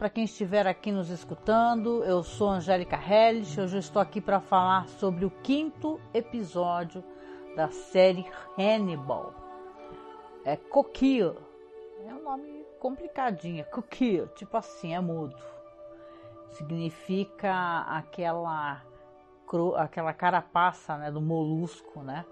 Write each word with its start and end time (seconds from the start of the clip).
Para 0.00 0.08
quem 0.08 0.24
estiver 0.24 0.66
aqui 0.66 0.90
nos 0.90 1.10
escutando, 1.10 2.02
eu 2.04 2.22
sou 2.22 2.48
Angélica 2.48 2.96
Hellish. 2.96 3.60
Hoje 3.60 3.76
eu 3.76 3.80
estou 3.80 4.00
aqui 4.00 4.18
para 4.18 4.40
falar 4.40 4.88
sobre 4.88 5.26
o 5.26 5.30
quinto 5.30 6.00
episódio 6.14 7.04
da 7.54 7.68
série 7.70 8.24
Hannibal. 8.58 9.34
É 10.42 10.56
Coquille, 10.56 11.36
é 12.06 12.14
um 12.14 12.22
nome 12.22 12.64
complicadinho, 12.78 13.62
Coquille, 13.66 14.26
tipo 14.28 14.56
assim, 14.56 14.94
é 14.94 15.00
mudo. 15.00 15.36
Significa 16.48 17.80
aquela 17.80 18.82
aquela 19.76 20.14
carapaça 20.14 20.96
né, 20.96 21.10
do 21.10 21.20
molusco, 21.20 22.02
né? 22.02 22.24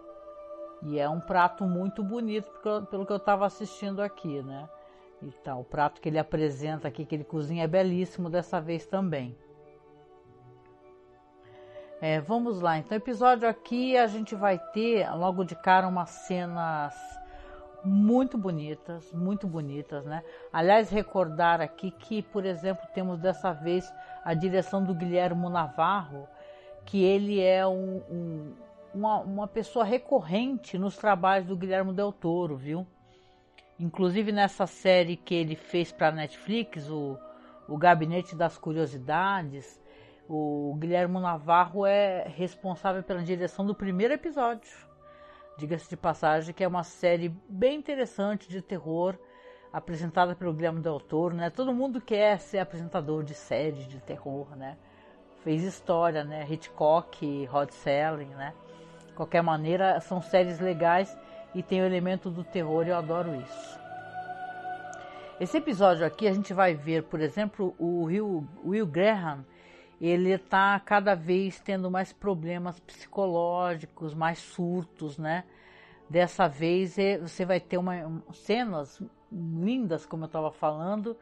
E 0.84 0.98
é 0.98 1.06
um 1.06 1.20
prato 1.20 1.64
muito 1.64 2.02
bonito 2.02 2.50
pelo 2.90 3.04
que 3.04 3.12
eu 3.12 3.18
estava 3.18 3.44
assistindo 3.44 4.00
aqui, 4.00 4.42
né? 4.42 4.70
E 5.20 5.30
tal. 5.42 5.60
O 5.60 5.64
prato 5.64 6.00
que 6.00 6.08
ele 6.08 6.18
apresenta 6.18 6.88
aqui, 6.88 7.04
que 7.04 7.14
ele 7.14 7.24
cozinha, 7.24 7.64
é 7.64 7.66
belíssimo 7.66 8.30
dessa 8.30 8.60
vez 8.60 8.86
também. 8.86 9.36
É, 12.00 12.20
vamos 12.20 12.60
lá, 12.60 12.78
então, 12.78 12.96
episódio 12.96 13.48
aqui 13.48 13.96
a 13.96 14.06
gente 14.06 14.36
vai 14.36 14.56
ter 14.56 15.10
logo 15.16 15.42
de 15.42 15.56
cara 15.56 15.88
umas 15.88 16.10
cenas 16.10 16.94
muito 17.84 18.38
bonitas, 18.38 19.12
muito 19.12 19.48
bonitas, 19.48 20.04
né? 20.04 20.22
Aliás, 20.52 20.90
recordar 20.90 21.60
aqui 21.60 21.90
que, 21.90 22.22
por 22.22 22.44
exemplo, 22.44 22.86
temos 22.94 23.18
dessa 23.18 23.52
vez 23.52 23.92
a 24.24 24.32
direção 24.32 24.84
do 24.84 24.94
Guilhermo 24.94 25.50
Navarro, 25.50 26.28
que 26.84 27.02
ele 27.02 27.40
é 27.40 27.66
um, 27.66 28.02
um, 28.08 28.52
uma, 28.94 29.18
uma 29.18 29.48
pessoa 29.48 29.84
recorrente 29.84 30.78
nos 30.78 30.96
trabalhos 30.96 31.48
do 31.48 31.56
Guilhermo 31.56 31.92
Del 31.92 32.12
Toro, 32.12 32.56
viu? 32.56 32.86
Inclusive 33.78 34.32
nessa 34.32 34.66
série 34.66 35.16
que 35.16 35.34
ele 35.34 35.54
fez 35.54 35.92
para 35.92 36.10
Netflix, 36.10 36.90
o, 36.90 37.16
o 37.68 37.76
Gabinete 37.76 38.34
das 38.34 38.58
Curiosidades, 38.58 39.80
o 40.28 40.76
Guilherme 40.78 41.20
Navarro 41.20 41.86
é 41.86 42.26
responsável 42.26 43.04
pela 43.04 43.22
direção 43.22 43.64
do 43.64 43.74
primeiro 43.74 44.12
episódio. 44.12 44.68
Diga-se 45.56 45.88
de 45.88 45.96
passagem 45.96 46.52
que 46.52 46.64
é 46.64 46.68
uma 46.68 46.82
série 46.82 47.28
bem 47.48 47.78
interessante 47.78 48.48
de 48.48 48.60
terror, 48.60 49.16
apresentada 49.72 50.34
pelo 50.34 50.52
Guilherme 50.52 50.80
Del 50.80 50.98
Toro, 50.98 51.34
né? 51.34 51.48
Todo 51.48 51.72
mundo 51.72 52.00
quer 52.00 52.40
ser 52.40 52.58
apresentador 52.58 53.22
de 53.22 53.34
séries 53.34 53.86
de 53.86 54.00
terror, 54.00 54.56
né? 54.56 54.76
Fez 55.44 55.62
história, 55.62 56.24
né? 56.24 56.44
Hitchcock, 56.50 57.44
Rod 57.46 57.70
Selling, 57.70 58.34
né? 58.34 58.54
De 59.06 59.12
qualquer 59.12 59.42
maneira, 59.42 60.00
são 60.00 60.20
séries 60.20 60.58
legais 60.58 61.16
e 61.54 61.62
tem 61.62 61.80
o 61.80 61.84
elemento 61.84 62.30
do 62.30 62.44
terror, 62.44 62.86
eu 62.86 62.96
adoro 62.96 63.34
isso. 63.34 63.78
Esse 65.40 65.58
episódio 65.58 66.04
aqui 66.04 66.26
a 66.26 66.32
gente 66.32 66.52
vai 66.52 66.74
ver, 66.74 67.04
por 67.04 67.20
exemplo, 67.20 67.74
o 67.78 68.04
Will, 68.04 68.46
Will 68.64 68.86
Graham, 68.86 69.44
ele 70.00 70.30
está 70.30 70.78
cada 70.80 71.14
vez 71.14 71.60
tendo 71.60 71.90
mais 71.90 72.12
problemas 72.12 72.78
psicológicos, 72.80 74.14
mais 74.14 74.38
surtos, 74.38 75.16
né? 75.16 75.44
Dessa 76.10 76.48
vez 76.48 76.98
é, 76.98 77.18
você 77.18 77.44
vai 77.44 77.60
ter 77.60 77.78
uma, 77.78 78.22
cenas 78.32 79.02
lindas, 79.30 80.06
como 80.06 80.24
eu 80.24 80.26
estava 80.26 80.50
falando, 80.50 81.16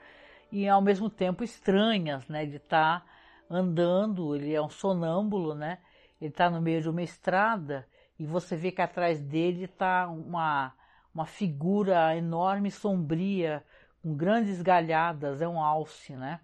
e 0.50 0.68
ao 0.68 0.80
mesmo 0.80 1.10
tempo 1.10 1.44
estranhas, 1.44 2.26
né? 2.28 2.46
De 2.46 2.56
estar 2.56 3.00
tá 3.00 3.06
andando, 3.50 4.34
ele 4.34 4.54
é 4.54 4.62
um 4.62 4.70
sonâmbulo, 4.70 5.54
né? 5.54 5.78
Ele 6.20 6.30
está 6.30 6.48
no 6.48 6.60
meio 6.60 6.80
de 6.80 6.88
uma 6.88 7.02
estrada 7.02 7.86
e 8.18 8.24
você 8.24 8.56
vê 8.56 8.72
que 8.72 8.80
atrás 8.80 9.20
dele 9.20 9.64
está 9.64 10.08
uma, 10.08 10.74
uma 11.14 11.26
figura 11.26 12.16
enorme, 12.16 12.70
sombria, 12.70 13.62
com 14.02 14.14
grandes 14.14 14.62
galhadas, 14.62 15.42
é 15.42 15.48
um 15.48 15.60
alce, 15.60 16.16
né? 16.16 16.40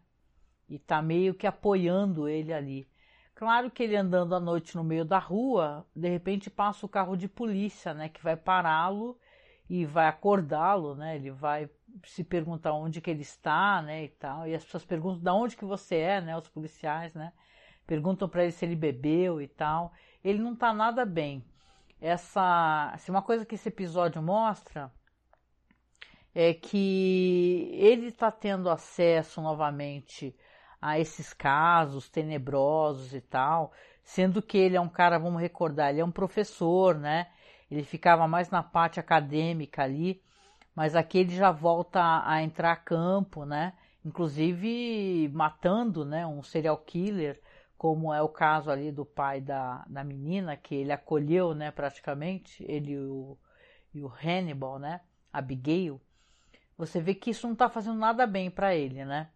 E 0.68 0.76
está 0.76 1.00
meio 1.00 1.34
que 1.34 1.46
apoiando 1.46 2.28
ele 2.28 2.52
ali. 2.52 2.88
Claro 3.34 3.70
que 3.70 3.82
ele 3.82 3.96
andando 3.96 4.34
à 4.34 4.40
noite 4.40 4.76
no 4.76 4.84
meio 4.84 5.04
da 5.04 5.18
rua, 5.18 5.86
de 5.96 6.08
repente 6.08 6.50
passa 6.50 6.84
o 6.84 6.88
carro 6.88 7.16
de 7.16 7.28
polícia, 7.28 7.94
né? 7.94 8.08
Que 8.08 8.22
vai 8.22 8.36
pará-lo 8.36 9.18
e 9.68 9.86
vai 9.86 10.06
acordá-lo, 10.06 10.94
né? 10.94 11.16
Ele 11.16 11.30
vai 11.30 11.70
se 12.04 12.22
perguntar 12.22 12.72
onde 12.74 13.00
que 13.00 13.10
ele 13.10 13.22
está, 13.22 13.80
né? 13.80 14.04
E 14.04 14.08
tal. 14.08 14.46
E 14.46 14.54
as 14.54 14.64
pessoas 14.64 14.84
perguntam 14.84 15.22
de 15.22 15.30
onde 15.30 15.56
que 15.56 15.64
você 15.64 15.96
é, 15.96 16.20
né? 16.20 16.36
Os 16.36 16.48
policiais, 16.48 17.14
né? 17.14 17.32
Perguntam 17.86 18.28
para 18.28 18.42
ele 18.42 18.52
se 18.52 18.64
ele 18.64 18.76
bebeu 18.76 19.40
e 19.40 19.48
tal. 19.48 19.92
Ele 20.22 20.38
não 20.38 20.52
está 20.52 20.72
nada 20.72 21.04
bem 21.04 21.44
essa, 22.02 22.90
assim, 22.92 23.12
uma 23.12 23.22
coisa 23.22 23.46
que 23.46 23.54
esse 23.54 23.68
episódio 23.68 24.20
mostra 24.20 24.90
é 26.34 26.52
que 26.52 27.70
ele 27.74 28.06
está 28.08 28.28
tendo 28.32 28.68
acesso 28.68 29.40
novamente 29.40 30.34
a 30.80 30.98
esses 30.98 31.32
casos 31.32 32.08
tenebrosos 32.08 33.14
e 33.14 33.20
tal, 33.20 33.72
sendo 34.02 34.42
que 34.42 34.58
ele 34.58 34.76
é 34.76 34.80
um 34.80 34.88
cara, 34.88 35.16
vamos 35.16 35.40
recordar, 35.40 35.90
ele 35.90 36.00
é 36.00 36.04
um 36.04 36.10
professor, 36.10 36.98
né? 36.98 37.28
Ele 37.70 37.84
ficava 37.84 38.26
mais 38.26 38.50
na 38.50 38.64
parte 38.64 38.98
acadêmica 38.98 39.84
ali, 39.84 40.20
mas 40.74 40.96
aqui 40.96 41.18
ele 41.18 41.36
já 41.36 41.52
volta 41.52 42.22
a, 42.26 42.42
entrar 42.42 42.72
a 42.72 42.76
campo, 42.76 43.44
né? 43.44 43.74
Inclusive 44.04 45.30
matando, 45.32 46.04
né? 46.04 46.26
Um 46.26 46.42
serial 46.42 46.78
killer 46.78 47.40
como 47.82 48.14
é 48.14 48.22
o 48.22 48.28
caso 48.28 48.70
ali 48.70 48.92
do 48.92 49.04
pai 49.04 49.40
da, 49.40 49.84
da 49.88 50.04
menina, 50.04 50.56
que 50.56 50.72
ele 50.72 50.92
acolheu, 50.92 51.52
né, 51.52 51.72
praticamente, 51.72 52.64
ele 52.68 52.92
e 52.92 52.96
o, 52.96 53.36
e 53.92 54.04
o 54.04 54.06
Hannibal, 54.06 54.78
né, 54.78 55.00
Abigail, 55.32 56.00
você 56.78 57.00
vê 57.00 57.12
que 57.12 57.30
isso 57.30 57.44
não 57.44 57.54
está 57.54 57.68
fazendo 57.68 57.98
nada 57.98 58.24
bem 58.24 58.48
para 58.52 58.72
ele, 58.72 59.04
né? 59.04 59.32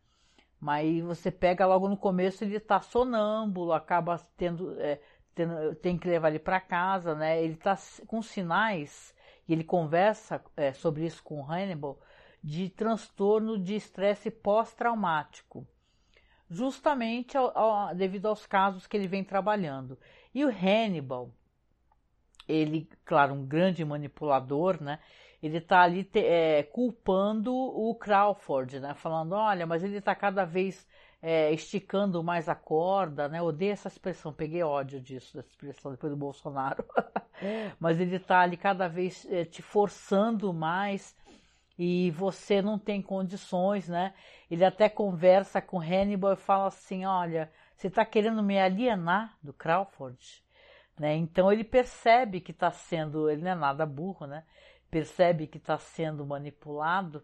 Mas 0.60 1.02
você 1.02 1.28
pega 1.28 1.66
logo 1.66 1.88
no 1.88 1.96
começo, 1.96 2.44
ele 2.44 2.56
está 2.56 2.80
sonâmbulo, 2.80 3.72
acaba 3.72 4.16
tendo, 4.36 4.80
é, 4.80 5.00
tendo, 5.34 5.74
tem 5.74 5.98
que 5.98 6.06
levar 6.06 6.28
ele 6.28 6.38
para 6.38 6.60
casa, 6.60 7.16
né? 7.16 7.42
Ele 7.42 7.54
está 7.54 7.76
com 8.06 8.22
sinais, 8.22 9.12
e 9.48 9.54
ele 9.54 9.64
conversa 9.64 10.40
é, 10.56 10.72
sobre 10.72 11.04
isso 11.04 11.20
com 11.20 11.40
o 11.40 11.50
Hannibal, 11.50 11.98
de 12.44 12.70
transtorno 12.70 13.58
de 13.58 13.74
estresse 13.74 14.30
pós-traumático 14.30 15.66
justamente 16.48 17.36
ao, 17.36 17.56
ao, 17.56 17.94
devido 17.94 18.26
aos 18.26 18.46
casos 18.46 18.86
que 18.86 18.96
ele 18.96 19.08
vem 19.08 19.24
trabalhando. 19.24 19.98
E 20.34 20.44
o 20.44 20.48
Hannibal, 20.48 21.30
ele, 22.48 22.88
claro, 23.04 23.34
um 23.34 23.44
grande 23.44 23.84
manipulador, 23.84 24.82
né? 24.82 24.98
Ele 25.42 25.58
está 25.58 25.82
ali 25.82 26.04
te, 26.04 26.20
é, 26.20 26.62
culpando 26.62 27.54
o 27.54 27.94
Crawford, 27.94 28.80
né? 28.80 28.94
Falando, 28.94 29.32
olha, 29.32 29.66
mas 29.66 29.82
ele 29.84 29.98
está 29.98 30.14
cada 30.14 30.44
vez 30.44 30.86
é, 31.20 31.52
esticando 31.52 32.22
mais 32.22 32.48
a 32.48 32.54
corda, 32.54 33.28
né? 33.28 33.42
Odeio 33.42 33.72
essa 33.72 33.88
expressão, 33.88 34.32
peguei 34.32 34.62
ódio 34.62 35.00
disso, 35.00 35.36
dessa 35.36 35.48
expressão 35.48 35.90
depois 35.90 36.12
do 36.12 36.16
Bolsonaro. 36.16 36.84
É. 37.42 37.72
mas 37.80 38.00
ele 38.00 38.16
está 38.16 38.40
ali 38.40 38.56
cada 38.56 38.88
vez 38.88 39.26
é, 39.30 39.44
te 39.44 39.62
forçando 39.62 40.52
mais 40.52 41.16
e 41.78 42.10
você 42.12 42.62
não 42.62 42.78
tem 42.78 43.02
condições, 43.02 43.88
né? 43.88 44.14
Ele 44.50 44.64
até 44.64 44.88
conversa 44.88 45.60
com 45.60 45.78
Hannibal 45.78 46.32
e 46.32 46.36
fala 46.36 46.68
assim: 46.68 47.04
olha, 47.04 47.50
você 47.76 47.88
está 47.88 48.04
querendo 48.04 48.42
me 48.42 48.58
alienar 48.58 49.36
do 49.42 49.52
Crawford? 49.52 50.44
Né? 50.98 51.14
Então 51.16 51.52
ele 51.52 51.64
percebe 51.64 52.40
que 52.40 52.52
está 52.52 52.70
sendo, 52.70 53.28
ele 53.28 53.42
não 53.42 53.50
é 53.50 53.54
nada 53.54 53.84
burro, 53.84 54.26
né? 54.26 54.44
Percebe 54.90 55.46
que 55.46 55.58
está 55.58 55.78
sendo 55.78 56.24
manipulado. 56.24 57.22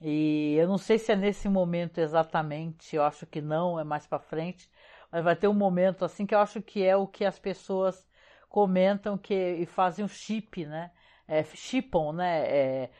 E 0.00 0.54
eu 0.56 0.68
não 0.68 0.78
sei 0.78 0.98
se 0.98 1.12
é 1.12 1.16
nesse 1.16 1.48
momento 1.48 1.98
exatamente, 1.98 2.94
eu 2.96 3.02
acho 3.02 3.26
que 3.26 3.40
não, 3.40 3.78
é 3.78 3.84
mais 3.84 4.06
para 4.06 4.20
frente, 4.20 4.70
mas 5.10 5.24
vai 5.24 5.34
ter 5.34 5.48
um 5.48 5.54
momento 5.54 6.04
assim 6.04 6.24
que 6.24 6.34
eu 6.34 6.38
acho 6.38 6.62
que 6.62 6.84
é 6.84 6.96
o 6.96 7.06
que 7.06 7.24
as 7.24 7.38
pessoas 7.38 8.06
comentam 8.48 9.18
que 9.18 9.34
e 9.34 9.66
fazem 9.66 10.04
o 10.04 10.08
chip, 10.08 10.64
né? 10.66 10.92
É, 11.26 11.42
chipam, 11.44 12.12
né? 12.12 12.46
É, 12.48 12.90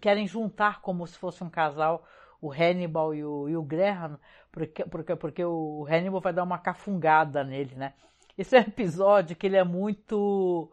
querem 0.00 0.26
juntar 0.26 0.80
como 0.80 1.06
se 1.06 1.18
fosse 1.18 1.42
um 1.42 1.50
casal 1.50 2.06
o 2.40 2.52
Hannibal 2.52 3.14
e 3.14 3.24
o, 3.24 3.48
e 3.48 3.56
o 3.56 3.62
Graham, 3.62 4.18
porque, 4.52 4.84
porque, 4.84 5.16
porque 5.16 5.44
o 5.44 5.86
Hannibal 5.88 6.20
vai 6.20 6.32
dar 6.32 6.42
uma 6.42 6.58
cafungada 6.58 7.42
nele, 7.42 7.74
né? 7.74 7.94
Esse 8.36 8.56
é 8.56 8.60
um 8.60 8.62
episódio 8.62 9.36
que 9.36 9.46
ele 9.46 9.56
é 9.56 9.64
muito 9.64 10.70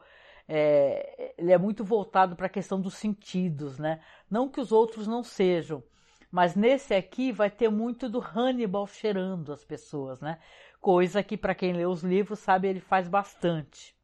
é, 0.48 1.34
ele 1.38 1.52
é 1.52 1.58
muito 1.58 1.84
voltado 1.84 2.36
para 2.36 2.48
a 2.48 2.50
questão 2.50 2.80
dos 2.80 2.96
sentidos, 2.96 3.80
né? 3.80 4.02
Não 4.30 4.50
que 4.50 4.60
os 4.60 4.72
outros 4.72 5.08
não 5.08 5.24
sejam, 5.24 5.84
mas 6.32 6.56
nesse 6.56 6.94
aqui 6.94 7.32
vai 7.32 7.50
ter 7.50 7.70
muito 7.70 8.10
do 8.10 8.20
Hannibal 8.20 8.86
cheirando 8.88 9.54
as 9.54 9.64
pessoas, 9.64 10.20
né? 10.20 10.40
Coisa 10.82 11.24
que 11.24 11.38
para 11.38 11.56
quem 11.56 11.74
lê 11.74 11.86
os 11.86 12.04
livros 12.04 12.40
sabe 12.40 12.68
ele 12.68 12.82
faz 12.82 13.08
bastante. 13.08 13.96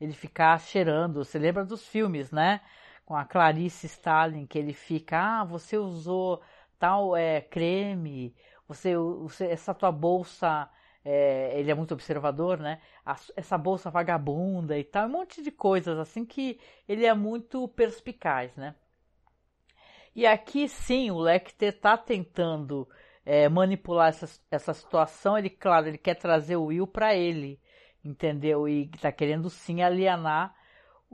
Ele 0.00 0.12
ficar 0.12 0.58
cheirando, 0.58 1.24
você 1.24 1.38
lembra 1.38 1.64
dos 1.64 1.86
filmes, 1.86 2.30
né? 2.30 2.60
Com 3.04 3.14
a 3.16 3.24
Clarice 3.24 3.86
Stalin, 3.86 4.46
que 4.46 4.58
ele 4.58 4.72
fica, 4.72 5.40
ah, 5.40 5.44
você 5.44 5.76
usou 5.76 6.40
tal 6.78 7.16
é, 7.16 7.40
creme, 7.40 8.34
você, 8.66 8.96
você 8.96 9.46
essa 9.46 9.74
tua 9.74 9.92
bolsa, 9.92 10.68
é, 11.04 11.58
ele 11.58 11.70
é 11.70 11.74
muito 11.74 11.92
observador, 11.92 12.58
né? 12.58 12.80
essa 13.36 13.58
bolsa 13.58 13.90
vagabunda 13.90 14.78
e 14.78 14.84
tal, 14.84 15.06
um 15.06 15.12
monte 15.12 15.42
de 15.42 15.50
coisas 15.50 15.98
assim 15.98 16.24
que 16.24 16.58
ele 16.88 17.04
é 17.04 17.14
muito 17.14 17.68
perspicaz, 17.68 18.56
né? 18.56 18.74
E 20.14 20.26
aqui 20.26 20.68
sim, 20.68 21.10
o 21.10 21.18
Lecter 21.18 21.74
está 21.74 21.98
tentando 21.98 22.88
é, 23.26 23.48
manipular 23.48 24.08
essa, 24.08 24.28
essa 24.50 24.72
situação, 24.72 25.36
ele, 25.36 25.50
claro, 25.50 25.88
ele 25.88 25.98
quer 25.98 26.14
trazer 26.14 26.56
o 26.56 26.66
Will 26.66 26.86
para 26.86 27.14
ele, 27.14 27.60
entendeu? 28.04 28.68
E 28.68 28.88
está 28.94 29.10
querendo 29.10 29.50
sim 29.50 29.82
alienar 29.82 30.54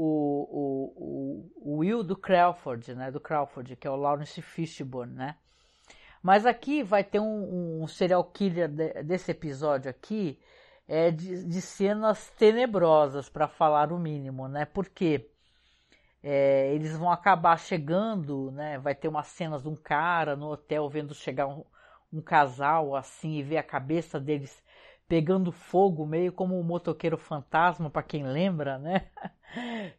o, 0.02 1.52
o, 1.62 1.72
o, 1.72 1.76
Will 1.78 2.02
do 2.02 2.16
Crawford, 2.16 2.94
né? 2.94 3.10
Do 3.10 3.20
Crawford, 3.20 3.76
que 3.76 3.86
é 3.86 3.90
o 3.90 3.96
Lawrence 3.96 4.40
Fishburne, 4.40 5.12
né? 5.12 5.36
Mas 6.22 6.46
aqui 6.46 6.82
vai 6.82 7.04
ter 7.04 7.20
um, 7.20 7.82
um 7.82 7.86
serial 7.86 8.24
killer 8.24 8.68
de, 8.68 9.02
desse 9.02 9.30
episódio 9.30 9.90
aqui, 9.90 10.38
é 10.88 11.10
de, 11.10 11.44
de 11.44 11.60
cenas 11.60 12.30
tenebrosas, 12.30 13.28
para 13.28 13.46
falar 13.46 13.92
o 13.92 13.98
mínimo, 13.98 14.48
né? 14.48 14.64
Porque 14.64 15.28
é, 16.22 16.74
eles 16.74 16.96
vão 16.96 17.10
acabar 17.10 17.58
chegando, 17.58 18.50
né? 18.52 18.78
Vai 18.78 18.94
ter 18.94 19.08
umas 19.08 19.26
cenas 19.26 19.62
de 19.62 19.68
um 19.68 19.76
cara 19.76 20.34
no 20.34 20.50
hotel 20.50 20.88
vendo 20.88 21.14
chegar 21.14 21.46
um, 21.46 21.62
um 22.10 22.22
casal 22.22 22.96
assim 22.96 23.36
e 23.36 23.42
ver 23.42 23.58
a 23.58 23.62
cabeça 23.62 24.18
deles 24.18 24.62
pegando 25.10 25.50
fogo, 25.50 26.06
meio 26.06 26.32
como 26.32 26.56
um 26.56 26.62
motoqueiro 26.62 27.18
fantasma, 27.18 27.90
para 27.90 28.00
quem 28.00 28.22
lembra, 28.22 28.78
né? 28.78 29.08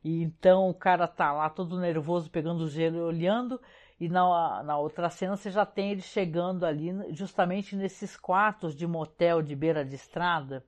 E 0.02 0.24
então 0.24 0.70
o 0.70 0.74
cara 0.74 1.06
tá 1.10 1.34
lá 1.34 1.50
todo 1.50 1.78
nervoso, 1.78 2.32
pegando 2.32 2.70
gelo 2.70 2.96
e 2.96 3.02
olhando, 3.02 3.60
e 4.00 4.08
na, 4.08 4.64
na 4.64 4.78
outra 4.78 5.10
cena 5.10 5.36
você 5.36 5.52
já 5.52 5.66
tem 5.66 5.92
ele 5.92 6.02
chegando 6.02 6.66
ali, 6.66 6.94
justamente 7.14 7.76
nesses 7.76 8.16
quartos 8.16 8.74
de 8.74 8.88
motel 8.88 9.42
de 9.42 9.54
beira 9.54 9.84
de 9.84 9.96
estrada, 9.96 10.66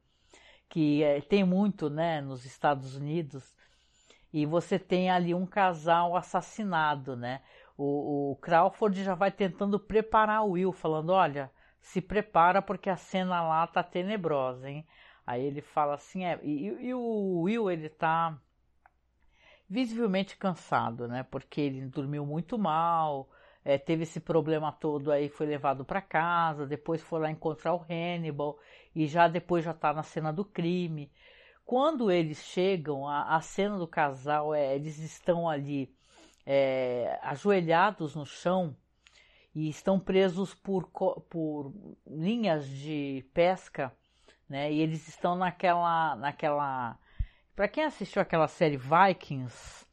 que 0.67 1.01
é, 1.01 1.21
tem 1.21 1.45
muito, 1.45 1.89
né, 1.89 2.19
nos 2.19 2.43
Estados 2.43 2.97
Unidos, 2.97 3.55
e 4.33 4.45
você 4.45 4.77
tem 4.77 5.09
ali 5.09 5.33
um 5.33 5.45
casal 5.45 6.17
assassinado, 6.17 7.15
né? 7.15 7.39
O, 7.77 8.31
o 8.31 8.35
Crawford 8.35 9.01
já 9.01 9.15
vai 9.15 9.31
tentando 9.31 9.79
preparar 9.79 10.43
o 10.43 10.51
Will, 10.51 10.73
falando: 10.73 11.11
olha, 11.11 11.49
se 11.83 12.01
prepara 12.01 12.61
porque 12.61 12.89
a 12.89 12.95
cena 12.95 13.41
lá 13.43 13.67
tá 13.67 13.83
tenebrosa, 13.83 14.69
hein? 14.69 14.87
Aí 15.27 15.43
ele 15.43 15.61
fala 15.61 15.95
assim: 15.95 16.23
é, 16.23 16.39
e, 16.41 16.65
e 16.87 16.93
o 16.93 17.41
Will, 17.41 17.69
ele 17.69 17.89
tá 17.89 18.39
visivelmente 19.69 20.37
cansado, 20.37 21.07
né? 21.07 21.23
Porque 21.23 21.59
ele 21.59 21.85
dormiu 21.85 22.25
muito 22.25 22.57
mal, 22.57 23.29
é, 23.65 23.77
teve 23.77 24.03
esse 24.03 24.21
problema 24.21 24.71
todo 24.71 25.11
aí, 25.11 25.27
foi 25.27 25.45
levado 25.45 25.83
para 25.83 26.01
casa, 26.01 26.65
depois 26.65 27.01
foi 27.01 27.19
lá 27.19 27.29
encontrar 27.29 27.73
o 27.73 27.85
Hannibal 27.89 28.57
e 28.95 29.05
já 29.05 29.27
depois 29.27 29.65
já 29.65 29.71
está 29.71 29.93
na 29.93 30.03
cena 30.03 30.31
do 30.31 30.45
crime. 30.45 31.11
Quando 31.65 32.09
eles 32.09 32.43
chegam, 32.43 33.07
a, 33.07 33.35
a 33.35 33.41
cena 33.41 33.77
do 33.77 33.87
casal 33.87 34.55
é 34.55 34.73
eles 34.75 34.99
estão 34.99 35.49
ali 35.49 35.93
é, 36.45 37.19
ajoelhados 37.23 38.15
no 38.15 38.25
chão 38.25 38.75
e 39.55 39.69
estão 39.69 39.99
presos 39.99 40.53
por, 40.53 40.89
por 41.29 41.73
linhas 42.07 42.67
de 42.67 43.25
pesca, 43.33 43.95
né? 44.49 44.71
E 44.71 44.79
eles 44.79 45.07
estão 45.07 45.35
naquela, 45.35 46.15
naquela. 46.15 46.97
Para 47.55 47.67
quem 47.67 47.83
assistiu 47.83 48.21
aquela 48.21 48.47
série 48.47 48.77
Vikings, 48.77 49.85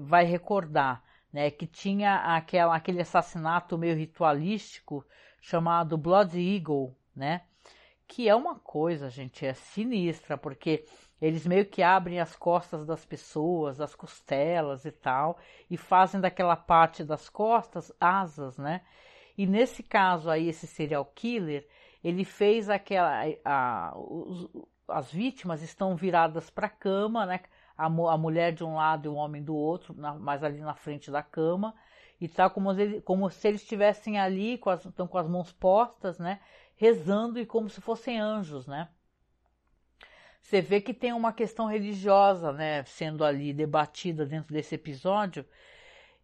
vai 0.00 0.24
recordar, 0.24 1.02
né? 1.32 1.50
Que 1.50 1.66
tinha 1.66 2.36
aquela, 2.36 2.76
aquele 2.76 3.00
assassinato 3.00 3.78
meio 3.78 3.96
ritualístico 3.96 5.04
chamado 5.40 5.96
Blood 5.96 6.38
Eagle, 6.38 6.96
né? 7.16 7.42
Que 8.06 8.28
é 8.28 8.34
uma 8.34 8.58
coisa, 8.58 9.08
gente, 9.08 9.46
é 9.46 9.54
sinistra, 9.54 10.36
porque 10.36 10.84
eles 11.22 11.46
meio 11.46 11.64
que 11.64 11.84
abrem 11.84 12.18
as 12.18 12.34
costas 12.34 12.84
das 12.84 13.04
pessoas, 13.04 13.80
as 13.80 13.94
costelas 13.94 14.84
e 14.84 14.90
tal, 14.90 15.38
e 15.70 15.76
fazem 15.76 16.20
daquela 16.20 16.56
parte 16.56 17.04
das 17.04 17.28
costas 17.28 17.92
asas, 18.00 18.58
né? 18.58 18.82
E 19.38 19.46
nesse 19.46 19.84
caso 19.84 20.28
aí, 20.28 20.48
esse 20.48 20.66
serial 20.66 21.04
killer, 21.14 21.64
ele 22.02 22.24
fez 22.24 22.68
aquela. 22.68 23.22
A, 23.44 23.92
os, 23.96 24.48
as 24.88 25.12
vítimas 25.12 25.62
estão 25.62 25.94
viradas 25.94 26.50
para 26.50 26.66
a 26.66 26.70
cama, 26.70 27.24
né? 27.24 27.40
A, 27.78 27.86
a, 27.86 28.18
mulher 28.18 28.52
de 28.52 28.64
um 28.64 28.74
lado 28.74 29.06
e 29.06 29.08
o 29.08 29.14
homem 29.14 29.42
do 29.42 29.54
outro, 29.54 29.94
na, 29.96 30.14
mais 30.14 30.42
ali 30.42 30.58
na 30.58 30.74
frente 30.74 31.08
da 31.08 31.22
cama, 31.22 31.72
e 32.20 32.28
tá 32.28 32.50
como, 32.50 32.72
ele, 32.72 33.00
como 33.00 33.30
se 33.30 33.46
eles 33.46 33.62
estivessem 33.62 34.18
ali, 34.18 34.58
com 34.58 34.70
as, 34.70 34.84
estão 34.84 35.06
com 35.06 35.18
as 35.18 35.28
mãos 35.28 35.52
postas, 35.52 36.18
né? 36.18 36.40
Rezando 36.74 37.38
e 37.38 37.46
como 37.46 37.70
se 37.70 37.80
fossem 37.80 38.18
anjos, 38.20 38.66
né? 38.66 38.88
Você 40.42 40.60
vê 40.60 40.80
que 40.80 40.92
tem 40.92 41.12
uma 41.12 41.32
questão 41.32 41.66
religiosa, 41.66 42.52
né, 42.52 42.84
sendo 42.84 43.24
ali 43.24 43.52
debatida 43.54 44.26
dentro 44.26 44.52
desse 44.52 44.74
episódio, 44.74 45.46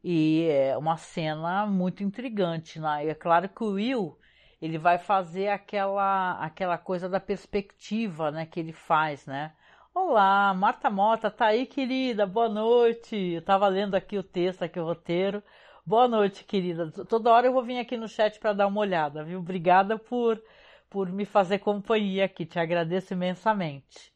e 0.05 0.49
é 0.51 0.77
uma 0.77 0.97
cena 0.97 1.67
muito 1.67 2.03
intrigante, 2.03 2.79
né? 2.81 3.07
E 3.07 3.09
é 3.09 3.15
claro 3.15 3.49
que 3.49 3.65
o 3.65 3.73
Will, 3.73 4.19
ele 4.61 4.79
vai 4.79 4.99
fazer 4.99 5.49
aquela 5.49 6.33
aquela 6.41 6.79
coisa 6.79 7.09
da 7.09 7.21
perspectiva, 7.21 8.31
né, 8.31 8.47
que 8.47 8.61
ele 8.61 8.73
faz, 8.73 9.27
né? 9.27 9.53
Olá, 9.95 10.55
Marta 10.55 10.89
Mota, 10.91 11.31
tá 11.31 11.47
aí, 11.47 11.67
querida? 11.67 12.25
Boa 12.27 12.49
noite. 12.49 13.17
Eu 13.17 13.43
tava 13.43 13.67
lendo 13.69 13.95
aqui 13.97 14.17
o 14.17 14.23
texto, 14.23 14.63
aqui 14.63 14.79
o 14.79 14.85
roteiro. 14.85 15.43
Boa 15.85 16.07
noite, 16.07 16.45
querida. 16.45 16.91
Toda 17.09 17.33
hora 17.33 17.47
eu 17.47 17.53
vou 17.53 17.65
vir 17.65 17.79
aqui 17.79 17.97
no 17.97 18.07
chat 18.09 18.39
para 18.39 18.53
dar 18.53 18.67
uma 18.69 18.81
olhada, 18.81 19.25
viu? 19.25 19.41
Obrigada 19.41 19.99
por 19.99 20.41
por 20.89 21.11
me 21.11 21.25
fazer 21.25 21.59
companhia 21.59 22.25
aqui, 22.25 22.47
te 22.47 22.59
agradeço 22.59 23.13
imensamente. 23.13 24.13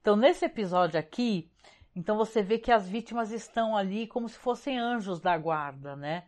Então, 0.00 0.16
nesse 0.16 0.44
episódio 0.44 0.98
aqui, 0.98 1.50
então 1.96 2.16
você 2.16 2.42
vê 2.42 2.58
que 2.58 2.70
as 2.70 2.88
vítimas 2.88 3.30
estão 3.30 3.76
ali 3.76 4.06
como 4.06 4.28
se 4.28 4.38
fossem 4.38 4.78
anjos 4.78 5.20
da 5.20 5.36
guarda, 5.38 5.96
né? 5.96 6.24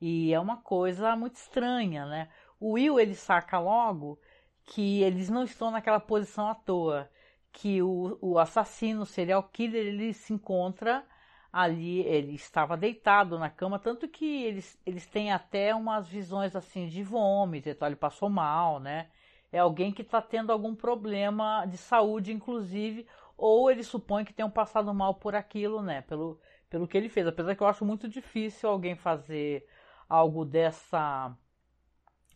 E 0.00 0.32
é 0.32 0.38
uma 0.38 0.58
coisa 0.58 1.16
muito 1.16 1.36
estranha, 1.36 2.06
né? 2.06 2.28
O 2.60 2.72
Will 2.72 3.00
ele 3.00 3.14
saca 3.14 3.58
logo 3.58 4.18
que 4.64 5.02
eles 5.02 5.30
não 5.30 5.44
estão 5.44 5.70
naquela 5.70 6.00
posição 6.00 6.48
à 6.48 6.54
toa, 6.54 7.10
que 7.52 7.82
o, 7.82 8.18
o 8.20 8.38
assassino 8.38 9.02
o 9.02 9.06
serial 9.06 9.42
killer 9.44 9.86
ele 9.86 10.12
se 10.12 10.32
encontra 10.32 11.04
ali, 11.56 12.00
ele 12.00 12.34
estava 12.34 12.76
deitado 12.76 13.38
na 13.38 13.48
cama, 13.48 13.78
tanto 13.78 14.06
que 14.06 14.44
eles, 14.44 14.78
eles 14.84 15.06
têm 15.06 15.32
até 15.32 15.74
umas 15.74 16.06
visões 16.06 16.54
assim 16.54 16.86
de 16.86 17.02
vômito, 17.02 17.70
então 17.70 17.88
ele 17.88 17.96
passou 17.96 18.28
mal, 18.28 18.78
né? 18.78 19.08
É 19.50 19.58
alguém 19.58 19.90
que 19.90 20.02
está 20.02 20.20
tendo 20.20 20.52
algum 20.52 20.74
problema 20.74 21.64
de 21.64 21.78
saúde, 21.78 22.30
inclusive, 22.30 23.06
ou 23.38 23.70
ele 23.70 23.82
supõe 23.82 24.22
que 24.22 24.34
tenham 24.34 24.50
passado 24.50 24.92
mal 24.92 25.14
por 25.14 25.34
aquilo, 25.34 25.80
né? 25.80 26.02
Pelo, 26.02 26.38
pelo 26.68 26.86
que 26.86 26.94
ele 26.94 27.08
fez. 27.08 27.26
Apesar 27.26 27.54
que 27.54 27.62
eu 27.62 27.66
acho 27.66 27.86
muito 27.86 28.06
difícil 28.06 28.68
alguém 28.68 28.94
fazer 28.94 29.66
algo 30.06 30.44
dessa 30.44 31.34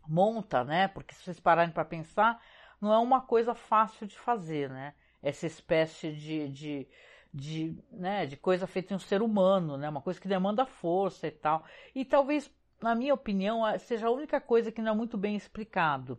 monta, 0.09 0.65
né? 0.65 0.89
Porque 0.89 1.15
se 1.15 1.25
vocês 1.25 1.39
pararem 1.39 1.75
para 1.75 1.85
pensar, 1.85 2.43
não 2.81 2.91
é 2.91 2.97
uma 2.97 3.21
coisa 3.21 3.55
fácil 3.55 4.07
de 4.07 4.19
fazer, 4.19 4.71
né? 4.71 4.95
Essa 5.23 5.47
espécie 5.47 6.11
de, 6.11 6.49
de 6.49 6.89
de, 7.33 7.77
né, 7.93 8.27
de 8.27 8.37
coisa 8.37 8.67
feita 8.67 8.93
em 8.93 8.97
um 8.97 9.01
ser 9.01 9.23
humano, 9.23 9.77
né, 9.77 9.89
uma 9.89 10.03
coisa 10.03 10.21
que 10.21 10.29
demanda 10.29 10.67
força 10.67 11.27
e 11.27 11.31
tal. 11.31 11.65
E 11.95 12.05
talvez, 12.05 12.51
na 12.83 12.95
minha 12.95 13.15
opinião, 13.15 13.63
seja 13.79 14.09
a 14.09 14.11
única 14.11 14.41
coisa 14.41 14.73
que 14.73 14.83
não 14.83 14.93
é 14.93 14.95
muito 14.95 15.17
bem 15.17 15.37
explicado 15.37 16.19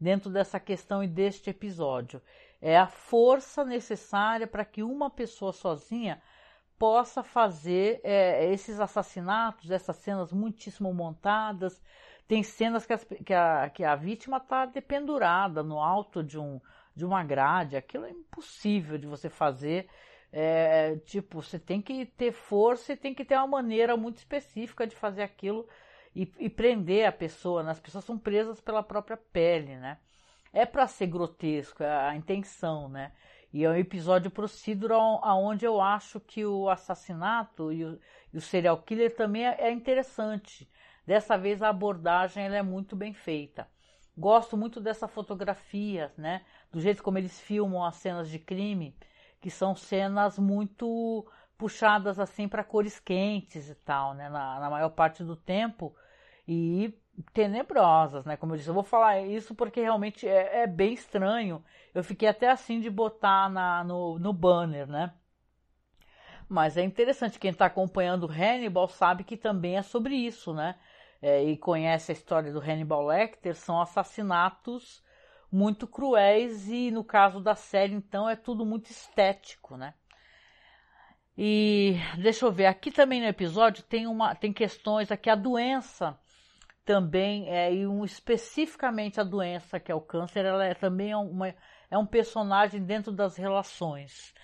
dentro 0.00 0.30
dessa 0.30 0.58
questão 0.58 1.02
e 1.02 1.06
deste 1.06 1.48
episódio. 1.48 2.20
É 2.60 2.76
a 2.78 2.86
força 2.86 3.64
necessária 3.64 4.46
para 4.46 4.64
que 4.64 4.82
uma 4.82 5.08
pessoa 5.08 5.52
sozinha 5.52 6.20
possa 6.78 7.22
fazer 7.22 8.00
é, 8.02 8.52
esses 8.52 8.80
assassinatos, 8.80 9.70
essas 9.70 9.96
cenas 9.96 10.32
muitíssimo 10.32 10.92
montadas. 10.92 11.80
Tem 12.26 12.42
cenas 12.42 12.84
que, 12.84 12.92
as, 12.92 13.04
que, 13.04 13.32
a, 13.32 13.70
que 13.70 13.84
a 13.84 13.94
vítima 13.94 14.38
está 14.38 14.66
dependurada 14.66 15.62
no 15.62 15.80
alto 15.80 16.22
de, 16.24 16.38
um, 16.38 16.60
de 16.94 17.04
uma 17.04 17.22
grade. 17.22 17.76
Aquilo 17.76 18.04
é 18.04 18.10
impossível 18.10 18.98
de 18.98 19.06
você 19.06 19.28
fazer 19.28 19.88
é, 20.32 20.96
tipo, 21.04 21.42
você 21.42 21.58
tem 21.58 21.82
que 21.82 22.06
ter 22.06 22.32
força 22.32 22.94
e 22.94 22.96
tem 22.96 23.14
que 23.14 23.24
ter 23.24 23.36
uma 23.36 23.46
maneira 23.46 23.96
muito 23.96 24.16
específica 24.16 24.86
de 24.86 24.96
fazer 24.96 25.22
aquilo 25.22 25.68
e, 26.16 26.32
e 26.38 26.48
prender 26.48 27.06
a 27.06 27.12
pessoa. 27.12 27.62
Né? 27.62 27.70
As 27.70 27.80
pessoas 27.80 28.04
são 28.04 28.18
presas 28.18 28.58
pela 28.60 28.82
própria 28.82 29.16
pele, 29.16 29.76
né? 29.76 29.98
É 30.52 30.64
para 30.66 30.86
ser 30.86 31.06
grotesco, 31.06 31.82
é 31.82 32.08
a 32.08 32.16
intenção, 32.16 32.88
né? 32.88 33.12
E 33.52 33.64
é 33.64 33.70
um 33.70 33.76
episódio 33.76 34.30
procedural 34.30 35.20
aonde 35.22 35.66
eu 35.66 35.80
acho 35.80 36.18
que 36.18 36.44
o 36.44 36.68
assassinato 36.70 37.70
e 37.70 37.84
o, 37.84 38.00
e 38.32 38.38
o 38.38 38.40
serial 38.40 38.78
killer 38.78 39.14
também 39.14 39.46
é, 39.46 39.56
é 39.60 39.70
interessante. 39.70 40.68
Dessa 41.06 41.36
vez 41.36 41.62
a 41.62 41.68
abordagem 41.68 42.44
é 42.44 42.62
muito 42.62 42.96
bem 42.96 43.12
feita. 43.12 43.68
Gosto 44.16 44.56
muito 44.56 44.80
dessa 44.80 45.08
fotografia, 45.08 46.12
né? 46.16 46.42
Do 46.70 46.80
jeito 46.80 47.02
como 47.02 47.18
eles 47.18 47.38
filmam 47.40 47.84
as 47.84 47.96
cenas 47.96 48.30
de 48.30 48.38
crime 48.38 48.96
que 49.42 49.50
são 49.50 49.76
cenas 49.76 50.38
muito 50.38 51.26
puxadas 51.58 52.18
assim 52.18 52.48
para 52.48 52.64
cores 52.64 52.98
quentes 52.98 53.68
e 53.68 53.74
tal, 53.74 54.14
né? 54.14 54.30
Na, 54.30 54.58
na, 54.60 54.70
maior 54.70 54.88
parte 54.90 55.22
do 55.22 55.36
tempo 55.36 55.94
e 56.48 56.98
tenebrosas, 57.34 58.24
né? 58.24 58.36
Como 58.36 58.54
eu 58.54 58.56
disse, 58.56 58.70
eu 58.70 58.74
vou 58.74 58.82
falar 58.82 59.20
isso 59.20 59.54
porque 59.54 59.82
realmente 59.82 60.26
é, 60.26 60.62
é 60.62 60.66
bem 60.66 60.94
estranho. 60.94 61.62
Eu 61.94 62.02
fiquei 62.02 62.28
até 62.28 62.50
assim 62.50 62.80
de 62.80 62.88
botar 62.88 63.50
na, 63.50 63.84
no, 63.84 64.18
no 64.18 64.32
banner, 64.32 64.86
né? 64.86 65.12
Mas 66.48 66.78
é 66.78 66.82
interessante, 66.82 67.38
quem 67.38 67.50
está 67.50 67.66
acompanhando 67.66 68.26
Hannibal 68.26 68.88
sabe 68.88 69.24
que 69.24 69.36
também 69.36 69.76
é 69.76 69.82
sobre 69.82 70.14
isso, 70.14 70.54
né? 70.54 70.76
é, 71.22 71.42
e 71.44 71.56
conhece 71.56 72.10
a 72.10 72.14
história 72.14 72.52
do 72.52 72.58
Hannibal 72.58 73.06
Lecter, 73.06 73.54
são 73.54 73.80
assassinatos 73.80 75.02
muito 75.52 75.86
cruéis 75.86 76.68
e 76.68 76.90
no 76.90 77.04
caso 77.04 77.38
da 77.38 77.54
série, 77.54 77.94
então, 77.94 78.28
é 78.28 78.34
tudo 78.34 78.64
muito 78.64 78.90
estético, 78.90 79.76
né? 79.76 79.92
E 81.36 81.96
deixa 82.18 82.46
eu 82.46 82.52
ver, 82.52 82.66
aqui 82.66 82.90
também 82.90 83.20
no 83.20 83.26
episódio 83.26 83.82
tem 83.84 84.06
uma 84.06 84.34
tem 84.34 84.52
questões 84.52 85.10
aqui 85.10 85.30
a 85.30 85.34
doença 85.34 86.18
também 86.84 87.48
é 87.48 87.72
e 87.72 87.86
um 87.86 88.04
especificamente 88.04 89.20
a 89.20 89.24
doença 89.24 89.80
que 89.80 89.90
é 89.90 89.94
o 89.94 90.00
câncer, 90.00 90.44
ela 90.44 90.64
é 90.64 90.74
também 90.74 91.14
uma 91.14 91.54
é 91.90 91.98
um 91.98 92.06
personagem 92.06 92.82
dentro 92.82 93.12
das 93.12 93.36
relações. 93.36 94.34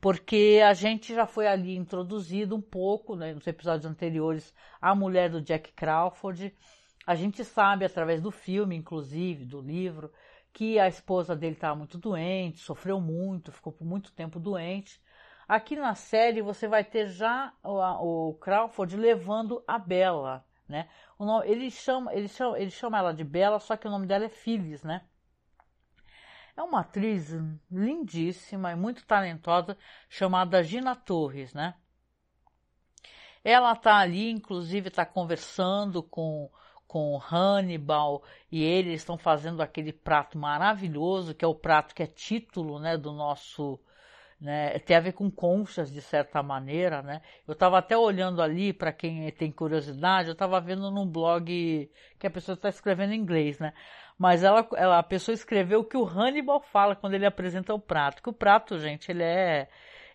Porque 0.00 0.60
a 0.64 0.74
gente 0.74 1.14
já 1.14 1.26
foi 1.26 1.46
ali 1.48 1.76
introduzido 1.76 2.54
um 2.54 2.60
pouco, 2.60 3.16
né, 3.16 3.34
nos 3.34 3.46
episódios 3.46 3.86
anteriores, 3.86 4.54
a 4.80 4.94
mulher 4.94 5.30
do 5.30 5.40
Jack 5.40 5.72
Crawford. 5.72 6.54
A 7.06 7.14
gente 7.14 7.44
sabe 7.44 7.84
através 7.84 8.20
do 8.20 8.30
filme, 8.30 8.76
inclusive, 8.76 9.44
do 9.44 9.60
livro, 9.60 10.12
que 10.58 10.76
a 10.76 10.88
esposa 10.88 11.36
dele 11.36 11.54
estava 11.54 11.76
muito 11.76 11.96
doente, 11.96 12.58
sofreu 12.58 13.00
muito, 13.00 13.52
ficou 13.52 13.72
por 13.72 13.86
muito 13.86 14.10
tempo 14.10 14.40
doente. 14.40 15.00
Aqui 15.46 15.76
na 15.76 15.94
série 15.94 16.42
você 16.42 16.66
vai 16.66 16.82
ter 16.82 17.06
já 17.06 17.54
o, 17.62 18.30
o 18.30 18.34
Crawford 18.34 18.96
levando 18.96 19.62
a 19.68 19.78
Bella, 19.78 20.44
né? 20.68 20.88
Nome, 21.16 21.48
ele, 21.48 21.70
chama, 21.70 22.12
ele, 22.12 22.26
chama, 22.26 22.58
ele 22.58 22.72
chama 22.72 22.98
ela 22.98 23.14
de 23.14 23.22
Bella, 23.22 23.60
só 23.60 23.76
que 23.76 23.86
o 23.86 23.90
nome 23.90 24.08
dela 24.08 24.24
é 24.24 24.28
Phyllis, 24.28 24.82
né? 24.82 25.06
É 26.56 26.62
uma 26.64 26.80
atriz 26.80 27.32
lindíssima 27.70 28.72
e 28.72 28.74
muito 28.74 29.06
talentosa, 29.06 29.78
chamada 30.08 30.60
Gina 30.64 30.96
Torres, 30.96 31.54
né? 31.54 31.76
Ela 33.44 33.76
tá 33.76 33.96
ali, 33.98 34.28
inclusive 34.28 34.88
está 34.88 35.06
conversando 35.06 36.02
com 36.02 36.50
com 36.88 37.20
Hannibal 37.30 38.22
e 38.50 38.64
eles 38.64 38.94
estão 38.94 39.16
fazendo 39.16 39.62
aquele 39.62 39.92
prato 39.92 40.38
maravilhoso 40.38 41.34
que 41.34 41.44
é 41.44 41.48
o 41.48 41.54
prato 41.54 41.94
que 41.94 42.02
é 42.02 42.06
título, 42.06 42.80
né, 42.80 42.96
do 42.96 43.12
nosso 43.12 43.78
né? 44.40 44.78
Tem 44.80 44.96
a 44.96 45.00
ver 45.00 45.12
com 45.12 45.30
conchas 45.30 45.90
de 45.92 46.00
certa 46.00 46.42
maneira, 46.42 47.02
né? 47.02 47.20
Eu 47.46 47.52
estava 47.52 47.78
até 47.78 47.96
olhando 47.96 48.40
ali 48.40 48.72
para 48.72 48.92
quem 48.92 49.30
tem 49.32 49.50
curiosidade, 49.50 50.28
eu 50.28 50.32
estava 50.32 50.60
vendo 50.60 50.90
num 50.90 51.06
blog 51.06 51.90
que 52.18 52.26
a 52.26 52.30
pessoa 52.30 52.54
está 52.54 52.68
escrevendo 52.68 53.12
em 53.12 53.18
inglês, 53.20 53.58
né? 53.58 53.72
Mas 54.16 54.42
ela, 54.42 54.66
ela, 54.76 54.98
a 54.98 55.02
pessoa 55.02 55.34
escreveu 55.34 55.80
o 55.80 55.84
que 55.84 55.96
o 55.96 56.04
Hannibal 56.04 56.60
fala 56.60 56.96
quando 56.96 57.14
ele 57.14 57.26
apresenta 57.26 57.74
o 57.74 57.80
prato. 57.80 58.22
Que 58.22 58.30
o 58.30 58.32
prato, 58.32 58.78
gente, 58.78 59.10
ele 59.10 59.22
é, 59.22 59.68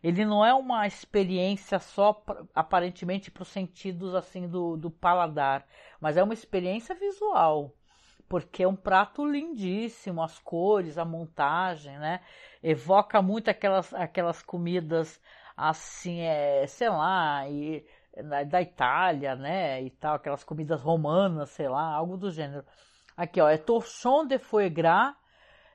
ele 0.03 0.25
não 0.25 0.45
é 0.45 0.53
uma 0.53 0.86
experiência 0.86 1.79
só 1.79 2.24
aparentemente 2.53 3.31
para 3.31 3.43
os 3.43 3.50
sentidos 3.50 4.13
assim 4.13 4.48
do, 4.48 4.75
do 4.77 4.91
paladar, 4.91 5.65
mas 6.00 6.17
é 6.17 6.24
uma 6.24 6.33
experiência 6.33 6.93
visual 6.93 7.74
porque 8.33 8.63
é 8.63 8.67
um 8.67 8.75
prato 8.75 9.24
lindíssimo, 9.24 10.24
as 10.24 10.39
cores, 10.39 10.98
a 10.98 11.05
montagem, 11.05 12.00
né? 12.00 12.19
Evoca 12.63 13.22
muito 13.22 13.50
aquelas, 13.50 13.93
aquelas 13.93 14.41
comidas 14.41 15.22
assim, 15.55 16.22
é, 16.22 16.65
sei 16.65 16.89
lá, 16.89 17.48
e, 17.48 17.86
da 18.50 18.60
Itália, 18.60 19.36
né? 19.36 19.83
E 19.83 19.89
tal, 19.91 20.15
aquelas 20.15 20.43
comidas 20.43 20.81
romanas, 20.81 21.51
sei 21.51 21.69
lá, 21.69 21.93
algo 21.93 22.17
do 22.17 22.31
gênero. 22.31 22.65
Aqui, 23.15 23.39
ó, 23.39 23.48
é 23.48 23.57
torchon 23.57 24.25
de 24.25 24.39
foie 24.39 24.69
gras, 24.69 25.13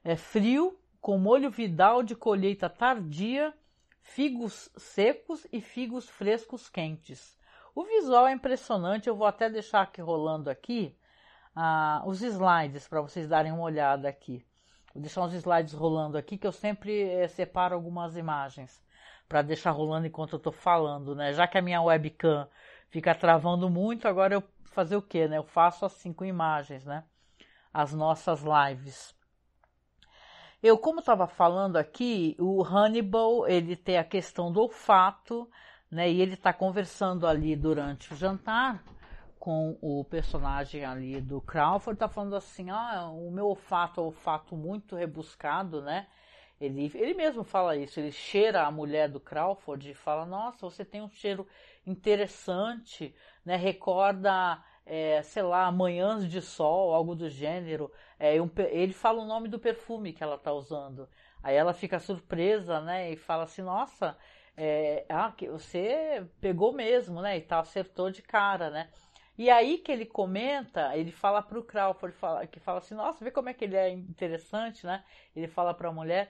é 0.02 0.16
frio, 0.16 0.76
com 1.00 1.16
molho 1.16 1.50
vidal 1.50 2.02
de 2.02 2.16
colheita 2.16 2.68
tardia, 2.68 3.54
figos 4.08 4.70
secos 4.76 5.46
e 5.52 5.60
figos 5.60 6.08
frescos 6.08 6.68
quentes. 6.68 7.36
O 7.74 7.84
visual 7.84 8.26
é 8.26 8.32
impressionante, 8.32 9.08
eu 9.08 9.14
vou 9.14 9.26
até 9.26 9.48
deixar 9.48 9.82
aqui 9.82 10.00
rolando 10.00 10.50
aqui 10.50 10.96
ah, 11.54 12.02
os 12.06 12.22
slides 12.22 12.88
para 12.88 13.00
vocês 13.00 13.28
darem 13.28 13.52
uma 13.52 13.62
olhada 13.62 14.08
aqui. 14.08 14.44
Vou 14.94 15.02
deixar 15.02 15.22
uns 15.22 15.34
slides 15.34 15.74
rolando 15.74 16.16
aqui 16.16 16.38
que 16.38 16.46
eu 16.46 16.52
sempre 16.52 17.02
eh, 17.02 17.28
separo 17.28 17.74
algumas 17.74 18.16
imagens 18.16 18.82
para 19.28 19.42
deixar 19.42 19.70
rolando 19.72 20.06
enquanto 20.06 20.32
eu 20.32 20.38
estou 20.38 20.52
falando, 20.52 21.14
né? 21.14 21.32
Já 21.34 21.46
que 21.46 21.58
a 21.58 21.62
minha 21.62 21.82
webcam 21.82 22.48
fica 22.88 23.14
travando 23.14 23.68
muito, 23.68 24.08
agora 24.08 24.34
eu 24.34 24.42
fazer 24.72 24.96
o 24.96 25.02
que, 25.02 25.28
né? 25.28 25.36
Eu 25.36 25.44
faço 25.44 25.84
assim 25.84 26.12
com 26.12 26.24
imagens, 26.24 26.84
né? 26.84 27.04
As 27.72 27.92
nossas 27.92 28.42
lives. 28.42 29.14
Eu, 30.60 30.76
como 30.76 30.98
estava 30.98 31.28
falando 31.28 31.76
aqui, 31.76 32.36
o 32.38 32.64
Hannibal 32.64 33.46
ele 33.46 33.76
tem 33.76 33.96
a 33.96 34.02
questão 34.02 34.50
do 34.50 34.60
olfato, 34.60 35.48
né? 35.88 36.10
E 36.10 36.20
ele 36.20 36.34
está 36.34 36.52
conversando 36.52 37.26
ali 37.28 37.54
durante 37.54 38.12
o 38.12 38.16
jantar 38.16 38.82
com 39.38 39.78
o 39.80 40.04
personagem 40.04 40.84
ali 40.84 41.20
do 41.20 41.40
Crawford, 41.40 41.98
tá 41.98 42.08
falando 42.08 42.34
assim, 42.34 42.70
ah, 42.70 43.08
o 43.08 43.30
meu 43.30 43.46
olfato 43.46 44.00
é 44.00 44.02
um 44.02 44.06
olfato 44.06 44.56
muito 44.56 44.96
rebuscado, 44.96 45.80
né? 45.80 46.08
Ele, 46.60 46.90
ele 46.92 47.14
mesmo 47.14 47.44
fala 47.44 47.76
isso, 47.76 48.00
ele 48.00 48.10
cheira 48.10 48.66
a 48.66 48.70
mulher 48.70 49.08
do 49.08 49.20
Crawford 49.20 49.90
e 49.90 49.94
fala, 49.94 50.26
nossa, 50.26 50.68
você 50.68 50.84
tem 50.84 51.00
um 51.00 51.08
cheiro 51.08 51.46
interessante, 51.86 53.14
né? 53.44 53.54
Recorda, 53.54 54.60
é, 54.88 55.23
sei 55.23 55.42
lá, 55.42 55.71
manhãs 55.71 56.26
de 56.28 56.40
sol, 56.40 56.95
algo 56.95 57.14
do 57.14 57.28
gênero. 57.28 57.92
É, 58.18 58.40
um, 58.40 58.50
ele 58.71 58.92
fala 58.95 59.21
o 59.23 59.26
nome 59.26 59.49
do 59.49 59.59
perfume 59.59 60.12
que 60.12 60.23
ela 60.23 60.38
tá 60.38 60.52
usando. 60.52 61.09
Aí 61.42 61.54
ela 61.54 61.75
fica 61.75 62.00
surpresa, 62.00 62.80
né? 62.80 63.12
E 63.12 63.16
fala 63.16 63.45
assim, 63.45 63.62
nossa, 63.62 64.16
é, 64.57 65.04
ah, 65.09 65.33
você 65.50 66.26
pegou 66.40 66.73
mesmo, 66.73 67.21
né? 67.21 67.37
E 67.37 67.40
tal, 67.42 67.61
acertou 67.61 68.11
de 68.11 68.23
cara, 68.23 68.71
né? 68.71 68.88
E 69.37 69.50
aí 69.50 69.78
que 69.78 69.92
ele 69.92 70.04
comenta, 70.04 70.97
ele 70.97 71.12
fala 71.12 71.40
para 71.40 71.59
o 71.59 71.62
Crawford, 71.62 72.16
fala, 72.16 72.47
que 72.47 72.59
fala 72.59 72.78
assim, 72.78 72.95
nossa, 72.95 73.25
vê 73.25 73.30
como 73.30 73.49
é 73.49 73.54
que 73.54 73.64
ele 73.64 73.76
é 73.76 73.88
interessante, 73.90 74.85
né? 74.85 75.04
Ele 75.37 75.47
fala 75.47 75.73
para 75.73 75.88
a 75.88 75.92
mulher, 75.92 76.28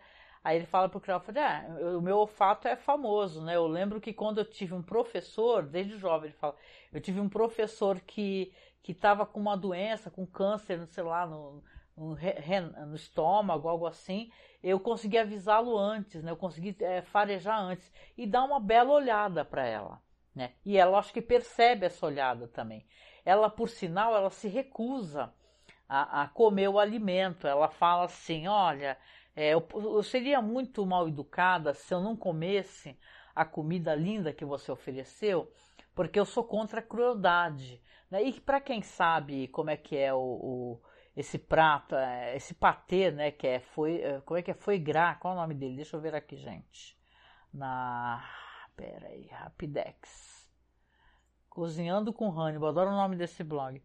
aí 0.49 0.57
ele 0.57 0.67
fala 0.67 0.89
para 0.89 0.99
o 0.99 1.01
Crawford, 1.01 1.39
ah, 1.39 1.67
o 1.99 2.01
meu 2.01 2.17
olfato 2.17 2.67
é 2.67 2.75
famoso, 2.75 3.43
né? 3.43 3.57
Eu 3.57 3.67
lembro 3.67 4.01
que 4.01 4.13
quando 4.13 4.39
eu 4.39 4.45
tive 4.45 4.75
um 4.75 4.83
professor, 4.83 5.63
desde 5.63 5.99
jovem 5.99 6.31
ele 6.31 6.39
fala, 6.39 6.57
eu 6.93 7.01
tive 7.01 7.21
um 7.21 7.29
professor 7.29 8.01
que 8.01 8.53
que 8.83 8.93
estava 8.93 9.27
com 9.27 9.39
uma 9.39 9.57
doença, 9.57 10.11
com 10.11 10.27
câncer, 10.27 10.87
sei 10.87 11.05
lá, 11.05 11.27
no, 11.27 11.63
no, 11.95 12.17
no 12.87 12.97
estômago, 12.97 13.69
algo 13.69 13.87
assim, 13.87 14.31
eu 14.63 14.81
consegui 14.81 15.19
avisá-lo 15.19 15.77
antes, 15.77 16.23
né? 16.23 16.31
Eu 16.31 16.37
consegui 16.37 16.75
é, 16.81 17.03
farejar 17.03 17.61
antes 17.61 17.93
e 18.17 18.27
dar 18.27 18.45
uma 18.45 18.59
bela 18.59 18.93
olhada 18.93 19.45
para 19.45 19.67
ela. 19.67 20.01
Né? 20.35 20.53
E 20.65 20.79
ela 20.79 20.99
acho 20.99 21.13
que 21.13 21.21
percebe 21.21 21.85
essa 21.85 22.07
olhada 22.07 22.49
também. 22.49 22.87
Ela, 23.27 23.51
por 23.51 23.69
sinal, 23.69 24.17
ela 24.17 24.31
se 24.31 24.49
recusa 24.49 25.35
a, 25.87 26.23
a 26.23 26.29
comer 26.29 26.69
o 26.69 26.79
alimento. 26.79 27.47
Ela 27.47 27.69
fala 27.69 28.05
assim: 28.05 28.47
olha, 28.49 28.97
é, 29.39 29.55
eu, 29.55 29.65
eu 29.73 30.03
seria 30.03 30.43
muito 30.43 30.85
mal 30.85 31.07
educada 31.07 31.73
se 31.73 31.95
eu 31.95 32.01
não 32.01 32.17
comesse 32.17 32.99
a 33.33 33.45
comida 33.45 33.95
linda 33.95 34.33
que 34.33 34.45
você 34.45 34.73
ofereceu, 34.73 35.49
porque 35.95 36.19
eu 36.19 36.25
sou 36.25 36.43
contra 36.43 36.81
a 36.81 36.83
crueldade. 36.83 37.81
Né? 38.11 38.25
E 38.25 38.41
para 38.41 38.61
quem 38.61 38.83
sabe 38.83 39.47
como 39.47 39.71
é 39.71 39.77
que 39.77 39.97
é 39.97 40.13
o, 40.13 40.19
o, 40.19 40.83
esse 41.17 41.39
prato, 41.39 41.95
é, 41.95 42.35
esse 42.35 42.53
patê, 42.53 43.13
né, 43.13 43.31
que 43.31 43.47
é 43.47 43.61
foi, 43.61 44.01
é, 44.03 44.21
como 44.23 44.39
é 44.39 44.43
que 44.43 44.51
é 44.51 44.55
foi 44.55 44.77
gras, 44.77 45.17
qual 45.19 45.35
é 45.35 45.37
o 45.37 45.41
nome 45.41 45.55
dele? 45.55 45.77
Deixa 45.77 45.97
eu 45.97 46.01
ver 46.01 46.17
aqui, 46.17 46.37
gente. 46.37 46.99
Na 47.55 48.21
Pera 48.77 49.07
aí, 49.07 49.29
Rapidex. 49.29 50.51
Cozinhando 51.49 52.13
com 52.13 52.29
Hannibal, 52.29 52.71
adoro 52.71 52.91
o 52.91 52.97
nome 52.97 53.15
desse 53.15 53.45
blog. 53.45 53.81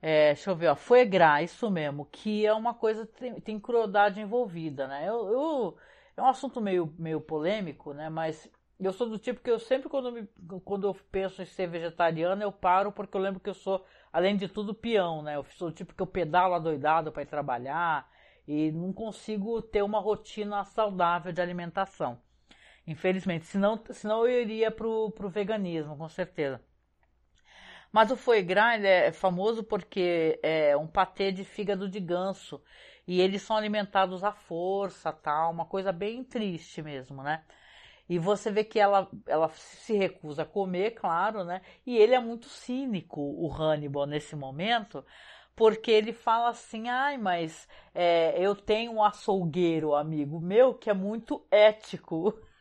É, 0.00 0.34
deixa 0.34 0.50
eu 0.50 0.56
ver, 0.56 0.68
ó, 0.68 0.76
Foie 0.76 1.08
isso 1.42 1.70
mesmo, 1.70 2.04
que 2.06 2.46
é 2.46 2.52
uma 2.52 2.74
coisa, 2.74 3.06
tem, 3.06 3.40
tem 3.40 3.58
crueldade 3.58 4.20
envolvida, 4.20 4.86
né? 4.86 5.08
Eu, 5.08 5.28
eu, 5.28 5.76
é 6.16 6.22
um 6.22 6.26
assunto 6.26 6.60
meio, 6.60 6.94
meio 6.98 7.20
polêmico, 7.20 7.92
né? 7.92 8.08
Mas 8.08 8.48
eu 8.78 8.92
sou 8.92 9.08
do 9.08 9.18
tipo 9.18 9.40
que 9.40 9.50
eu 9.50 9.58
sempre, 9.58 9.88
quando, 9.88 10.12
me, 10.12 10.28
quando 10.64 10.86
eu 10.86 10.94
penso 11.10 11.42
em 11.42 11.46
ser 11.46 11.66
vegetariana, 11.68 12.44
eu 12.44 12.52
paro 12.52 12.92
porque 12.92 13.16
eu 13.16 13.20
lembro 13.20 13.40
que 13.40 13.48
eu 13.48 13.54
sou, 13.54 13.84
além 14.12 14.36
de 14.36 14.48
tudo, 14.48 14.74
peão, 14.74 15.22
né? 15.22 15.36
Eu 15.36 15.44
sou 15.44 15.70
do 15.70 15.74
tipo 15.74 15.94
que 15.94 16.02
eu 16.02 16.06
pedalo 16.06 16.54
adoidado 16.54 17.10
para 17.10 17.22
ir 17.22 17.26
trabalhar 17.26 18.08
e 18.46 18.70
não 18.72 18.92
consigo 18.92 19.60
ter 19.62 19.82
uma 19.82 19.98
rotina 19.98 20.62
saudável 20.64 21.32
de 21.32 21.40
alimentação. 21.40 22.20
Infelizmente, 22.86 23.46
senão, 23.46 23.82
senão 23.90 24.26
eu 24.26 24.40
iria 24.42 24.70
pro, 24.70 25.10
pro 25.12 25.28
veganismo, 25.28 25.96
com 25.96 26.08
certeza. 26.08 26.60
Mas 27.92 28.10
o 28.10 28.16
foie 28.16 28.42
gras 28.42 28.82
é 28.84 29.12
famoso 29.12 29.62
porque 29.64 30.38
é 30.42 30.76
um 30.76 30.86
patê 30.86 31.32
de 31.32 31.44
fígado 31.44 31.88
de 31.88 32.00
ganso 32.00 32.62
e 33.06 33.20
eles 33.20 33.42
são 33.42 33.56
alimentados 33.56 34.24
à 34.24 34.32
força, 34.32 35.12
tal, 35.12 35.52
uma 35.52 35.64
coisa 35.64 35.92
bem 35.92 36.24
triste 36.24 36.82
mesmo, 36.82 37.22
né? 37.22 37.44
E 38.08 38.18
você 38.18 38.50
vê 38.50 38.62
que 38.64 38.78
ela, 38.78 39.08
ela 39.26 39.48
se 39.50 39.96
recusa 39.96 40.42
a 40.42 40.46
comer, 40.46 40.92
claro, 40.92 41.44
né? 41.44 41.60
E 41.84 41.96
ele 41.96 42.14
é 42.14 42.20
muito 42.20 42.48
cínico, 42.48 43.20
o 43.20 43.52
Hannibal, 43.52 44.06
nesse 44.06 44.36
momento, 44.36 45.04
porque 45.56 45.90
ele 45.90 46.12
fala 46.12 46.50
assim: 46.50 46.88
ai, 46.88 47.18
mas 47.18 47.68
é, 47.94 48.34
eu 48.38 48.54
tenho 48.54 48.92
um 48.92 49.02
açougueiro, 49.02 49.94
amigo 49.94 50.40
meu, 50.40 50.74
que 50.74 50.90
é 50.90 50.94
muito 50.94 51.44
ético. 51.50 52.38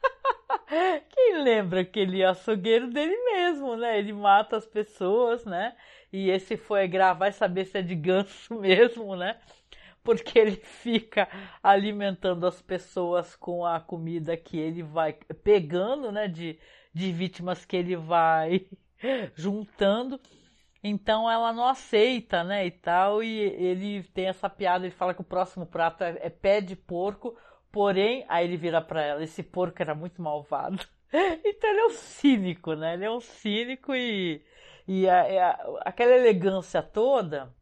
Quem 1.10 1.44
lembra 1.44 1.86
que 1.86 2.00
ele 2.00 2.22
é 2.22 2.26
açougueiro 2.26 2.90
dele 2.90 3.16
mesmo, 3.26 3.76
né? 3.76 3.98
Ele 4.00 4.14
mata 4.14 4.58
as 4.58 4.66
pessoas, 4.66 5.46
né? 5.46 5.76
E 6.12 6.30
esse 6.30 6.58
foi 6.58 6.88
gravar, 6.88 7.20
vai 7.20 7.32
saber 7.32 7.66
se 7.66 7.78
é 7.78 7.82
de 7.82 7.96
ganso 7.96 8.56
mesmo, 8.60 9.16
né? 9.16 9.40
Porque 10.04 10.38
ele 10.38 10.56
fica 10.56 11.28
alimentando 11.64 12.46
as 12.46 12.62
pessoas 12.62 13.36
com 13.36 13.66
a 13.66 13.80
comida 13.80 14.38
que 14.38 14.58
ele 14.58 14.84
vai 14.84 15.14
pegando, 15.44 16.12
né? 16.12 16.28
De, 16.28 16.60
de 16.94 17.12
vítimas 17.12 17.66
que 17.66 17.76
ele 17.76 17.96
vai 17.96 18.66
juntando. 19.36 20.20
Então 20.88 21.30
ela 21.30 21.52
não 21.52 21.68
aceita, 21.68 22.44
né, 22.44 22.68
e 22.68 22.70
tal, 22.70 23.24
e 23.24 23.40
ele 23.40 24.04
tem 24.14 24.28
essa 24.28 24.48
piada, 24.48 24.86
ele 24.86 24.94
fala 24.94 25.16
que 25.16 25.22
o 25.22 25.24
próximo 25.24 25.66
prato 25.66 26.04
é, 26.04 26.16
é 26.22 26.30
pé 26.30 26.62
de 26.62 26.76
porco, 26.76 27.36
porém, 27.76 28.24
aí 28.30 28.46
ele 28.46 28.56
vira 28.56 28.82
para 28.82 29.04
ela, 29.04 29.22
esse 29.22 29.44
porco 29.44 29.82
era 29.82 29.94
muito 29.94 30.22
malvado. 30.22 30.82
Então 31.44 31.70
ele 31.70 31.80
é 31.80 31.86
um 31.86 31.90
cínico, 31.92 32.74
né, 32.74 32.94
ele 32.94 33.06
é 33.06 33.12
um 33.12 33.22
cínico 33.22 33.94
e, 33.94 34.42
e 34.88 35.08
a, 35.08 35.50
a, 35.50 35.80
aquela 35.86 36.14
elegância 36.14 36.82
toda 36.82 37.54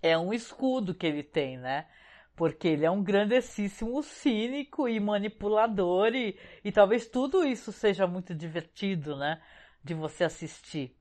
é 0.00 0.16
um 0.18 0.32
escudo 0.32 0.94
que 0.94 1.06
ele 1.06 1.22
tem, 1.22 1.56
né, 1.56 1.86
porque 2.34 2.66
ele 2.66 2.84
é 2.84 2.90
um 2.90 3.02
grandíssimo 3.02 4.02
cínico 4.02 4.88
e 4.88 4.98
manipulador 4.98 6.12
e, 6.14 6.36
e 6.64 6.72
talvez 6.72 7.06
tudo 7.06 7.44
isso 7.44 7.70
seja 7.70 8.06
muito 8.06 8.34
divertido, 8.34 9.16
né, 9.16 9.40
de 9.82 9.94
você 9.94 10.24
assistir. 10.24 10.96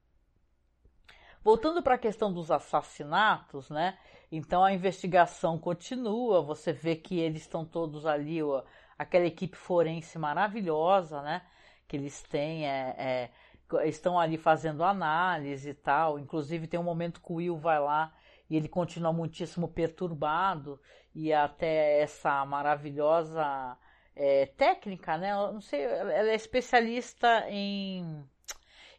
Voltando 1.43 1.81
para 1.81 1.95
a 1.95 1.99
questão 1.99 2.31
dos 2.31 2.51
assassinatos, 2.51 3.69
né? 3.69 3.97
Então 4.31 4.63
a 4.63 4.73
investigação 4.73 5.57
continua, 5.59 6.41
você 6.41 6.71
vê 6.71 6.95
que 6.95 7.19
eles 7.19 7.41
estão 7.41 7.65
todos 7.65 8.05
ali, 8.05 8.41
ó, 8.41 8.63
aquela 8.97 9.25
equipe 9.25 9.57
forense 9.57 10.17
maravilhosa, 10.17 11.21
né? 11.21 11.41
Que 11.87 11.97
eles 11.97 12.23
têm, 12.23 12.65
é, 12.67 13.29
é, 13.77 13.87
estão 13.87 14.17
ali 14.19 14.37
fazendo 14.37 14.83
análise 14.83 15.71
e 15.71 15.73
tal. 15.73 16.17
Inclusive 16.17 16.67
tem 16.67 16.79
um 16.79 16.83
momento 16.83 17.21
que 17.21 17.31
o 17.31 17.35
Will 17.35 17.57
vai 17.57 17.79
lá 17.79 18.13
e 18.49 18.55
ele 18.55 18.69
continua 18.69 19.11
muitíssimo 19.11 19.67
perturbado 19.67 20.79
e 21.13 21.33
até 21.33 21.99
essa 22.01 22.45
maravilhosa 22.45 23.77
é, 24.15 24.45
técnica, 24.45 25.17
né? 25.17 25.31
Eu 25.33 25.53
não 25.53 25.61
sei, 25.61 25.83
ela 25.83 26.29
é 26.31 26.35
especialista 26.35 27.49
em 27.49 28.23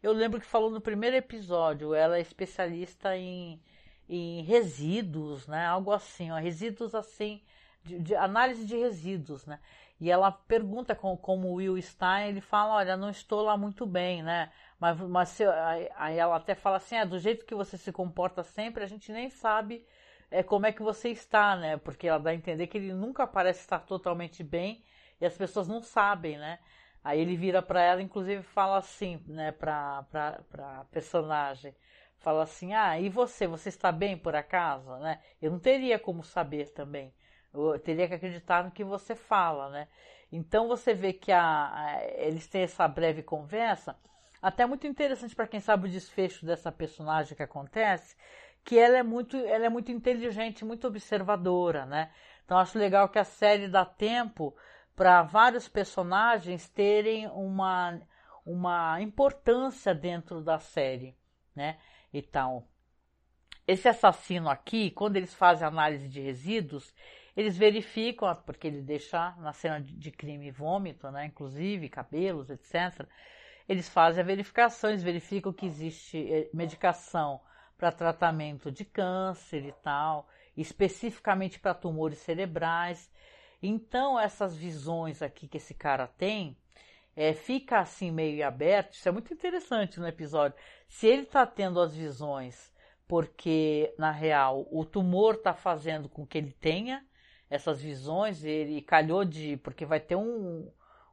eu 0.03 0.13
lembro 0.13 0.41
que 0.41 0.47
falou 0.47 0.69
no 0.71 0.81
primeiro 0.81 1.15
episódio, 1.17 1.95
ela 1.95 2.19
é 2.19 2.21
especialista 2.21 3.17
em, 3.17 3.63
em 4.09 4.43
resíduos, 4.43 5.47
né? 5.47 5.67
Algo 5.67 5.93
assim, 5.93 6.31
ó, 6.31 6.37
resíduos 6.37 6.95
assim, 6.95 7.41
de, 7.85 7.99
de, 7.99 8.15
análise 8.15 8.67
de 8.67 8.77
resíduos, 8.77 9.47
né? 9.47 9.59
E 10.01 10.11
ela 10.11 10.33
pergunta 10.33 10.95
com, 10.95 11.17
como 11.17 11.49
o 11.49 11.55
Will 11.55 11.79
está, 11.79 12.25
e 12.25 12.31
ele 12.31 12.41
fala, 12.41 12.75
olha, 12.75 12.97
não 12.97 13.11
estou 13.11 13.43
lá 13.43 13.57
muito 13.57 13.87
bem, 13.87 14.23
né? 14.23 14.51
Mas, 14.81 14.99
mas 15.01 15.29
se, 15.29 15.45
aí, 15.97 16.19
ela 16.19 16.37
até 16.37 16.55
fala 16.55 16.77
assim, 16.79 16.97
é, 16.97 17.07
do 17.07 17.19
jeito 17.19 17.47
que 17.47 17.55
você 17.55 17.79
se 17.79 17.93
comporta 17.93 18.43
sempre, 18.43 18.83
a 18.83 18.87
gente 18.87 19.13
nem 19.13 19.31
sabe 19.31 19.87
é, 20.31 20.43
como 20.43 20.67
é 20.67 20.73
que 20.73 20.83
você 20.83 21.11
está, 21.11 21.55
né? 21.57 21.77
Porque 21.77 22.09
ela 22.09 22.19
dá 22.19 22.31
a 22.31 22.35
entender 22.35 22.67
que 22.67 22.79
ele 22.79 22.93
nunca 22.93 23.27
parece 23.27 23.61
estar 23.61 23.79
totalmente 23.81 24.43
bem 24.43 24.83
e 25.21 25.27
as 25.27 25.37
pessoas 25.37 25.69
não 25.69 25.81
sabem, 25.81 26.37
né? 26.37 26.59
Aí 27.05 27.21
ele 27.21 27.37
vira 27.37 27.61
para 27.63 27.83
ela, 27.83 28.03
inclusive 28.03 28.43
fala 28.43 28.79
assim, 28.79 29.23
né, 29.27 29.53
pra, 29.53 30.05
pra 30.51 30.85
personagem. 30.91 31.75
Fala 32.23 32.45
assim, 32.45 32.73
ah, 32.73 32.99
e 33.01 33.09
você? 33.09 33.47
Você 33.49 33.69
está 33.69 33.91
bem 33.91 34.17
por 34.17 34.35
acaso? 34.35 34.97
Né? 34.99 35.21
Eu 35.41 35.51
não 35.51 35.59
teria 35.59 35.99
como 35.99 36.23
saber 36.23 36.71
também. 36.71 37.13
Eu 37.53 37.79
teria 37.81 38.07
que 38.09 38.15
acreditar 38.15 38.65
no 38.65 38.71
que 38.71 38.85
você 38.85 39.15
fala, 39.15 39.69
né? 39.69 39.89
Então 40.31 40.69
você 40.69 40.95
vê 40.95 41.13
que 41.13 41.31
a, 41.31 41.43
a, 41.43 42.05
eles 42.15 42.47
têm 42.47 42.63
essa 42.63 42.89
breve 42.89 43.23
conversa, 43.23 43.97
até 44.41 44.65
muito 44.65 44.87
interessante 44.87 45.37
para 45.37 45.47
quem 45.47 45.61
sabe 45.61 45.89
o 45.89 45.91
desfecho 45.91 46.47
dessa 46.47 46.73
personagem 46.73 47.37
que 47.37 47.43
acontece, 47.43 48.17
que 48.65 48.79
ela 48.79 48.97
é 48.97 49.03
muito, 49.03 49.37
ela 49.37 49.67
é 49.67 49.69
muito 49.69 49.93
inteligente, 49.93 50.65
muito 50.65 50.87
observadora, 50.87 51.85
né? 51.85 52.11
Então 52.45 52.57
acho 52.57 52.79
legal 52.79 53.09
que 53.09 53.19
a 53.19 53.25
série 53.25 53.69
dá 53.69 53.85
tempo 53.85 54.57
para 54.95 55.23
vários 55.23 55.69
personagens 55.69 56.69
terem 56.69 57.27
uma, 57.29 58.01
uma 58.47 59.01
importância 59.01 59.95
dentro 59.95 60.41
da 60.41 60.59
série, 60.59 61.17
né? 61.55 61.79
Então, 62.13 62.67
esse 63.67 63.89
assassino 63.89 64.51
aqui, 64.51 64.91
quando 64.91 65.17
eles 65.17 65.33
fazem 65.35 65.67
análise 65.67 66.09
de 66.09 66.21
resíduos, 66.21 66.93
eles 67.37 67.57
verificam, 67.57 68.35
porque 68.45 68.67
ele 68.67 68.83
deixa 68.83 69.35
na 69.37 69.53
cena 69.53 69.81
de 69.81 70.11
crime 70.11 70.51
vômito, 70.51 71.11
né? 71.11 71.27
Inclusive 71.27 71.89
cabelos, 71.89 72.51
etc. 72.51 73.07
Eles 73.69 73.89
fazem 73.89 74.23
a 74.23 74.27
verificação, 74.27 74.91
eles 74.91 75.03
verificam 75.03 75.53
que 75.53 75.65
existe 75.65 76.19
eh, 76.31 76.51
medicação 76.53 77.41
para 77.79 77.91
tratamento 77.91 78.71
de 78.71 78.85
câncer 78.85 79.65
e 79.65 79.73
tal, 79.73 80.29
especificamente 80.57 81.59
para 81.59 81.73
tumores 81.75 82.19
cerebrais. 82.19 83.11
Então, 83.63 84.19
essas 84.21 84.57
visões 84.57 85.23
aqui 85.23 85.49
que 85.49 85.57
esse 85.57 85.73
cara 85.73 86.07
tem, 86.07 86.57
é, 87.17 87.33
fica 87.33 87.79
assim 87.79 88.11
meio 88.11 88.47
aberto. 88.47 88.95
Isso 88.95 89.09
é 89.09 89.13
muito 89.13 89.33
interessante 89.33 90.01
no 90.01 90.07
episódio. 90.07 90.57
Se 90.89 91.07
ele 91.07 91.23
está 91.23 91.47
tendo 91.47 91.81
as 91.81 91.95
visões 91.95 92.73
porque, 93.07 93.95
na 93.99 94.11
real, 94.11 94.67
o 94.71 94.85
tumor 94.85 95.35
está 95.35 95.53
fazendo 95.53 96.09
com 96.09 96.27
que 96.27 96.39
ele 96.39 96.53
tenha 96.53 97.05
essas 97.51 97.83
visões, 97.83 98.43
ele 98.45 98.81
calhou 98.81 99.25
de. 99.25 99.59
porque 99.59 99.85
vai 99.85 100.01
ter 100.01 100.17
um, 100.17 100.71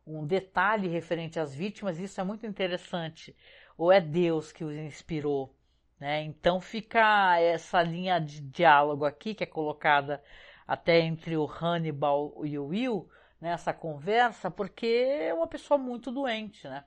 um 0.08 0.26
detalhe 0.26 0.88
referente 0.88 1.40
às 1.40 1.54
vítimas, 1.54 2.00
isso 2.00 2.22
é 2.22 2.24
muito 2.24 2.46
interessante. 2.46 3.36
Ou 3.78 3.92
é 3.92 4.00
Deus 4.00 4.52
que 4.52 4.64
os 4.64 4.74
inspirou. 4.76 5.54
Né? 6.00 6.24
Então 6.24 6.62
fica 6.62 7.38
essa 7.40 7.82
linha 7.82 8.20
de 8.20 8.40
diálogo 8.40 9.04
aqui 9.04 9.34
que 9.34 9.44
é 9.44 9.48
colocada 9.48 10.24
até 10.66 11.00
entre 11.02 11.36
o 11.36 11.46
Hannibal 11.46 12.46
e 12.46 12.58
o 12.58 12.68
Will, 12.68 13.10
nessa 13.40 13.72
né, 13.72 13.78
conversa, 13.78 14.52
porque 14.52 14.86
é 14.86 15.34
uma 15.34 15.48
pessoa 15.48 15.78
muito 15.78 16.12
doente, 16.12 16.68
né? 16.68 16.84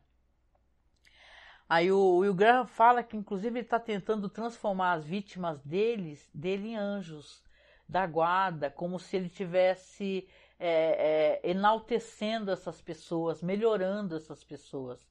Aí 1.69 1.91
o 1.91 2.19
Will 2.19 2.35
Graham 2.35 2.67
fala 2.67 3.03
que 3.03 3.17
inclusive 3.17 3.59
ele 3.59 3.67
está 3.67 3.81
tentando 3.81 4.29
transformar 4.29 4.93
as 4.93 5.07
vítimas 5.07 5.63
deles, 5.63 6.29
dele 6.35 6.69
em 6.69 6.77
anjos 6.77 7.43
da 7.89 8.07
guarda, 8.07 8.71
como 8.71 8.99
se 8.99 9.17
ele 9.17 9.29
tivesse 9.29 10.29
é, 10.59 11.41
é, 11.45 11.51
enaltecendo 11.51 12.51
essas 12.51 12.81
pessoas, 12.81 13.43
melhorando 13.43 14.17
essas 14.17 14.45
pessoas 14.45 15.11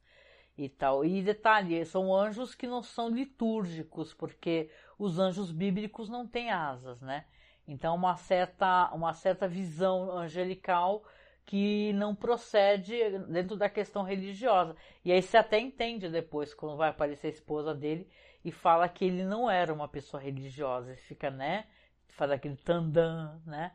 e 0.58 0.70
tal. 0.70 1.04
E 1.04 1.22
detalhe, 1.24 1.84
são 1.86 2.16
anjos 2.16 2.54
que 2.54 2.68
não 2.68 2.84
são 2.84 3.10
litúrgicos, 3.10 4.14
porque 4.14 4.70
os 5.00 5.18
anjos 5.18 5.52
bíblicos 5.52 6.10
não 6.10 6.28
têm 6.28 6.52
asas, 6.52 7.02
né? 7.02 7.26
Então, 7.68 7.96
uma 7.96 8.16
certa, 8.18 8.92
uma 8.94 9.14
certa 9.14 9.48
visão 9.48 10.12
angelical 10.12 11.04
que 11.52 11.92
não 11.92 12.16
procede 12.16 12.96
dentro 13.28 13.58
da 13.58 13.68
questão 13.68 14.04
religiosa. 14.04 14.74
E 15.04 15.12
aí 15.12 15.22
você 15.22 15.36
até 15.36 15.60
entende 15.60 16.08
depois, 16.08 16.54
quando 16.54 16.78
vai 16.78 16.88
aparecer 16.88 17.28
a 17.28 17.32
esposa 17.32 17.76
dele 17.76 18.10
e 18.42 18.54
fala 18.54 18.88
que 18.88 19.04
ele 19.04 19.26
não 19.26 19.52
era 19.52 19.74
uma 19.74 19.90
pessoa 19.90 20.24
religiosa. 20.24 20.92
Ele 20.92 21.02
fica, 21.02 21.30
né? 21.30 21.66
Faz 22.08 22.32
aquele 22.32 22.56
tandã, 22.56 23.38
né? 23.46 23.74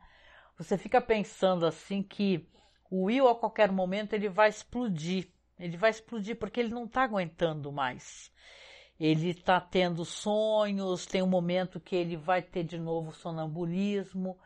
Você 0.56 0.78
fica 0.78 1.02
pensando 1.02 1.66
assim 1.66 2.02
que 2.02 2.48
o 2.90 3.04
Will 3.04 3.28
a 3.28 3.38
qualquer 3.38 3.70
momento 3.70 4.14
ele 4.14 4.30
vai 4.30 4.48
explodir. 4.48 5.28
Ele 5.60 5.76
vai 5.76 5.90
explodir 5.90 6.34
porque 6.34 6.60
ele 6.60 6.72
não 6.72 6.86
está 6.86 7.02
aguentando 7.02 7.70
mais 7.70 8.32
ele 8.98 9.28
está 9.28 9.60
tendo 9.60 10.02
sonhos, 10.02 11.04
tem 11.04 11.20
um 11.20 11.26
momento 11.26 11.78
que 11.78 11.94
ele 11.94 12.16
vai 12.16 12.40
ter 12.40 12.64
de 12.64 12.78
novo 12.78 13.12
sonambulismo 13.12 14.38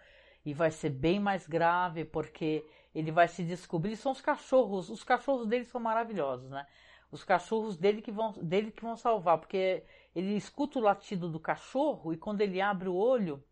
e 0.45 0.53
vai 0.53 0.73
ser 0.73 0.90
bem 0.90 1.21
mais 1.21 1.47
grave 1.47 2.05
porque 2.05 2.64
ele 2.94 3.11
vai 3.11 3.29
se 3.29 3.42
descobrir. 3.44 3.96
São 3.96 4.12
os 4.12 4.20
cachorros, 4.20 4.90
os 4.90 5.05
cachorros 5.05 5.46
dele 5.46 5.64
são 5.64 5.81
maravilhosos, 5.81 6.50
né? 6.50 6.66
Os 7.11 7.24
cachorros 7.24 7.76
dele 7.76 8.00
que 8.03 8.12
vão, 8.12 8.33
dele 8.33 8.70
que 8.70 8.83
vão 8.83 8.96
salvar, 8.96 9.38
porque 9.38 9.85
ele 10.14 10.37
escuta 10.37 10.79
o 10.79 10.83
latido 10.83 11.29
do 11.29 11.40
cachorro 11.40 12.12
e 12.12 12.16
quando 12.16 12.40
ele 12.40 12.61
abre 12.61 12.88
o 12.88 12.94
olho, 12.94 13.42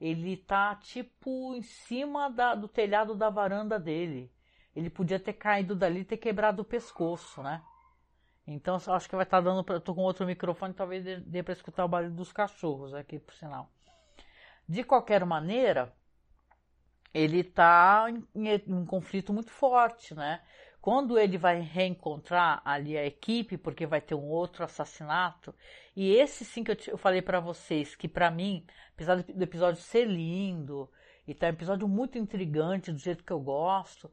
ele 0.00 0.36
tá 0.36 0.74
tipo 0.76 1.54
em 1.54 1.62
cima 1.62 2.28
da, 2.28 2.54
do 2.54 2.68
telhado 2.68 3.14
da 3.14 3.28
varanda 3.28 3.78
dele. 3.78 4.32
Ele 4.74 4.88
podia 4.88 5.20
ter 5.20 5.34
caído 5.34 5.76
dali 5.76 6.00
e 6.00 6.04
ter 6.04 6.16
quebrado 6.16 6.62
o 6.62 6.64
pescoço, 6.64 7.42
né? 7.42 7.62
Então 8.46 8.74
acho 8.74 9.08
que 9.08 9.14
vai 9.14 9.24
estar 9.24 9.38
tá 9.38 9.40
dando. 9.42 9.62
Pra, 9.62 9.80
tô 9.80 9.94
com 9.94 10.02
outro 10.02 10.26
microfone, 10.26 10.74
talvez 10.74 11.04
dê, 11.04 11.16
dê 11.20 11.42
para 11.42 11.52
escutar 11.52 11.84
o 11.84 11.88
barulho 11.88 12.12
dos 12.12 12.32
cachorros 12.32 12.94
aqui, 12.94 13.18
por 13.18 13.34
sinal. 13.34 13.70
De 14.68 14.82
qualquer 14.82 15.24
maneira, 15.24 15.94
ele 17.12 17.40
está 17.40 18.06
em, 18.08 18.24
em, 18.34 18.62
um 18.68 18.86
conflito 18.86 19.32
muito 19.32 19.50
forte, 19.50 20.14
né? 20.14 20.40
Quando 20.80 21.18
ele 21.18 21.38
vai 21.38 21.60
reencontrar 21.60 22.60
ali 22.64 22.98
a 22.98 23.06
equipe, 23.06 23.56
porque 23.56 23.86
vai 23.86 24.00
ter 24.00 24.14
um 24.14 24.28
outro 24.28 24.64
assassinato, 24.64 25.54
e 25.94 26.12
esse 26.14 26.44
sim 26.44 26.64
que 26.64 26.72
eu, 26.72 26.76
eu 26.88 26.98
falei 26.98 27.22
para 27.22 27.38
vocês, 27.38 27.94
que 27.94 28.08
para 28.08 28.30
mim, 28.30 28.66
apesar 28.94 29.22
do 29.22 29.42
episódio 29.42 29.80
ser 29.80 30.06
lindo, 30.06 30.90
e 31.26 31.34
tá 31.34 31.46
um 31.46 31.50
episódio 31.50 31.86
muito 31.86 32.18
intrigante 32.18 32.90
do 32.90 32.98
jeito 32.98 33.22
que 33.22 33.32
eu 33.32 33.40
gosto, 33.40 34.10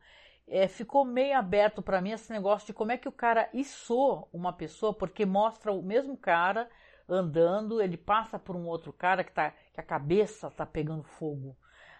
é, 0.47 0.67
ficou 0.67 1.05
meio 1.05 1.38
aberto 1.38 1.81
para 1.81 2.01
mim 2.01 2.12
esse 2.12 2.31
negócio 2.31 2.67
de 2.67 2.73
como 2.73 2.91
é 2.91 2.97
que 2.97 3.07
o 3.07 3.12
cara 3.12 3.49
içou 3.53 4.29
uma 4.33 4.53
pessoa, 4.53 4.93
porque 4.93 5.25
mostra 5.25 5.71
o 5.71 5.81
mesmo 5.81 6.17
cara 6.17 6.69
andando, 7.07 7.81
ele 7.81 7.97
passa 7.97 8.38
por 8.38 8.55
um 8.55 8.67
outro 8.67 8.93
cara 8.93 9.23
que, 9.23 9.31
tá, 9.31 9.51
que 9.73 9.79
a 9.79 9.83
cabeça 9.83 10.51
tá 10.51 10.65
pegando 10.65 11.03
fogo. 11.03 11.55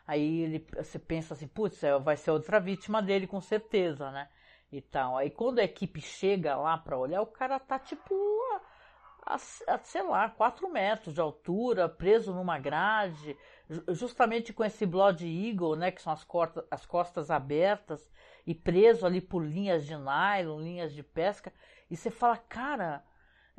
Aí 0.10 0.42
ele, 0.42 0.68
você 0.76 0.98
pensa 0.98 1.36
assim, 1.36 1.48
putz, 1.48 1.84
é, 1.84 1.96
vai 2.00 2.18
ser 2.18 2.32
outra 2.32 2.60
vítima 2.60 3.00
dele 3.00 3.28
com 3.28 3.40
certeza, 3.40 4.10
né? 4.10 4.28
E 4.72 4.82
tal. 4.82 5.16
Aí 5.16 5.30
quando 5.30 5.60
a 5.60 5.64
equipe 5.64 6.02
chega 6.02 6.56
lá 6.56 6.76
para 6.80 6.98
olhar, 6.98 7.22
o 7.22 7.28
cara 7.28 7.60
tá 7.60 7.78
tipo 7.78 8.16
a, 9.24 9.36
a, 9.36 9.78
sei 9.84 10.02
lá, 10.02 10.28
4 10.28 10.68
metros 10.68 11.14
de 11.14 11.22
altura, 11.22 11.88
preso 11.88 12.34
numa 12.34 12.58
grade, 12.58 13.38
justamente 13.90 14.52
com 14.52 14.64
esse 14.66 14.84
Blood 14.84 15.24
Eagle, 15.28 15.76
né, 15.76 15.92
que 15.92 16.02
são 16.02 16.12
as, 16.12 16.24
cortas, 16.24 16.66
as 16.72 16.88
costas 16.88 17.30
abertas, 17.30 18.10
e 18.48 18.56
preso 18.56 19.06
ali 19.06 19.22
por 19.22 19.46
linhas 19.46 19.86
de 19.86 19.96
nylon, 19.96 20.60
linhas 20.60 20.92
de 20.92 21.04
pesca, 21.04 21.54
e 21.88 21.96
você 21.96 22.10
fala, 22.10 22.36
cara, 22.36 23.04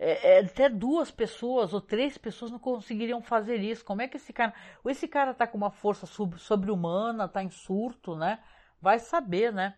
é, 0.03 0.37
é, 0.37 0.39
até 0.41 0.67
duas 0.67 1.11
pessoas 1.11 1.75
ou 1.75 1.81
três 1.81 2.17
pessoas 2.17 2.51
não 2.51 2.59
conseguiriam 2.59 3.21
fazer 3.21 3.57
isso. 3.57 3.85
Como 3.85 4.01
é 4.01 4.09
que 4.09 4.17
esse 4.17 4.33
cara. 4.33 4.55
Ou 4.83 4.91
esse 4.91 5.07
cara 5.07 5.35
tá 5.35 5.47
com 5.47 5.59
uma 5.59 5.71
força 5.71 6.07
sobre-humana, 6.07 7.29
tá 7.29 7.43
em 7.43 7.51
surto, 7.51 8.17
né? 8.17 8.43
Vai 8.81 8.99
saber, 8.99 9.53
né? 9.53 9.75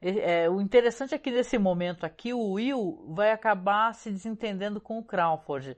É, 0.00 0.50
o 0.50 0.60
interessante 0.60 1.14
é 1.14 1.18
que 1.18 1.30
nesse 1.30 1.56
momento 1.58 2.04
aqui 2.04 2.34
o 2.34 2.54
Will 2.54 3.06
vai 3.14 3.30
acabar 3.30 3.94
se 3.94 4.10
desentendendo 4.10 4.80
com 4.80 4.98
o 4.98 5.04
Crawford. 5.04 5.76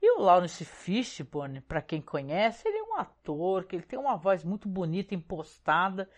E 0.00 0.16
o 0.16 0.22
Lawrence 0.22 0.64
Fishburne, 0.64 1.60
para 1.60 1.82
quem 1.82 2.00
conhece, 2.00 2.68
ele 2.68 2.78
é 2.78 2.82
um 2.84 2.94
ator, 2.94 3.64
que 3.64 3.74
ele 3.74 3.82
tem 3.82 3.98
uma 3.98 4.16
voz 4.16 4.44
muito 4.44 4.68
bonita, 4.68 5.12
impostada. 5.12 6.08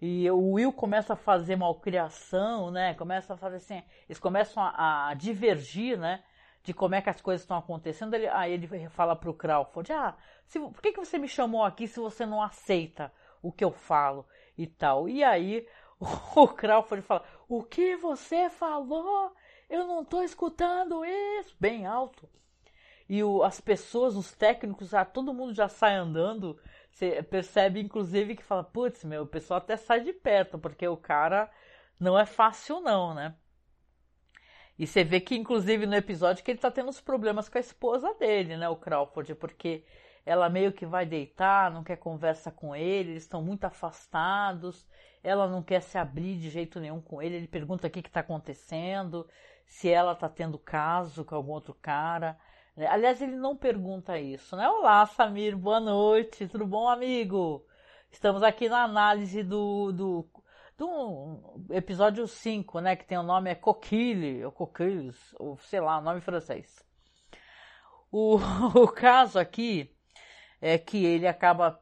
E 0.00 0.30
o 0.30 0.52
Will 0.52 0.72
começa 0.72 1.12
a 1.12 1.16
fazer 1.16 1.54
malcriação, 1.54 2.70
né? 2.70 2.94
Começa 2.94 3.34
a 3.34 3.36
fazer 3.36 3.56
assim, 3.56 3.82
eles 4.08 4.18
começam 4.18 4.62
a, 4.62 5.10
a 5.10 5.14
divergir, 5.14 5.98
né? 5.98 6.22
De 6.62 6.72
como 6.72 6.94
é 6.94 7.02
que 7.02 7.10
as 7.10 7.20
coisas 7.20 7.42
estão 7.42 7.56
acontecendo. 7.56 8.14
Ele, 8.14 8.28
aí 8.28 8.52
ele 8.52 8.88
fala 8.88 9.16
pro 9.16 9.34
Crawford, 9.34 9.92
ah, 9.92 10.14
se, 10.46 10.60
por 10.60 10.80
que, 10.80 10.92
que 10.92 11.00
você 11.00 11.18
me 11.18 11.28
chamou 11.28 11.64
aqui 11.64 11.88
se 11.88 11.98
você 11.98 12.24
não 12.24 12.42
aceita 12.42 13.12
o 13.42 13.50
que 13.50 13.64
eu 13.64 13.72
falo 13.72 14.26
e 14.56 14.66
tal? 14.66 15.08
E 15.08 15.24
aí 15.24 15.66
o 16.36 16.48
Crawford 16.48 17.02
fala: 17.02 17.24
O 17.48 17.62
que 17.62 17.96
você 17.96 18.48
falou? 18.50 19.32
Eu 19.68 19.86
não 19.86 20.02
estou 20.02 20.22
escutando 20.22 21.04
isso. 21.04 21.56
Bem 21.58 21.86
alto. 21.86 22.28
E 23.08 23.22
o, 23.22 23.42
as 23.42 23.60
pessoas, 23.60 24.16
os 24.16 24.32
técnicos, 24.32 24.90
já, 24.90 25.04
todo 25.04 25.34
mundo 25.34 25.54
já 25.54 25.68
sai 25.68 25.94
andando. 25.94 26.58
Você 26.90 27.22
percebe, 27.22 27.80
inclusive, 27.80 28.36
que 28.36 28.42
fala: 28.42 28.64
Putz, 28.64 29.04
meu, 29.04 29.22
o 29.22 29.26
pessoal 29.26 29.58
até 29.58 29.76
sai 29.76 30.00
de 30.00 30.12
perto, 30.12 30.58
porque 30.58 30.86
o 30.86 30.96
cara 30.96 31.50
não 31.98 32.18
é 32.18 32.26
fácil, 32.26 32.80
não, 32.80 33.14
né? 33.14 33.34
E 34.82 34.86
você 34.86 35.04
vê 35.04 35.20
que, 35.20 35.36
inclusive, 35.36 35.86
no 35.86 35.94
episódio, 35.94 36.42
que 36.44 36.50
ele 36.50 36.58
tá 36.58 36.70
tendo 36.70 36.90
os 36.90 37.00
problemas 37.00 37.48
com 37.48 37.56
a 37.58 37.60
esposa 37.60 38.12
dele, 38.14 38.56
né, 38.56 38.68
o 38.68 38.76
Crawford, 38.76 39.34
porque 39.36 39.84
ela 40.26 40.48
meio 40.48 40.72
que 40.72 40.84
vai 40.84 41.06
deitar, 41.06 41.70
não 41.70 41.84
quer 41.84 41.96
conversa 41.96 42.50
com 42.50 42.74
ele, 42.74 43.12
eles 43.12 43.22
estão 43.22 43.42
muito 43.42 43.64
afastados 43.64 44.84
ela 45.22 45.46
não 45.46 45.62
quer 45.62 45.80
se 45.80 45.96
abrir 45.96 46.36
de 46.36 46.50
jeito 46.50 46.80
nenhum 46.80 47.00
com 47.00 47.22
ele. 47.22 47.36
Ele 47.36 47.48
pergunta 47.48 47.86
o 47.86 47.90
que 47.90 48.00
está 48.00 48.20
acontecendo, 48.20 49.26
se 49.64 49.88
ela 49.88 50.12
está 50.12 50.28
tendo 50.28 50.58
caso 50.58 51.24
com 51.24 51.34
algum 51.34 51.52
outro 51.52 51.74
cara. 51.80 52.38
Né? 52.76 52.86
Aliás, 52.86 53.22
ele 53.22 53.36
não 53.36 53.56
pergunta 53.56 54.18
isso, 54.18 54.56
né? 54.56 54.68
Olá, 54.68 55.06
Samir, 55.06 55.56
boa 55.56 55.78
noite, 55.80 56.48
tudo 56.48 56.66
bom, 56.66 56.88
amigo? 56.88 57.64
Estamos 58.10 58.42
aqui 58.42 58.68
na 58.68 58.82
análise 58.82 59.42
do, 59.42 59.92
do, 59.92 60.26
do 60.76 61.66
episódio 61.70 62.26
5, 62.26 62.80
né? 62.80 62.96
Que 62.96 63.04
tem 63.04 63.18
o 63.18 63.22
nome 63.22 63.50
é 63.50 63.54
Coquille, 63.54 64.44
ou 64.44 64.52
Coquilles, 64.52 65.34
ou 65.38 65.56
sei 65.58 65.80
lá, 65.80 66.00
nome 66.00 66.20
francês. 66.20 66.84
O, 68.10 68.36
o 68.74 68.88
caso 68.88 69.38
aqui 69.38 69.94
é 70.60 70.78
que 70.78 71.04
ele 71.04 71.26
acaba, 71.26 71.80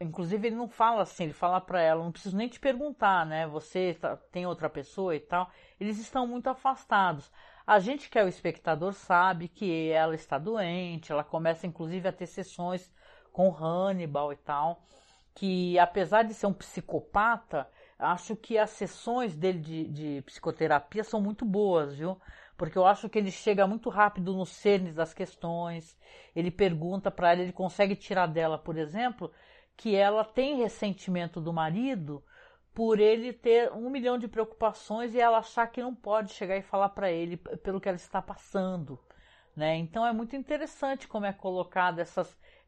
inclusive 0.00 0.46
ele 0.46 0.56
não 0.56 0.68
fala 0.68 1.02
assim, 1.02 1.24
ele 1.24 1.32
fala 1.32 1.60
para 1.60 1.80
ela, 1.80 2.04
não 2.04 2.12
preciso 2.12 2.36
nem 2.36 2.48
te 2.48 2.60
perguntar, 2.60 3.26
né? 3.26 3.46
Você 3.48 3.94
tá, 3.94 4.16
tem 4.16 4.46
outra 4.46 4.70
pessoa 4.70 5.16
e 5.16 5.20
tal. 5.20 5.50
Eles 5.80 5.98
estão 5.98 6.26
muito 6.26 6.48
afastados. 6.48 7.30
A 7.66 7.78
gente 7.80 8.08
que 8.08 8.18
é 8.18 8.24
o 8.24 8.28
espectador 8.28 8.92
sabe 8.92 9.48
que 9.48 9.90
ela 9.90 10.14
está 10.14 10.38
doente, 10.38 11.10
ela 11.10 11.24
começa 11.24 11.66
inclusive 11.66 12.08
a 12.08 12.12
ter 12.12 12.26
sessões 12.26 12.92
com 13.32 13.50
Hannibal 13.52 14.32
e 14.32 14.36
tal, 14.36 14.82
que 15.34 15.78
apesar 15.78 16.22
de 16.22 16.34
ser 16.34 16.46
um 16.46 16.52
psicopata, 16.52 17.68
acho 18.00 18.34
que 18.36 18.58
as 18.58 18.70
sessões 18.70 19.36
dele 19.36 19.58
de, 19.58 19.84
de 19.88 20.22
psicoterapia 20.22 21.04
são 21.04 21.20
muito 21.20 21.44
boas, 21.44 21.96
viu? 21.96 22.16
porque 22.60 22.76
eu 22.76 22.84
acho 22.84 23.08
que 23.08 23.18
ele 23.18 23.30
chega 23.30 23.66
muito 23.66 23.88
rápido 23.88 24.34
no 24.34 24.44
cerne 24.44 24.92
das 24.92 25.14
questões. 25.14 25.98
Ele 26.36 26.50
pergunta 26.50 27.10
para 27.10 27.32
ela, 27.32 27.40
ele 27.40 27.54
consegue 27.54 27.96
tirar 27.96 28.26
dela, 28.26 28.58
por 28.58 28.76
exemplo, 28.76 29.32
que 29.74 29.96
ela 29.96 30.22
tem 30.26 30.58
ressentimento 30.58 31.40
do 31.40 31.54
marido 31.54 32.22
por 32.74 33.00
ele 33.00 33.32
ter 33.32 33.72
um 33.72 33.88
milhão 33.88 34.18
de 34.18 34.28
preocupações 34.28 35.14
e 35.14 35.18
ela 35.18 35.38
achar 35.38 35.68
que 35.68 35.80
não 35.80 35.94
pode 35.94 36.34
chegar 36.34 36.54
e 36.54 36.60
falar 36.60 36.90
para 36.90 37.10
ele 37.10 37.38
pelo 37.38 37.80
que 37.80 37.88
ela 37.88 37.96
está 37.96 38.20
passando. 38.20 39.00
Né? 39.56 39.78
Então 39.78 40.06
é 40.06 40.12
muito 40.12 40.36
interessante 40.36 41.08
como 41.08 41.24
é 41.24 41.32
colocada 41.32 42.06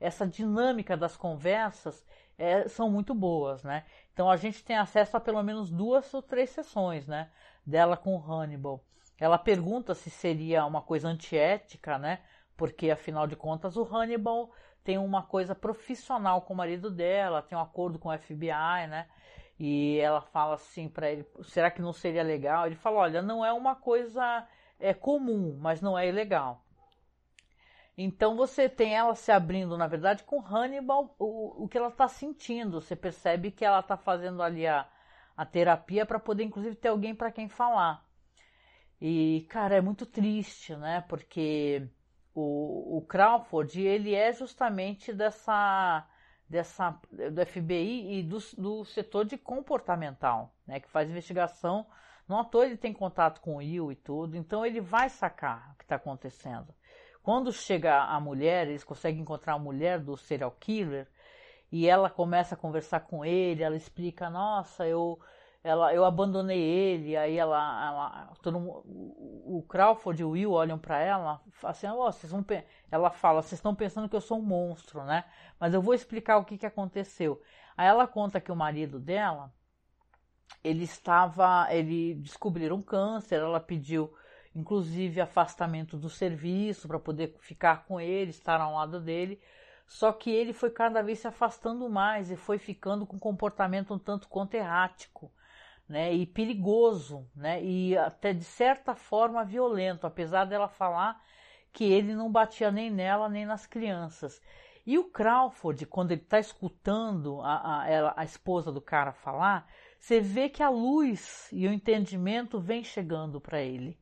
essa 0.01 0.27
dinâmica 0.27 0.97
das 0.97 1.19
conversas, 1.19 2.03
é, 2.43 2.69
são 2.69 2.91
muito 2.91 3.15
boas. 3.15 3.63
Né? 3.63 3.85
Então 4.13 4.29
a 4.29 4.37
gente 4.37 4.65
tem 4.65 4.77
acesso 4.77 5.17
a 5.17 5.21
pelo 5.21 5.43
menos 5.43 5.71
duas 5.71 6.13
ou 6.13 6.21
três 6.21 6.51
sessões 6.51 7.07
né? 7.07 7.31
dela 7.65 7.97
com 7.97 8.19
Hannibal. 8.19 8.85
Ela 9.19 9.39
pergunta 9.39 9.95
se 9.95 10.11
seria 10.11 10.67
uma 10.67 10.83
coisa 10.83 11.07
antiética, 11.07 11.97
né? 11.97 12.19
Porque 12.57 12.91
afinal 12.91 13.27
de 13.29 13.37
contas 13.37 13.77
o 13.77 13.85
Hannibal 13.85 14.51
tem 14.83 14.99
uma 14.99 15.23
coisa 15.23 15.55
profissional 15.55 16.43
com 16.43 16.55
o 16.55 16.57
marido 16.57 16.91
dela, 16.91 17.41
tem 17.41 17.57
um 17.57 17.61
acordo 17.61 18.01
com 18.01 18.09
o 18.09 18.19
FBI, 18.19 18.89
né? 18.89 19.07
E 19.61 19.99
ela 20.01 20.21
fala 20.21 20.55
assim 20.55 20.89
para 20.89 21.09
ele: 21.09 21.25
será 21.45 21.71
que 21.71 21.81
não 21.81 21.93
seria 21.93 22.25
legal? 22.25 22.67
Ele 22.67 22.75
fala: 22.75 22.99
olha, 22.99 23.23
não 23.23 23.45
é 23.45 23.53
uma 23.53 23.77
coisa 23.77 24.45
é 24.81 24.93
comum, 24.93 25.57
mas 25.61 25.81
não 25.81 25.97
é 25.97 26.09
ilegal. 26.09 26.65
Então 28.05 28.37
você 28.37 28.69
tem 28.69 28.95
ela 28.97 29.15
se 29.15 29.31
abrindo, 29.31 29.79
na 29.79 29.87
verdade, 29.87 30.25
com 30.25 30.41
Hannibal, 30.41 31.15
o, 31.19 31.65
o 31.65 31.69
que 31.69 31.79
ela 31.79 31.89
está 31.89 32.09
sentindo. 32.09 32.81
Você 32.81 32.97
percebe 32.97 33.51
que 33.51 33.65
ela 33.65 33.79
está 33.79 33.97
fazendo 33.97 34.43
ali 34.43 34.67
a, 34.67 34.89
a 35.37 35.47
terapia 35.47 36.05
para 36.05 36.19
poder, 36.19 36.45
inclusive, 36.45 36.75
ter 36.75 36.89
alguém 36.89 37.15
para 37.15 37.31
quem 37.31 37.49
falar. 37.49 38.05
E, 39.01 39.47
cara, 39.49 39.77
é 39.77 39.81
muito 39.81 40.05
triste, 40.05 40.75
né? 40.75 41.05
Porque 41.09 41.89
o, 42.35 42.99
o 42.99 43.03
Crawford, 43.03 43.81
ele 43.81 44.15
é 44.15 44.33
justamente 44.33 45.13
dessa, 45.13 46.05
dessa 46.49 46.99
do 47.11 47.47
FBI 47.47 48.19
e 48.19 48.23
do, 48.23 48.39
do 48.59 48.85
setor 48.85 49.25
de 49.25 49.39
comportamental, 49.39 50.55
né? 50.67 50.81
Que 50.81 50.89
faz 50.89 51.09
investigação. 51.09 51.87
No 52.29 52.39
ator 52.39 52.65
ele 52.65 52.77
tem 52.77 52.93
contato 52.93 53.41
com 53.41 53.55
o 53.55 53.59
Will 53.59 53.93
e 53.93 53.97
tudo, 53.97 54.37
então 54.37 54.65
ele 54.65 54.81
vai 54.81 55.09
sacar 55.09 55.73
o 55.73 55.77
que 55.77 55.85
está 55.85 55.97
acontecendo. 55.97 56.75
Quando 57.23 57.53
chega 57.53 58.03
a 58.03 58.19
mulher, 58.21 58.69
eles 58.69 58.85
conseguem 58.85 59.23
encontrar 59.23 59.55
a 59.55 59.59
mulher 59.59 60.01
do 60.01 60.17
serial 60.17 60.51
killer 60.59 61.09
e 61.71 61.89
ela 61.89 62.11
começa 62.11 62.55
a 62.55 62.59
conversar 62.59 63.01
com 63.01 63.25
ele, 63.25 63.63
ela 63.63 63.77
explica, 63.77 64.29
nossa, 64.29 64.87
eu 64.87 65.19
ela, 65.65 65.95
eu 65.95 66.05
abandonei 66.05 66.61
ele, 66.61 67.17
aí 67.17 67.39
ela, 67.39 67.87
ela 67.87 68.33
todo, 68.43 68.59
o 68.59 69.65
Crawford 69.69 70.21
e 70.21 70.25
o 70.25 70.31
Will 70.31 70.51
olham 70.51 70.77
para 70.77 71.01
ela, 71.01 71.41
assim, 71.63 71.87
oh, 71.89 72.11
vocês 72.11 72.33
vão, 72.33 72.45
ela 72.91 73.11
fala, 73.11 73.43
vocês 73.43 73.59
estão 73.61 73.75
pensando 73.75 74.09
que 74.09 74.17
eu 74.17 74.21
sou 74.21 74.39
um 74.39 74.43
monstro, 74.43 75.05
né? 75.05 75.25
Mas 75.61 75.73
eu 75.73 75.81
vou 75.81 75.95
explicar 75.95 76.39
o 76.39 76.45
que, 76.45 76.59
que 76.59 76.67
aconteceu. 76.67 77.41
Aí 77.77 77.87
ela 77.87 78.09
conta 78.09 78.41
que 78.41 78.51
o 78.51 78.57
marido 78.57 78.99
dela, 78.99 79.53
ele 80.65 80.83
estava, 80.83 81.69
ele 81.71 82.15
descobriram 82.15 82.77
um 82.77 82.83
câncer, 82.83 83.37
ela 83.37 83.61
pediu, 83.61 84.13
inclusive, 84.55 85.21
afastamento 85.21 85.97
do 85.97 86.09
serviço 86.09 86.87
para 86.87 86.99
poder 86.99 87.35
ficar 87.41 87.85
com 87.85 88.01
ele, 88.01 88.31
estar 88.31 88.61
ao 88.61 88.75
lado 88.75 89.01
dele. 89.01 89.41
Só 89.87 90.13
que 90.13 90.31
ele 90.31 90.53
foi 90.53 90.71
cada 90.71 91.03
vez 91.03 91.19
se 91.19 91.27
afastando 91.27 91.89
mais 91.89 92.31
e 92.31 92.37
foi 92.37 92.59
ficando 92.59 93.07
com 93.07 93.17
um 93.17 93.21
comportamento 93.21 93.93
um 93.95 93.99
tanto 93.99 94.29
quanto 94.29 94.55
errático 94.55 95.31
né, 95.89 96.13
e 96.13 96.25
perigoso, 96.25 97.29
né, 97.35 97.63
e 97.63 97.97
até 97.99 98.33
de 98.33 98.45
certa 98.45 98.95
forma 98.95 99.45
violento, 99.45 100.07
apesar 100.07 100.47
dela 100.47 100.69
falar 100.69 101.23
que 101.73 101.85
ele 101.85 102.15
não 102.15 102.31
batia 102.31 102.71
nem 102.71 102.91
nela 102.91 103.29
nem 103.29 103.45
nas 103.45 103.67
crianças. 103.67 104.41
E 104.85 104.99
o 104.99 105.05
Crawford, 105.05 105.87
quando 105.87 106.13
ele 106.13 106.23
está 106.23 106.41
escutando 106.41 107.41
a, 107.43 107.85
a, 107.85 108.21
a 108.21 108.25
esposa 108.25 108.73
do 108.73 108.81
cara 108.81 109.13
falar, 109.13 109.69
você 109.99 110.21
vê 110.21 110.49
que 110.49 110.63
a 110.63 110.69
luz 110.69 111.49
e 111.53 111.69
o 111.69 111.73
entendimento 111.73 112.59
vem 112.59 112.83
chegando 112.83 113.41
para 113.41 113.61
ele, 113.63 113.97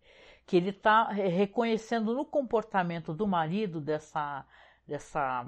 que 0.50 0.56
ele 0.56 0.70
está 0.70 1.04
reconhecendo 1.12 2.12
no 2.12 2.24
comportamento 2.24 3.14
do 3.14 3.24
marido 3.24 3.80
dessa, 3.80 4.44
dessa, 4.84 5.46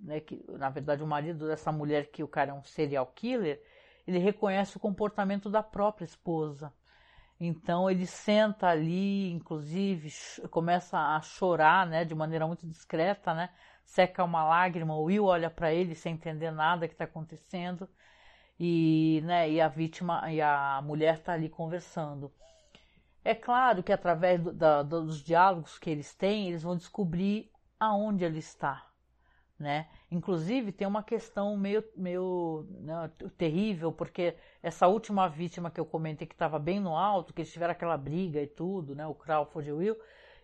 né, 0.00 0.20
que 0.20 0.42
na 0.48 0.70
verdade 0.70 1.02
o 1.02 1.06
marido 1.06 1.46
dessa 1.46 1.70
mulher 1.70 2.06
que 2.06 2.22
o 2.22 2.28
cara 2.28 2.50
é 2.50 2.54
um 2.54 2.64
serial 2.64 3.04
killer, 3.14 3.62
ele 4.06 4.16
reconhece 4.16 4.74
o 4.74 4.80
comportamento 4.80 5.50
da 5.50 5.62
própria 5.62 6.06
esposa. 6.06 6.72
Então 7.38 7.90
ele 7.90 8.06
senta 8.06 8.68
ali, 8.68 9.30
inclusive 9.30 10.10
começa 10.48 10.98
a 10.98 11.20
chorar, 11.20 11.86
né, 11.86 12.02
de 12.02 12.14
maneira 12.14 12.46
muito 12.46 12.66
discreta, 12.66 13.34
né, 13.34 13.50
seca 13.84 14.24
uma 14.24 14.44
lágrima. 14.44 14.96
O 14.96 15.02
Will 15.02 15.26
olha 15.26 15.50
para 15.50 15.74
ele 15.74 15.94
sem 15.94 16.14
entender 16.14 16.50
nada 16.50 16.88
que 16.88 16.94
está 16.94 17.04
acontecendo 17.04 17.86
e, 18.58 19.20
né, 19.26 19.50
e 19.50 19.60
a 19.60 19.68
vítima 19.68 20.32
e 20.32 20.40
a 20.40 20.80
mulher 20.82 21.16
está 21.16 21.34
ali 21.34 21.50
conversando. 21.50 22.32
É 23.24 23.34
claro 23.34 23.82
que 23.82 23.92
através 23.92 24.40
do, 24.40 24.52
da, 24.52 24.82
dos 24.82 25.22
diálogos 25.22 25.78
que 25.78 25.88
eles 25.88 26.14
têm, 26.14 26.48
eles 26.48 26.62
vão 26.62 26.76
descobrir 26.76 27.50
aonde 27.78 28.24
ele 28.24 28.38
está, 28.38 28.86
né? 29.58 29.88
Inclusive 30.10 30.72
tem 30.72 30.86
uma 30.86 31.02
questão 31.02 31.56
meio, 31.56 31.84
meio 31.96 32.66
né, 32.80 33.10
terrível, 33.38 33.92
porque 33.92 34.36
essa 34.62 34.88
última 34.88 35.28
vítima 35.28 35.70
que 35.70 35.80
eu 35.80 35.86
comentei 35.86 36.26
que 36.26 36.34
estava 36.34 36.58
bem 36.58 36.80
no 36.80 36.96
alto, 36.96 37.32
que 37.32 37.42
eles 37.42 37.52
tiveram 37.52 37.72
aquela 37.72 37.96
briga 37.96 38.40
e 38.40 38.46
tudo, 38.46 38.94
né? 38.94 39.06
O 39.06 39.14
Crawford 39.14 39.68
e 39.68 39.72
o 39.72 39.76
Will, 39.76 39.96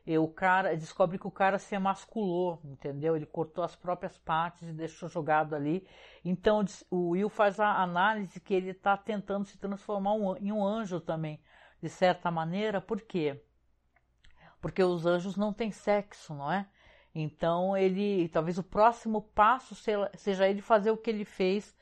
e 0.07 0.17
o 0.17 0.27
cara 0.27 0.75
descobre 0.75 1.19
que 1.19 1.27
o 1.27 1.31
cara 1.31 1.59
se 1.59 1.75
emasculou, 1.75 2.61
entendeu? 2.65 3.15
Ele 3.15 3.27
cortou 3.27 3.63
as 3.63 3.77
próprias 3.77 4.17
partes 4.17 4.63
e 4.63 4.73
deixou 4.73 5.07
jogado 5.09 5.55
ali. 5.55 5.87
Então 6.25 6.65
o 6.91 7.11
Will 7.11 7.29
faz 7.29 7.61
a 7.61 7.83
análise 7.83 8.41
que 8.41 8.55
ele 8.55 8.71
está 8.71 8.97
tentando 8.97 9.45
se 9.45 9.59
transformar 9.59 10.15
em 10.41 10.51
um 10.51 10.65
anjo 10.65 10.99
também, 10.99 11.39
de 11.83 11.89
certa 11.89 12.31
maneira. 12.31 12.81
Por 12.81 13.01
quê? 13.01 13.41
Porque 14.61 14.83
os 14.83 15.07
anjos 15.07 15.37
não 15.37 15.53
têm 15.53 15.71
sexo, 15.71 16.35
não 16.35 16.51
é? 16.51 16.67
Então 17.15 17.77
ele, 17.77 18.29
talvez 18.29 18.59
o 18.59 18.63
próximo 18.63 19.23
passo 19.23 19.75
seja 20.15 20.49
ele 20.49 20.61
fazer 20.61 20.91
o 20.91 20.97
que 20.97 21.11
ele 21.11 21.25
fez 21.25 21.77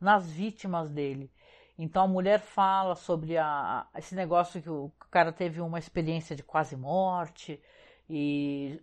nas 0.00 0.30
vítimas 0.30 0.90
dele. 0.90 1.30
Então 1.78 2.04
a 2.04 2.08
mulher 2.08 2.40
fala 2.40 2.94
sobre 2.94 3.38
a, 3.38 3.86
esse 3.96 4.14
negócio 4.14 4.60
que 4.60 4.68
o 4.68 4.92
cara 5.10 5.32
teve 5.32 5.60
uma 5.60 5.78
experiência 5.78 6.36
de 6.36 6.42
quase 6.42 6.76
morte 6.76 7.60
e 8.08 8.80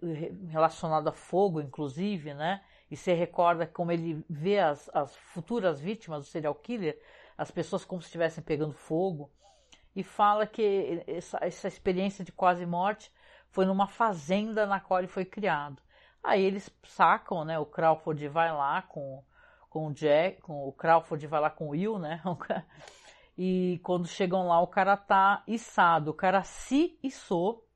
relacionado 0.50 1.08
a 1.08 1.12
fogo, 1.12 1.62
inclusive, 1.62 2.34
né? 2.34 2.64
E 2.90 2.96
se 2.96 3.14
recorda 3.14 3.68
como 3.68 3.92
ele 3.92 4.26
vê 4.30 4.60
as, 4.60 4.90
as 4.94 5.16
futuras 5.16 5.80
vítimas 5.80 6.24
do 6.24 6.30
serial 6.30 6.56
killer, 6.56 6.98
as 7.38 7.52
pessoas 7.52 7.84
como 7.84 8.02
se 8.02 8.08
estivessem 8.08 8.44
pegando 8.44 8.74
fogo, 8.74 9.30
e 9.98 10.04
fala 10.04 10.46
que 10.46 11.04
essa, 11.08 11.40
essa 11.42 11.68
experiência 11.68 12.24
de 12.24 12.32
quase 12.32 12.68
morte 12.68 13.12
foi 13.50 13.66
numa 13.66 13.88
fazenda 13.88 14.68
na 14.68 14.80
qual 14.80 15.00
ele 15.00 15.08
foi 15.08 15.26
criado. 15.26 15.82
Aí 16.24 16.44
eles 16.44 16.70
sacam, 16.84 17.44
né? 17.44 17.58
O 17.58 17.66
Crawford 17.66 18.28
vai 18.28 18.54
lá 18.54 18.84
com, 18.84 19.24
com 19.68 19.88
o 19.88 19.94
Jack, 19.94 20.40
com 20.42 20.68
o 20.68 20.72
Crawford 20.72 21.26
vai 21.26 21.42
lá 21.42 21.50
com 21.50 21.66
o 21.66 21.70
Will, 21.70 21.98
né? 21.98 22.22
E 23.40 23.80
quando 23.84 24.08
chegam 24.08 24.48
lá, 24.48 24.60
o 24.62 24.68
cara 24.68 24.98
tá 24.98 25.44
içado. 25.46 26.10
O 26.10 26.14
cara 26.14 26.42
se 26.42 26.98
içou, 27.04 27.68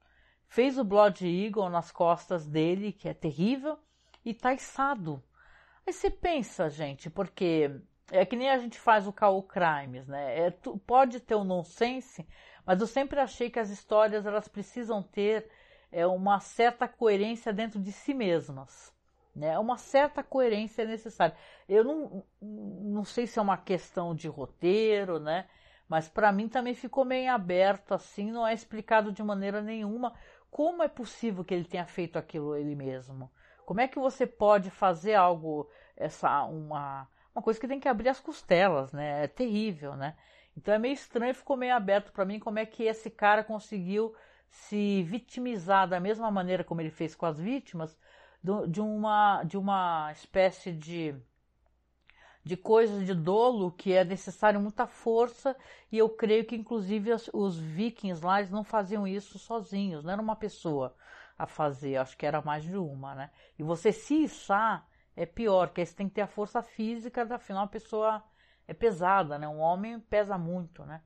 fez 0.48 0.80
o 0.80 0.84
Blood 0.84 1.24
Eagle 1.24 1.70
nas 1.70 1.92
costas 1.92 2.48
dele, 2.48 2.92
que 2.92 3.08
é 3.08 3.14
terrível, 3.14 3.78
e 4.26 4.34
tá 4.34 4.54
içado. 4.54 5.24
Aí 5.86 5.94
você 5.94 6.10
pensa, 6.10 6.68
gente, 6.68 7.12
porque 7.12 7.80
é 8.12 8.26
que 8.26 8.36
nem 8.36 8.50
a 8.50 8.58
gente 8.58 8.80
faz 8.80 9.08
o 9.08 9.14
Call 9.14 9.42
Crimes, 9.44 10.08
né? 10.08 10.48
É, 10.48 10.52
pode 10.86 11.20
ter 11.20 11.36
um 11.36 11.44
nonsense, 11.44 12.28
mas 12.66 12.80
eu 12.80 12.88
sempre 12.88 13.20
achei 13.20 13.50
que 13.50 13.60
as 13.60 13.70
histórias 13.70 14.26
elas 14.26 14.48
precisam 14.48 15.02
ter 15.02 15.50
é 15.92 16.06
uma 16.08 16.40
certa 16.40 16.88
coerência 16.88 17.52
dentro 17.52 17.80
de 17.80 17.92
si 17.92 18.14
mesmas. 18.14 18.94
Né? 19.36 19.58
Uma 19.60 19.78
certa 19.78 20.24
coerência 20.24 20.84
é 20.84 20.86
necessária. 20.86 21.36
Eu 21.68 21.84
não, 21.84 22.24
não 22.42 23.04
sei 23.04 23.28
se 23.28 23.40
é 23.40 23.42
uma 23.42 23.58
questão 23.58 24.14
de 24.14 24.28
roteiro, 24.28 25.20
né? 25.20 25.48
mas 25.88 26.08
para 26.08 26.32
mim 26.32 26.48
também 26.48 26.74
ficou 26.74 27.04
meio 27.04 27.32
aberto 27.34 27.94
assim, 27.94 28.32
não 28.32 28.48
é 28.48 28.54
explicado 28.54 29.12
de 29.12 29.22
maneira 29.22 29.62
nenhuma 29.62 30.14
como 30.50 30.84
é 30.84 30.88
possível 30.88 31.44
que 31.44 31.54
ele 31.54 31.66
tenha 31.66 31.86
feito 31.86 32.18
aquilo 32.18 32.56
ele 32.56 32.76
mesmo. 32.76 33.32
Como 33.66 33.80
é 33.80 33.88
que 33.88 34.00
você 34.00 34.28
pode 34.28 34.70
fazer 34.70 35.16
algo, 35.16 35.70
essa 35.96 36.44
uma, 36.44 37.08
uma 37.34 37.42
coisa 37.42 37.60
que 37.60 37.68
tem 37.68 37.80
que 37.80 37.88
abrir 37.88 38.10
as 38.10 38.20
costelas, 38.20 38.92
né? 38.92 39.24
É 39.24 39.28
terrível, 39.28 39.96
né? 39.96 40.16
Então 40.56 40.74
é 40.74 40.80
meio 40.80 40.94
estranho, 40.94 41.34
ficou 41.34 41.56
meio 41.56 41.76
aberto 41.76 42.12
para 42.12 42.26
mim 42.26 42.40
como 42.40 42.60
é 42.60 42.66
que 42.66 42.84
esse 42.84 43.10
cara 43.10 43.44
conseguiu 43.44 44.14
se 44.50 45.02
vitimizar 45.04 45.88
da 45.88 46.00
mesma 46.00 46.30
maneira 46.30 46.64
como 46.64 46.82
ele 46.82 46.92
fez 46.92 47.16
com 47.16 47.26
as 47.26 47.40
vítimas, 47.40 47.98
de 48.68 48.82
uma, 48.82 49.44
de 49.44 49.58
uma 49.58 50.12
espécie 50.12 50.74
de, 50.74 51.16
de 52.44 52.58
coisa 52.58 53.04
de 53.04 53.14
dolo 53.14 53.72
que 53.72 53.94
é 53.94 54.04
necessário 54.04 54.60
muita 54.60 54.86
força, 54.88 55.56
e 55.92 55.98
eu 55.98 56.10
creio 56.10 56.44
que 56.44 56.56
inclusive 56.56 57.14
os, 57.14 57.30
os 57.34 57.58
vikings 57.58 58.26
lá 58.26 58.42
não 58.44 58.64
faziam 58.64 59.08
isso 59.08 59.40
sozinhos, 59.40 60.04
não 60.04 60.12
era 60.12 60.22
uma 60.22 60.36
pessoa 60.36 60.96
a 61.38 61.46
fazer, 61.46 61.98
acho 61.98 62.18
que 62.18 62.26
era 62.26 62.42
mais 62.42 62.64
de 62.64 62.76
uma, 62.76 63.16
né? 63.16 63.32
E 63.58 63.64
você 63.64 63.92
se 63.92 64.24
içar 64.24 64.86
é 65.22 65.26
pior, 65.26 65.68
porque 65.68 65.86
você 65.86 65.96
tem 65.96 66.10
que 66.10 66.16
ter 66.16 66.22
a 66.22 66.28
força 66.28 66.64
física, 66.64 67.22
afinal 67.36 67.66
a 67.66 67.68
pessoa 67.68 68.24
é 68.68 68.74
pesada, 68.74 69.38
né? 69.38 69.48
Um 69.48 69.60
homem 69.60 70.00
pesa 70.00 70.38
muito, 70.38 70.84
né? 70.86 71.02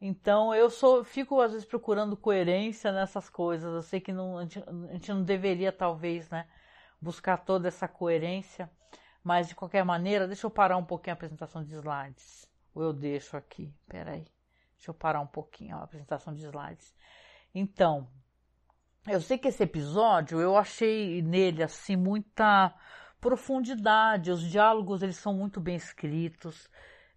Então 0.00 0.54
eu 0.54 0.70
sou, 0.70 1.04
fico 1.04 1.40
às 1.40 1.52
vezes 1.52 1.66
procurando 1.66 2.16
coerência 2.16 2.92
nessas 2.92 3.28
coisas. 3.28 3.74
Eu 3.74 3.82
sei 3.82 4.00
que 4.00 4.12
não, 4.12 4.38
a, 4.38 4.42
gente, 4.42 4.62
a 4.62 4.92
gente 4.92 5.12
não 5.12 5.22
deveria 5.22 5.72
talvez, 5.72 6.30
né, 6.30 6.48
buscar 7.00 7.38
toda 7.38 7.68
essa 7.68 7.86
coerência, 7.86 8.70
mas 9.22 9.48
de 9.48 9.54
qualquer 9.54 9.84
maneira, 9.84 10.26
deixa 10.26 10.46
eu 10.46 10.50
parar 10.50 10.76
um 10.76 10.84
pouquinho 10.84 11.14
a 11.14 11.16
apresentação 11.16 11.62
de 11.62 11.74
slides. 11.74 12.50
Ou 12.74 12.84
eu 12.84 12.92
deixo 12.92 13.36
aqui, 13.36 13.74
peraí. 13.86 14.26
Deixa 14.76 14.90
eu 14.90 14.94
parar 14.94 15.20
um 15.20 15.26
pouquinho 15.26 15.76
a 15.76 15.82
apresentação 15.82 16.32
de 16.32 16.42
slides. 16.42 16.94
Então, 17.54 18.08
eu 19.06 19.20
sei 19.20 19.38
que 19.38 19.48
esse 19.48 19.62
episódio 19.62 20.40
eu 20.40 20.56
achei 20.56 21.22
nele 21.22 21.62
assim 21.62 21.96
muita 21.96 22.74
profundidade. 23.20 24.30
Os 24.30 24.42
diálogos 24.42 25.02
eles 25.02 25.16
são 25.16 25.34
muito 25.34 25.60
bem 25.60 25.76
escritos 25.76 26.68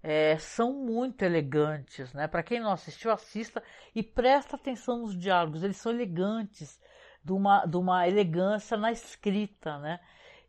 é, 0.02 0.38
são 0.38 0.74
muito 0.74 1.24
elegantes, 1.24 2.14
né? 2.14 2.28
Para 2.28 2.44
quem 2.44 2.60
não 2.60 2.72
assistiu, 2.72 3.12
assista 3.12 3.62
e 3.94 4.02
presta 4.02 4.56
atenção 4.56 5.00
nos 5.00 5.18
diálogos, 5.18 5.64
eles 5.64 5.78
são 5.78 5.92
elegantes, 5.92 6.80
de 7.24 7.34
uma, 7.34 7.66
de 7.66 7.76
uma 7.76 8.08
elegância 8.08 8.78
na 8.78 8.92
escrita, 8.92 9.78
né? 9.80 10.00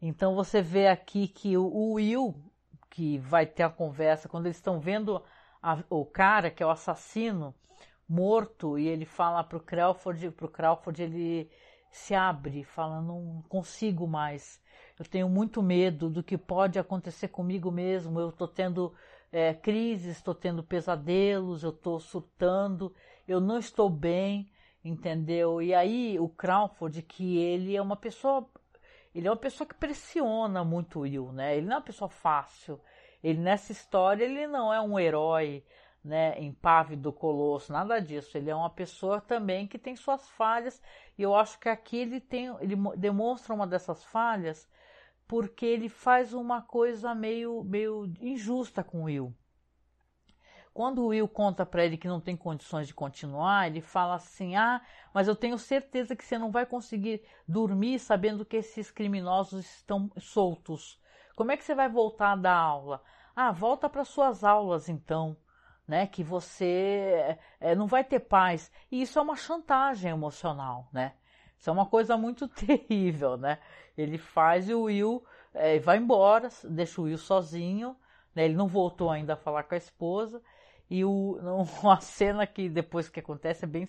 Então 0.01 0.35
você 0.35 0.63
vê 0.63 0.87
aqui 0.87 1.29
que 1.29 1.57
o, 1.57 1.95
Will, 1.95 2.35
que 2.89 3.19
vai 3.19 3.45
ter 3.45 3.65
a 3.65 3.71
conversa, 3.71 4.29
quando 4.29 4.47
eles 4.47 4.57
estão 4.57 4.79
vendo 4.81 5.23
a, 5.63 5.83
o 5.91 6.07
cara, 6.07 6.51
que 6.51 6.63
é 6.63 6.67
o 6.67 6.71
assassino, 6.71 7.55
morto, 8.09 8.79
e 8.79 8.89
ele 8.89 9.05
fala 9.05 9.43
pro 9.45 9.61
Crawford, 9.61 10.31
pro 10.31 10.49
Crawford 10.49 11.03
ele 11.03 11.51
se 11.91 12.15
abre, 12.15 12.63
fala, 12.63 13.03
não 13.03 13.43
consigo 13.49 14.07
mais, 14.07 14.61
eu 15.01 15.07
tenho 15.07 15.31
muito 15.31 15.63
medo 15.63 16.11
do 16.11 16.23
que 16.23 16.37
pode 16.37 16.79
acontecer 16.79 17.29
comigo 17.29 17.71
mesmo, 17.71 18.21
eu 18.21 18.29
estou 18.29 18.47
tendo 18.47 18.93
é, 19.33 19.55
crises, 19.55 20.19
estou 20.19 20.35
tendo 20.35 20.63
pesadelos, 20.63 21.63
eu 21.63 21.71
estou 21.71 21.99
surtando, 21.99 22.95
eu 23.27 23.41
não 23.41 23.59
estou 23.59 23.89
bem, 23.89 24.53
entendeu? 24.85 25.63
E 25.63 25.73
aí 25.73 26.21
o 26.21 26.29
Crawford, 26.29 27.01
que 27.01 27.39
ele 27.39 27.75
é 27.75 27.81
uma 27.81 27.97
pessoa, 27.97 28.47
ele 29.15 29.27
é 29.27 29.31
uma 29.31 29.39
pessoa 29.39 29.67
que 29.67 29.75
pressiona 29.75 30.63
muito 30.63 30.99
o 30.99 31.03
Will, 31.03 31.33
né? 31.33 31.57
Ele 31.57 31.67
não 31.67 31.77
é 31.77 31.79
uma 31.79 31.85
pessoa 31.85 32.11
fácil. 32.11 32.79
Ele 33.25 33.39
nessa 33.39 33.73
história 33.73 34.27
ele 34.27 34.47
não 34.47 34.71
é 34.71 34.83
um 34.83 34.99
herói, 34.99 35.65
né, 36.05 36.39
impávido 36.43 37.11
colosso, 37.11 37.73
nada 37.73 37.99
disso. 38.01 38.37
Ele 38.37 38.51
é 38.51 38.55
uma 38.55 38.69
pessoa 38.69 39.19
também 39.19 39.67
que 39.67 39.79
tem 39.79 39.97
suas 39.97 40.29
falhas 40.29 40.83
e 41.17 41.23
eu 41.23 41.35
acho 41.35 41.59
que 41.59 41.71
aqui 41.71 41.97
ele 41.97 42.21
tem, 42.21 42.55
ele 42.61 42.77
demonstra 42.99 43.55
uma 43.55 43.67
dessas 43.67 44.05
falhas 44.05 44.69
porque 45.31 45.65
ele 45.65 45.89
faz 45.89 46.35
uma 46.35 46.61
coisa 46.61 47.15
meio, 47.15 47.63
meio 47.63 48.13
injusta 48.21 48.83
com 48.83 49.03
o 49.03 49.05
Will. 49.05 49.33
Quando 50.75 51.03
o 51.03 51.07
Will 51.07 51.29
conta 51.29 51.65
para 51.65 51.85
ele 51.85 51.97
que 51.97 52.09
não 52.09 52.21
tem 52.21 52.37
condições 52.37 52.89
de 52.89 52.95
continuar, 52.95 53.69
ele 53.69 53.81
fala 53.81 54.17
assim: 54.17 54.57
Ah, 54.57 54.83
mas 55.15 55.29
eu 55.29 55.37
tenho 55.37 55.57
certeza 55.57 56.17
que 56.17 56.25
você 56.25 56.37
não 56.37 56.51
vai 56.51 56.67
conseguir 56.67 57.23
dormir 57.47 58.01
sabendo 58.01 58.45
que 58.45 58.57
esses 58.57 58.91
criminosos 58.91 59.65
estão 59.77 60.11
soltos. 60.19 61.01
Como 61.37 61.53
é 61.53 61.57
que 61.57 61.63
você 61.63 61.77
vai 61.77 61.89
voltar 61.89 62.35
da 62.35 62.53
aula? 62.53 63.01
Ah, 63.37 63.53
volta 63.53 63.89
para 63.89 64.05
suas 64.05 64.43
aulas 64.43 64.89
então, 64.89 65.37
né? 65.87 66.09
Que 66.09 66.25
você 66.25 67.39
é, 67.61 67.77
não 67.77 67.87
vai 67.87 68.03
ter 68.03 68.19
paz. 68.19 68.69
E 68.91 69.01
isso 69.01 69.17
é 69.17 69.23
uma 69.23 69.37
chantagem 69.37 70.11
emocional, 70.11 70.89
né? 70.93 71.15
Isso 71.61 71.69
é 71.69 71.73
uma 71.73 71.87
coisa 71.87 72.17
muito 72.17 72.49
terrível, 72.67 73.37
né? 73.37 73.59
Ele 74.01 74.19
faz 74.19 74.69
e 74.69 74.75
o 74.75 74.83
Will 74.83 75.25
é, 75.55 75.79
vai 75.79 75.99
embora, 75.99 76.49
deixa 76.65 77.01
o 77.01 77.05
Will 77.05 77.19
sozinho, 77.19 77.97
né? 78.35 78.45
Ele 78.45 78.55
não 78.55 78.69
voltou 78.69 79.11
ainda 79.11 79.35
a 79.35 79.37
falar 79.37 79.65
com 79.65 79.75
a 79.75 79.79
esposa. 79.79 80.43
E 80.89 81.05
o, 81.05 81.39
uma 81.83 82.01
cena 82.01 82.47
que 82.47 82.69
depois 82.69 83.09
que 83.09 83.21
acontece 83.21 83.65
é 83.65 83.69
bem 83.69 83.89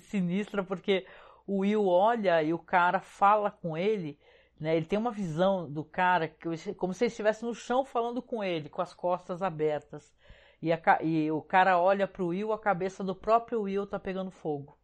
sinistra, 0.00 0.62
porque 0.62 1.06
o 1.46 1.58
Will 1.58 1.86
olha 1.86 2.42
e 2.42 2.52
o 2.52 2.58
cara 2.58 3.00
fala 3.00 3.50
com 3.50 3.76
ele, 3.76 4.18
né? 4.60 4.76
Ele 4.76 4.86
tem 4.86 4.98
uma 4.98 5.10
visão 5.10 5.70
do 5.70 5.84
cara 5.84 6.28
como 6.76 6.92
se 6.92 7.04
ele 7.04 7.10
estivesse 7.10 7.44
no 7.44 7.54
chão 7.54 7.84
falando 7.84 8.20
com 8.20 8.42
ele, 8.42 8.68
com 8.68 8.82
as 8.82 8.92
costas 8.92 9.42
abertas. 9.42 10.12
e, 10.60 10.72
a, 10.72 10.80
e 11.02 11.30
o 11.30 11.40
cara 11.42 11.78
olha 11.78 12.06
pro 12.08 12.28
Will, 12.28 12.52
a 12.52 12.58
cabeça 12.58 13.04
do 13.04 13.14
próprio 13.14 13.62
Will 13.62 13.86
tá 13.86 13.98
pegando 13.98 14.30
fogo. 14.30 14.76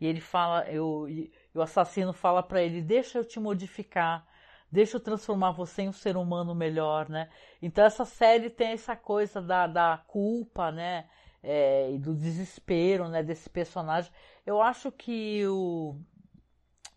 E 0.00 0.06
ele 0.06 0.20
fala, 0.20 0.64
eu, 0.70 1.06
o 1.58 1.62
assassino 1.62 2.12
fala 2.12 2.42
para 2.42 2.62
ele: 2.62 2.80
Deixa 2.80 3.18
eu 3.18 3.24
te 3.24 3.38
modificar, 3.40 4.26
deixa 4.70 4.96
eu 4.96 5.00
transformar 5.00 5.52
você 5.52 5.82
em 5.82 5.88
um 5.88 5.92
ser 5.92 6.16
humano 6.16 6.54
melhor, 6.54 7.08
né? 7.08 7.28
Então 7.60 7.84
essa 7.84 8.04
série 8.04 8.50
tem 8.50 8.72
essa 8.72 8.96
coisa 8.96 9.40
da, 9.42 9.66
da 9.66 10.02
culpa, 10.06 10.70
né? 10.72 11.08
É, 11.42 11.90
e 11.92 11.98
do 11.98 12.14
desespero, 12.14 13.08
né? 13.08 13.22
Desse 13.22 13.48
personagem. 13.48 14.10
Eu 14.44 14.60
acho 14.60 14.90
que 14.90 15.46
o, 15.46 15.96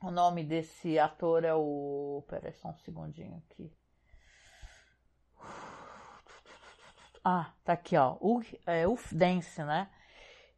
o 0.02 0.12
nome 0.12 0.43
desse 0.43 0.97
ator 0.97 1.43
é 1.43 1.54
o. 1.54 2.24
Peraí, 2.28 2.54
só 2.54 2.69
um 2.69 2.78
segundinho 2.78 3.41
aqui. 3.45 3.71
Ah, 7.24 7.52
tá 7.63 7.74
aqui, 7.74 7.95
ó. 7.95 8.17
O, 8.19 8.41
é, 8.65 8.88
Uf 8.88 9.13
Dance, 9.13 9.63
né? 9.63 9.89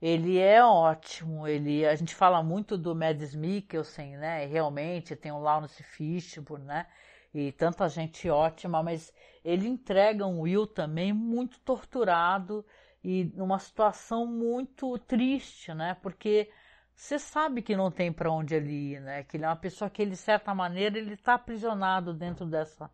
Ele 0.05 0.37
é 0.37 0.61
ótimo, 0.61 1.47
ele, 1.47 1.85
a 1.85 1.95
gente 1.95 2.13
fala 2.13 2.43
muito 2.43 2.77
do 2.77 2.93
Mads 2.93 3.33
Mikkelsen, 3.33 4.17
né? 4.17 4.45
Realmente 4.45 5.15
tem 5.15 5.31
o 5.31 5.39
Lawrence 5.39 5.81
Fishburne, 5.81 6.65
né? 6.65 6.87
E 7.33 7.53
tanta 7.53 7.87
gente 7.87 8.29
ótima, 8.29 8.83
mas 8.83 9.13
ele 9.45 9.65
entrega 9.65 10.27
um 10.27 10.41
Will 10.41 10.67
também 10.67 11.13
muito 11.13 11.57
torturado 11.61 12.65
e 13.01 13.31
numa 13.33 13.57
situação 13.59 14.27
muito 14.27 14.97
triste, 14.99 15.73
né? 15.73 15.95
Porque 16.01 16.51
você 16.93 17.17
sabe 17.17 17.61
que 17.61 17.73
não 17.73 17.89
tem 17.89 18.11
para 18.11 18.29
onde 18.29 18.55
ele 18.55 18.95
ir, 18.95 18.99
né? 18.99 19.23
Que 19.23 19.37
ele 19.37 19.45
é 19.45 19.47
uma 19.47 19.55
pessoa 19.55 19.89
que 19.89 20.01
ele, 20.01 20.11
de 20.11 20.17
certa 20.17 20.53
maneira, 20.53 20.97
ele 20.97 21.13
está 21.13 21.35
aprisionado 21.35 22.13
dentro 22.13 22.45
dessa 22.45 22.91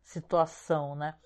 situação, 0.00 0.94
né? 0.94 1.16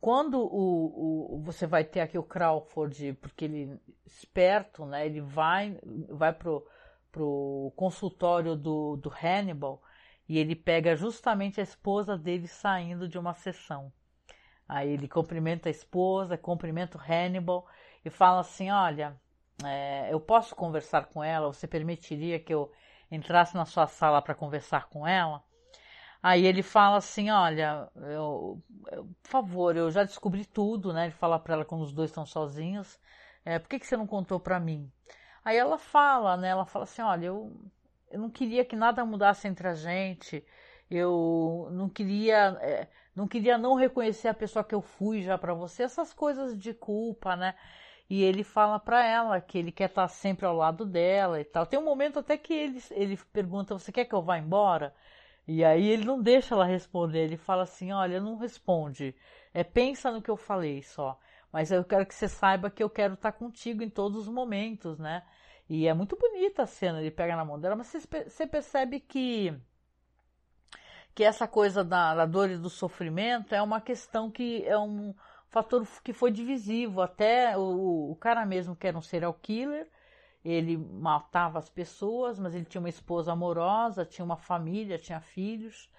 Quando 0.00 0.40
o, 0.40 1.36
o, 1.36 1.42
você 1.42 1.66
vai 1.66 1.84
ter 1.84 2.00
aqui 2.00 2.16
o 2.16 2.22
Crawford, 2.22 3.12
porque 3.20 3.44
ele 3.44 3.78
esperto, 4.06 4.86
né? 4.86 5.04
Ele 5.04 5.20
vai, 5.20 5.78
vai 6.08 6.32
pro, 6.32 6.66
pro 7.12 7.72
consultório 7.76 8.56
do, 8.56 8.96
do 8.96 9.10
Hannibal 9.10 9.82
e 10.28 10.38
ele 10.38 10.56
pega 10.56 10.96
justamente 10.96 11.60
a 11.60 11.64
esposa 11.64 12.16
dele 12.16 12.46
saindo 12.46 13.06
de 13.06 13.18
uma 13.18 13.34
sessão. 13.34 13.92
Aí 14.66 14.88
ele 14.90 15.08
cumprimenta 15.08 15.68
a 15.68 15.70
esposa, 15.70 16.38
cumprimenta 16.38 16.96
o 16.96 17.00
Hannibal 17.00 17.66
e 18.04 18.08
fala 18.08 18.40
assim: 18.40 18.70
Olha, 18.70 19.20
é, 19.64 20.08
eu 20.10 20.20
posso 20.20 20.54
conversar 20.54 21.06
com 21.06 21.22
ela? 21.22 21.52
Você 21.52 21.66
permitiria 21.66 22.38
que 22.38 22.54
eu 22.54 22.72
entrasse 23.10 23.54
na 23.54 23.66
sua 23.66 23.86
sala 23.86 24.22
para 24.22 24.34
conversar 24.34 24.88
com 24.88 25.06
ela? 25.06 25.42
Aí 26.22 26.44
ele 26.46 26.62
fala 26.62 26.98
assim, 26.98 27.30
olha, 27.30 27.88
eu, 27.96 28.62
eu, 28.92 29.04
por 29.22 29.28
favor, 29.30 29.76
eu 29.76 29.90
já 29.90 30.04
descobri 30.04 30.44
tudo, 30.44 30.92
né? 30.92 31.04
Ele 31.04 31.12
fala 31.12 31.38
para 31.38 31.54
ela 31.54 31.64
quando 31.64 31.82
os 31.82 31.92
dois 31.92 32.10
estão 32.10 32.26
sozinhos. 32.26 32.98
É, 33.44 33.58
por 33.58 33.68
que, 33.68 33.78
que 33.78 33.86
você 33.86 33.96
não 33.96 34.06
contou 34.06 34.38
para 34.38 34.60
mim? 34.60 34.90
Aí 35.44 35.56
ela 35.56 35.78
fala, 35.78 36.36
né? 36.36 36.48
Ela 36.48 36.66
fala 36.66 36.84
assim, 36.84 37.00
olha, 37.02 37.26
eu, 37.26 37.52
eu 38.10 38.18
não 38.20 38.30
queria 38.30 38.64
que 38.64 38.76
nada 38.76 39.04
mudasse 39.04 39.48
entre 39.48 39.66
a 39.68 39.74
gente. 39.74 40.44
Eu 40.90 41.68
não 41.72 41.88
queria, 41.88 42.58
é, 42.60 42.88
não 43.14 43.26
queria 43.26 43.56
não 43.56 43.74
reconhecer 43.74 44.28
a 44.28 44.34
pessoa 44.34 44.64
que 44.64 44.74
eu 44.74 44.82
fui 44.82 45.22
já 45.22 45.38
para 45.38 45.54
você. 45.54 45.84
Essas 45.84 46.12
coisas 46.12 46.58
de 46.58 46.74
culpa, 46.74 47.34
né? 47.36 47.54
E 48.10 48.22
ele 48.22 48.42
fala 48.44 48.78
para 48.78 49.04
ela 49.06 49.40
que 49.40 49.56
ele 49.58 49.72
quer 49.72 49.88
estar 49.88 50.08
sempre 50.08 50.44
ao 50.44 50.54
lado 50.56 50.84
dela 50.84 51.40
e 51.40 51.44
tal. 51.44 51.64
Tem 51.64 51.78
um 51.78 51.84
momento 51.84 52.18
até 52.18 52.36
que 52.36 52.52
ele, 52.52 52.82
ele 52.90 53.16
pergunta: 53.32 53.78
Você 53.78 53.92
quer 53.92 54.04
que 54.04 54.14
eu 54.14 54.22
vá 54.22 54.36
embora? 54.38 54.94
E 55.46 55.64
aí 55.64 55.88
ele 55.88 56.04
não 56.04 56.20
deixa 56.22 56.54
ela 56.54 56.64
responder, 56.64 57.20
ele 57.24 57.36
fala 57.36 57.62
assim: 57.64 57.92
olha, 57.92 58.20
não 58.20 58.36
responde, 58.36 59.14
é, 59.52 59.64
pensa 59.64 60.10
no 60.10 60.22
que 60.22 60.30
eu 60.30 60.36
falei 60.36 60.82
só. 60.82 61.18
Mas 61.52 61.72
eu 61.72 61.84
quero 61.84 62.06
que 62.06 62.14
você 62.14 62.28
saiba 62.28 62.70
que 62.70 62.82
eu 62.82 62.88
quero 62.88 63.14
estar 63.14 63.32
contigo 63.32 63.82
em 63.82 63.90
todos 63.90 64.20
os 64.20 64.28
momentos, 64.28 64.98
né? 64.98 65.24
E 65.68 65.86
é 65.86 65.94
muito 65.94 66.16
bonita 66.16 66.62
a 66.62 66.66
cena, 66.66 67.00
ele 67.00 67.10
pega 67.10 67.36
na 67.36 67.44
mão 67.44 67.58
dela, 67.58 67.76
mas 67.76 67.88
você, 68.28 68.46
percebe 68.46 69.00
que 69.00 69.54
que 71.14 71.24
essa 71.24 71.46
coisa 71.46 71.82
da, 71.84 72.14
da 72.14 72.26
dor 72.26 72.50
e 72.50 72.56
do 72.56 72.70
sofrimento 72.70 73.54
é 73.54 73.60
uma 73.60 73.80
questão 73.80 74.30
que 74.30 74.64
é 74.64 74.78
um 74.78 75.14
fator 75.48 75.86
que 76.04 76.12
foi 76.12 76.30
divisivo. 76.30 77.02
Até 77.02 77.56
o, 77.58 78.12
o 78.12 78.16
cara 78.16 78.46
mesmo 78.46 78.76
que 78.76 78.86
era 78.86 78.96
um 78.96 79.02
serial 79.02 79.34
killer, 79.34 79.88
ele 80.44 80.76
matava 80.76 81.58
as 81.58 81.68
pessoas, 81.68 82.38
mas 82.38 82.54
ele 82.54 82.64
tinha 82.64 82.80
uma 82.80 82.88
esposa 82.88 83.32
amorosa, 83.32 84.04
tinha 84.04 84.24
uma 84.24 84.36
família, 84.36 84.98
tinha 84.98 85.20
filhos. 85.20 85.90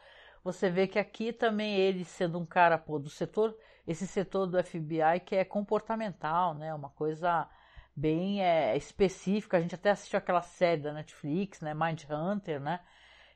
Você 0.43 0.69
vê 0.69 0.87
que 0.87 0.97
aqui 0.97 1.31
também 1.31 1.75
ele 1.75 2.03
sendo 2.03 2.39
um 2.39 2.45
cara 2.45 2.77
pô, 2.77 2.97
do 2.97 3.09
setor, 3.09 3.55
esse 3.87 4.07
setor 4.07 4.47
do 4.47 4.61
FBI 4.63 5.19
que 5.25 5.35
é 5.35 5.45
comportamental, 5.45 6.55
né? 6.55 6.73
Uma 6.73 6.89
coisa 6.89 7.47
bem 7.95 8.43
é, 8.43 8.75
específica. 8.75 9.57
A 9.57 9.61
gente 9.61 9.75
até 9.75 9.91
assistiu 9.91 10.17
aquela 10.17 10.41
série 10.41 10.81
da 10.81 10.93
Netflix, 10.93 11.61
né? 11.61 11.73
Mind 11.73 12.03
Hunter, 12.09 12.59
né? 12.59 12.79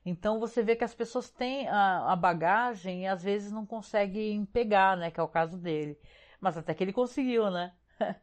Então 0.06 0.40
você 0.40 0.64
vê 0.64 0.76
que 0.76 0.84
as 0.84 0.94
pessoas 0.94 1.30
têm 1.30 1.68
a, 1.68 2.12
a 2.12 2.16
bagagem 2.16 3.04
e 3.04 3.08
às 3.08 3.24
vezes 3.24 3.52
não 3.52 3.66
conseguem 3.66 4.46
pegar, 4.46 4.98
né? 4.98 5.12
Que 5.12 5.20
é 5.20 5.24
o 5.24 5.28
caso 5.28 5.58
dele. 5.58 5.98
Mas 6.40 6.58
até 6.58 6.74
que 6.74 6.84
ele 6.84 6.94
conseguiu, 6.94 7.50
né? 7.52 7.74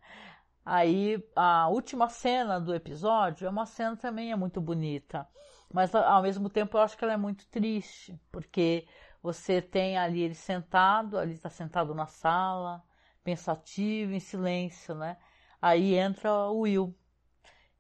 Aí 0.64 1.22
a 1.35 1.68
última 1.68 2.09
cena 2.09 2.61
do 2.61 2.75
episódio 2.75 3.46
é 3.46 3.51
uma 3.51 3.66
cena 3.66 3.96
também 3.96 4.31
é 4.31 4.37
muito 4.37 4.61
bonita, 4.61 5.29
mas 5.72 5.94
ao 5.94 6.22
mesmo 6.22 6.48
tempo 6.48 6.77
eu 6.77 6.83
acho 6.83 6.96
que 6.96 7.05
ela 7.05 7.14
é 7.14 7.16
muito 7.16 7.46
triste, 7.48 8.20
porque 8.31 8.87
você 9.22 9.61
tem 9.61 9.98
ali 9.98 10.20
ele 10.22 10.35
sentado, 10.35 11.18
ali 11.18 11.33
está 11.35 11.51
sentado 11.51 11.94
na 11.94 12.07
sala, 12.07 12.83
pensativo, 13.25 14.12
em 14.12 14.20
silêncio, 14.20 14.94
né? 14.94 15.16
Aí 15.61 15.94
entra 15.94 16.33
o 16.33 16.61
Will 16.61 16.94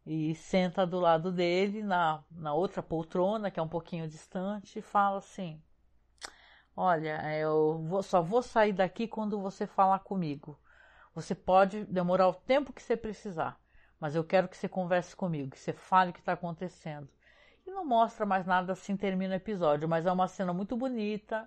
e 0.06 0.34
senta 0.34 0.86
do 0.86 0.98
lado 1.00 1.30
dele 1.32 1.82
na, 1.82 2.22
na 2.30 2.54
outra 2.54 2.82
poltrona, 2.82 3.50
que 3.50 3.60
é 3.60 3.62
um 3.62 3.68
pouquinho 3.68 4.08
distante, 4.08 4.78
e 4.78 4.82
fala 4.82 5.18
assim: 5.18 5.60
Olha, 6.76 7.20
eu 7.38 7.82
vou, 7.84 8.02
só 8.02 8.22
vou 8.22 8.42
sair 8.42 8.72
daqui 8.72 9.06
quando 9.06 9.40
você 9.40 9.66
falar 9.66 10.00
comigo. 10.00 10.58
Você 11.14 11.34
pode 11.34 11.84
demorar 11.84 12.28
o 12.28 12.34
tempo 12.34 12.72
que 12.72 12.82
você 12.82 12.96
precisar, 12.96 13.60
mas 14.00 14.14
eu 14.14 14.24
quero 14.24 14.48
que 14.48 14.56
você 14.56 14.68
converse 14.68 15.14
comigo, 15.14 15.50
que 15.50 15.58
você 15.58 15.72
fale 15.72 16.10
o 16.10 16.12
que 16.12 16.20
está 16.20 16.32
acontecendo. 16.32 17.08
E 17.66 17.70
não 17.70 17.84
mostra 17.84 18.26
mais 18.26 18.46
nada 18.46 18.72
assim 18.72 18.96
termina 18.96 19.34
o 19.34 19.36
episódio, 19.36 19.88
mas 19.88 20.06
é 20.06 20.12
uma 20.12 20.26
cena 20.26 20.52
muito 20.52 20.76
bonita, 20.76 21.46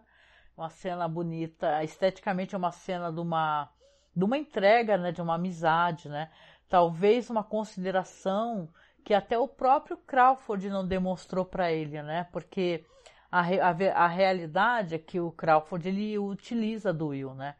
uma 0.55 0.69
cena 0.69 1.07
bonita, 1.07 1.83
esteticamente 1.83 2.55
é 2.55 2.57
uma 2.57 2.71
cena 2.71 3.11
de 3.11 3.19
uma, 3.19 3.69
de 4.15 4.23
uma 4.23 4.37
entrega, 4.37 4.97
né, 4.97 5.11
de 5.11 5.21
uma 5.21 5.35
amizade, 5.35 6.07
né? 6.07 6.31
Talvez 6.69 7.29
uma 7.29 7.43
consideração 7.43 8.69
que 9.03 9.13
até 9.13 9.37
o 9.37 9.47
próprio 9.47 9.97
Crawford 9.97 10.69
não 10.69 10.87
demonstrou 10.87 11.45
para 11.45 11.71
ele, 11.71 12.01
né? 12.01 12.27
Porque 12.31 12.85
a, 13.31 13.41
a, 13.41 14.03
a, 14.03 14.07
realidade 14.07 14.95
é 14.95 14.97
que 14.97 15.19
o 15.19 15.31
Crawford 15.31 15.89
ele 15.89 16.17
utiliza 16.17 16.93
do 16.93 17.07
Will, 17.07 17.35
né? 17.35 17.55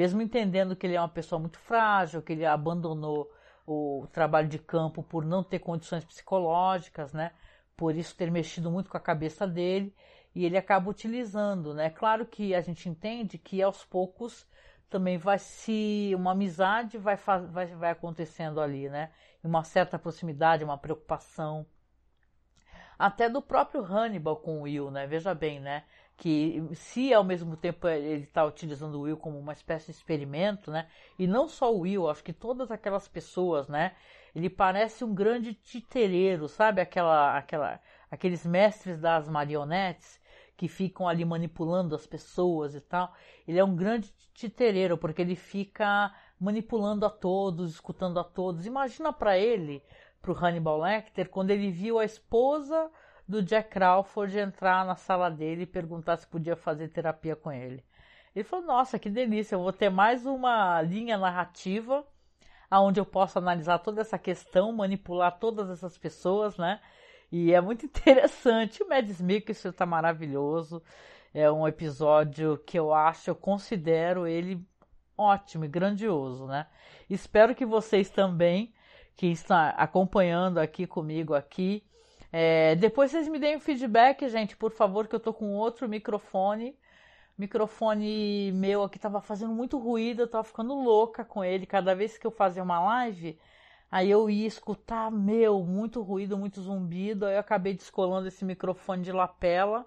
Mesmo 0.00 0.22
entendendo 0.22 0.74
que 0.74 0.86
ele 0.86 0.94
é 0.94 1.00
uma 1.00 1.10
pessoa 1.10 1.38
muito 1.38 1.58
frágil, 1.58 2.22
que 2.22 2.32
ele 2.32 2.46
abandonou 2.46 3.30
o 3.66 4.06
trabalho 4.10 4.48
de 4.48 4.58
campo 4.58 5.02
por 5.02 5.26
não 5.26 5.44
ter 5.44 5.58
condições 5.58 6.02
psicológicas, 6.06 7.12
né? 7.12 7.32
Por 7.76 7.94
isso 7.94 8.16
ter 8.16 8.30
mexido 8.30 8.70
muito 8.70 8.88
com 8.88 8.96
a 8.96 9.00
cabeça 9.00 9.46
dele 9.46 9.94
e 10.34 10.46
ele 10.46 10.56
acaba 10.56 10.88
utilizando, 10.88 11.74
né? 11.74 11.90
Claro 11.90 12.24
que 12.24 12.54
a 12.54 12.62
gente 12.62 12.88
entende 12.88 13.36
que 13.36 13.60
aos 13.60 13.84
poucos 13.84 14.46
também 14.88 15.18
vai 15.18 15.38
se 15.38 16.12
uma 16.14 16.32
amizade 16.32 16.96
vai, 16.96 17.16
vai, 17.52 17.66
vai 17.66 17.90
acontecendo 17.90 18.58
ali, 18.58 18.88
né? 18.88 19.10
Uma 19.44 19.64
certa 19.64 19.98
proximidade, 19.98 20.64
uma 20.64 20.78
preocupação. 20.78 21.66
Até 22.98 23.28
do 23.28 23.42
próprio 23.42 23.84
Hannibal 23.84 24.36
com 24.36 24.60
o 24.60 24.62
Will, 24.62 24.90
né? 24.90 25.06
Veja 25.06 25.34
bem, 25.34 25.60
né? 25.60 25.84
Que 26.20 26.62
se 26.74 27.14
ao 27.14 27.24
mesmo 27.24 27.56
tempo 27.56 27.88
ele 27.88 28.24
está 28.24 28.44
utilizando 28.44 28.96
o 28.96 29.00
Will 29.00 29.16
como 29.16 29.38
uma 29.38 29.54
espécie 29.54 29.86
de 29.86 29.92
experimento, 29.92 30.70
né? 30.70 30.86
E 31.18 31.26
não 31.26 31.48
só 31.48 31.74
o 31.74 31.80
Will, 31.80 32.10
acho 32.10 32.22
que 32.22 32.34
todas 32.34 32.70
aquelas 32.70 33.08
pessoas, 33.08 33.68
né? 33.68 33.94
Ele 34.34 34.50
parece 34.50 35.02
um 35.02 35.14
grande 35.14 35.54
titereiro, 35.54 36.46
sabe? 36.46 36.82
Aquela, 36.82 37.38
aquela, 37.38 37.80
aqueles 38.10 38.44
mestres 38.44 39.00
das 39.00 39.30
marionetes 39.30 40.20
que 40.58 40.68
ficam 40.68 41.08
ali 41.08 41.24
manipulando 41.24 41.94
as 41.94 42.06
pessoas 42.06 42.74
e 42.74 42.82
tal. 42.82 43.14
Ele 43.48 43.58
é 43.58 43.64
um 43.64 43.74
grande 43.74 44.12
titereiro 44.34 44.98
porque 44.98 45.22
ele 45.22 45.34
fica 45.34 46.14
manipulando 46.38 47.06
a 47.06 47.10
todos, 47.10 47.72
escutando 47.72 48.20
a 48.20 48.24
todos. 48.24 48.66
Imagina 48.66 49.10
para 49.10 49.38
ele, 49.38 49.82
para 50.20 50.32
o 50.32 50.36
Hannibal 50.36 50.82
Lecter, 50.82 51.30
quando 51.30 51.50
ele 51.50 51.70
viu 51.70 51.98
a 51.98 52.04
esposa 52.04 52.90
do 53.30 53.42
Jack 53.42 53.70
Crawford 53.70 54.38
entrar 54.38 54.84
na 54.84 54.96
sala 54.96 55.30
dele 55.30 55.62
e 55.62 55.66
perguntar 55.66 56.16
se 56.16 56.26
podia 56.26 56.56
fazer 56.56 56.88
terapia 56.88 57.36
com 57.36 57.52
ele. 57.52 57.84
Ele 58.34 58.44
falou: 58.44 58.66
Nossa, 58.66 58.98
que 58.98 59.08
delícia, 59.08 59.54
eu 59.54 59.62
vou 59.62 59.72
ter 59.72 59.88
mais 59.88 60.26
uma 60.26 60.82
linha 60.82 61.16
narrativa 61.16 62.04
onde 62.72 63.00
eu 63.00 63.06
posso 63.06 63.38
analisar 63.38 63.78
toda 63.78 64.00
essa 64.00 64.18
questão, 64.18 64.72
manipular 64.72 65.38
todas 65.38 65.70
essas 65.70 65.98
pessoas, 65.98 66.56
né? 66.56 66.80
E 67.30 67.52
é 67.52 67.60
muito 67.60 67.86
interessante. 67.86 68.82
O 68.82 68.88
Mads 68.88 69.20
Mikkelsen 69.20 69.70
está 69.70 69.86
maravilhoso. 69.86 70.82
É 71.32 71.50
um 71.50 71.66
episódio 71.66 72.58
que 72.66 72.78
eu 72.78 72.92
acho, 72.92 73.30
eu 73.30 73.34
considero 73.36 74.26
ele 74.26 74.64
ótimo 75.16 75.64
e 75.64 75.68
grandioso, 75.68 76.46
né? 76.46 76.66
Espero 77.08 77.54
que 77.54 77.64
vocês 77.64 78.10
também, 78.10 78.72
que 79.16 79.26
estão 79.26 79.56
acompanhando 79.76 80.58
aqui 80.58 80.86
comigo 80.86 81.34
aqui, 81.34 81.84
é, 82.32 82.76
depois 82.76 83.10
vocês 83.10 83.28
me 83.28 83.38
deem 83.38 83.56
um 83.56 83.60
feedback, 83.60 84.28
gente, 84.28 84.56
por 84.56 84.70
favor, 84.72 85.08
que 85.08 85.14
eu 85.14 85.20
tô 85.20 85.32
com 85.34 85.54
outro 85.54 85.88
microfone. 85.88 86.76
microfone 87.36 88.52
meu 88.52 88.82
aqui 88.84 88.98
tava 88.98 89.20
fazendo 89.20 89.52
muito 89.52 89.78
ruído, 89.78 90.22
eu 90.22 90.28
tava 90.28 90.44
ficando 90.44 90.74
louca 90.74 91.24
com 91.24 91.44
ele. 91.44 91.66
Cada 91.66 91.94
vez 91.94 92.18
que 92.18 92.26
eu 92.26 92.30
fazia 92.30 92.62
uma 92.62 92.80
live, 92.80 93.38
aí 93.90 94.10
eu 94.10 94.30
ia 94.30 94.46
escutar, 94.46 95.10
meu, 95.10 95.64
muito 95.64 96.02
ruído, 96.02 96.38
muito 96.38 96.60
zumbido. 96.62 97.26
Aí 97.26 97.34
eu 97.34 97.40
acabei 97.40 97.74
descolando 97.74 98.28
esse 98.28 98.44
microfone 98.44 99.02
de 99.02 99.12
lapela, 99.12 99.86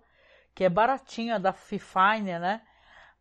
que 0.54 0.64
é 0.64 0.70
baratinho, 0.70 1.34
é 1.34 1.40
da 1.40 1.54
Fifine, 1.54 2.40
né? 2.40 2.62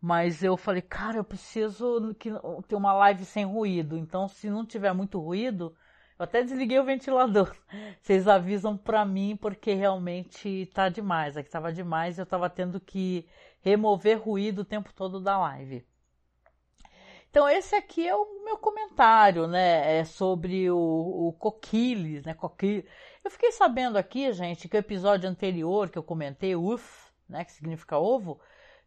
Mas 0.01 0.43
eu 0.43 0.57
falei, 0.57 0.83
cara, 0.83 1.19
eu 1.19 1.25
preciso 1.25 2.15
que, 2.19 2.31
ter 2.67 2.75
uma 2.75 2.93
live 2.93 3.25
sem 3.25 3.45
ruído. 3.45 3.97
Então, 3.97 4.27
se 4.29 4.51
não 4.51 4.67
tiver 4.67 4.93
muito 4.93 5.21
ruído, 5.21 5.77
eu 6.23 6.25
até 6.25 6.43
desliguei 6.43 6.79
o 6.79 6.85
ventilador. 6.85 7.53
Vocês 8.01 8.29
avisam 8.29 8.77
para 8.77 9.05
mim 9.05 9.37
porque 9.37 9.75
realmente 9.75 10.71
tá 10.73 10.89
demais. 10.89 11.37
Aqui 11.37 11.51
tava 11.51 11.73
demais, 11.73 12.17
eu 12.17 12.25
tava 12.25 12.49
tendo 12.49 12.79
que 12.79 13.29
remover 13.61 14.23
ruído 14.23 14.61
o 14.61 14.65
tempo 14.65 14.93
todo 14.93 15.21
da 15.21 15.37
live. 15.39 15.85
Então 17.29 17.49
esse 17.49 17.75
aqui 17.75 18.07
é 18.07 18.15
o 18.15 18.45
meu 18.45 18.57
comentário, 18.57 19.49
né? 19.49 19.99
É 19.99 20.05
sobre 20.05 20.71
o, 20.71 20.79
o 20.79 21.33
coquiles, 21.33 22.25
né? 22.25 22.35
Coquiles. 22.35 22.85
Eu 23.25 23.31
fiquei 23.31 23.51
sabendo 23.51 23.97
aqui, 23.99 24.33
gente, 24.33 24.69
que 24.69 24.77
o 24.77 24.79
episódio 24.79 25.29
anterior 25.29 25.91
que 25.91 25.99
eu 25.99 26.03
comentei, 26.05 26.55
UF, 26.55 27.11
né? 27.29 27.45
Que 27.45 27.51
significa 27.51 27.99
ovo, 27.99 28.39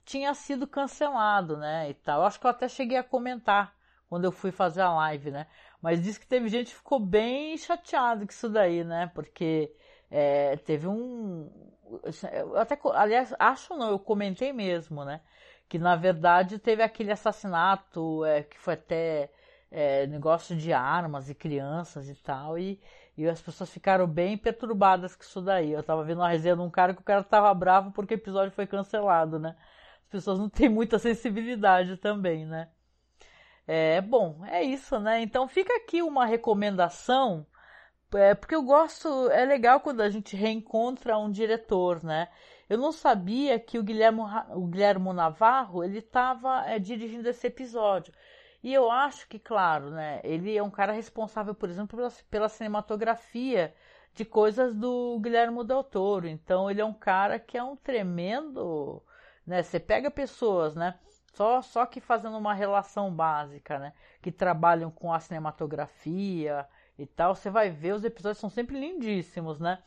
tinha 0.06 0.34
sido 0.34 0.66
cancelado, 0.66 1.58
né? 1.58 1.90
E 1.90 1.96
tal. 1.96 2.22
Eu 2.22 2.28
acho 2.28 2.40
que 2.40 2.46
eu 2.46 2.52
até 2.52 2.70
cheguei 2.70 2.98
a 2.98 3.04
comentar 3.04 3.76
quando 4.08 4.24
eu 4.24 4.32
fui 4.32 4.52
fazer 4.52 4.82
a 4.82 4.94
live, 4.94 5.32
né? 5.32 5.48
Mas 5.86 6.02
diz 6.02 6.18
que 6.18 6.26
teve 6.26 6.50
gente 6.50 6.72
que 6.72 6.78
ficou 6.78 7.00
bem 7.00 7.56
chateado 7.60 8.26
com 8.26 8.32
isso 8.32 8.50
daí, 8.50 8.84
né? 8.84 9.12
Porque 9.14 9.72
é, 10.10 10.58
teve 10.58 10.88
um. 10.88 11.48
Até, 12.56 12.76
aliás, 12.96 13.36
acho 13.38 13.76
não, 13.78 13.92
eu 13.92 14.00
comentei 14.00 14.52
mesmo, 14.52 15.06
né? 15.06 15.22
Que 15.70 15.78
na 15.78 15.96
verdade 15.96 16.58
teve 16.58 16.82
aquele 16.82 17.12
assassinato 17.12 18.26
é, 18.26 18.42
que 18.42 18.58
foi 18.58 18.74
até 18.74 19.30
é, 19.70 20.08
negócio 20.08 20.56
de 20.56 20.74
armas 20.74 21.30
e 21.30 21.36
crianças 21.36 22.10
e 22.10 22.16
tal, 22.16 22.58
e, 22.58 22.82
e 23.16 23.28
as 23.30 23.40
pessoas 23.40 23.70
ficaram 23.70 24.08
bem 24.08 24.36
perturbadas 24.40 25.16
com 25.16 25.22
isso 25.22 25.40
daí. 25.40 25.72
Eu 25.72 25.84
tava 25.84 26.04
vendo 26.04 26.18
uma 26.22 26.30
resenha 26.30 26.56
de 26.56 26.64
um 26.64 26.70
cara 26.72 26.96
que 26.96 27.02
o 27.02 27.06
cara 27.06 27.24
tava 27.24 27.54
bravo 27.54 27.92
porque 27.92 28.16
o 28.16 28.18
episódio 28.18 28.52
foi 28.52 28.66
cancelado, 28.66 29.38
né? 29.38 29.56
As 30.06 30.10
pessoas 30.10 30.40
não 30.40 30.50
têm 30.50 30.68
muita 30.68 30.98
sensibilidade 30.98 31.98
também, 31.98 32.44
né? 32.44 32.70
É 33.68 34.00
bom, 34.02 34.46
é 34.46 34.64
isso, 34.64 35.00
né? 35.00 35.22
Então 35.22 35.48
fica 35.48 35.76
aqui 35.76 36.02
uma 36.02 36.26
recomendação, 36.26 37.46
é, 38.14 38.36
porque 38.36 38.54
eu 38.56 38.62
gosto, 38.64 39.30
é 39.32 39.44
legal 39.44 39.80
quando 39.80 40.02
a 40.02 40.10
gente 40.10 40.36
reencontra 40.36 41.18
um 41.18 41.32
diretor, 41.32 42.04
né? 42.04 42.30
Eu 42.70 42.78
não 42.78 42.92
sabia 42.92 43.60
que 43.60 43.78
o 43.80 43.84
Guilherme, 43.84 44.22
o 44.52 44.68
Guilherme 44.68 45.14
Navarro 45.14 45.84
ele 45.84 46.00
estava 46.00 46.64
é, 46.68 46.80
dirigindo 46.80 47.28
esse 47.30 47.48
episódio. 47.48 48.14
E 48.64 48.74
eu 48.74 48.90
acho 48.90 49.28
que, 49.28 49.38
claro, 49.38 49.92
né? 49.92 50.20
Ele 50.24 50.58
é 50.58 50.64
um 50.64 50.72
cara 50.72 50.92
responsável, 50.92 51.54
por 51.54 51.70
exemplo, 51.70 51.98
pela, 51.98 52.12
pela 52.32 52.50
cinematografia 52.50 53.74
de 54.16 54.26
coisas 54.26 54.74
do 54.74 55.20
Guilherme 55.20 55.64
Del 55.64 55.84
Toro. 55.84 56.28
Então 56.28 56.70
ele 56.72 56.82
é 56.82 56.86
um 56.86 56.94
cara 56.94 57.38
que 57.40 57.58
é 57.58 57.64
um 57.64 57.76
tremendo, 57.76 59.04
né? 59.46 59.62
Você 59.62 59.80
pega 59.80 60.10
pessoas, 60.10 60.74
né? 60.76 60.98
Só, 61.36 61.62
só 61.62 61.86
que 61.86 62.00
fazendo 62.00 62.38
uma 62.38 62.54
relação 62.54 63.14
básica, 63.14 63.78
né? 63.78 63.94
Que 64.22 64.32
trabalham 64.32 64.90
com 64.90 65.14
a 65.14 65.20
cinematografia 65.20 66.66
e 66.98 67.06
tal, 67.06 67.36
você 67.36 67.50
vai 67.50 67.70
ver, 67.70 67.94
os 67.94 68.06
episódios 68.06 68.40
são 68.40 68.50
sempre 68.50 68.80
lindíssimos, 68.80 69.60
né? 69.60 69.80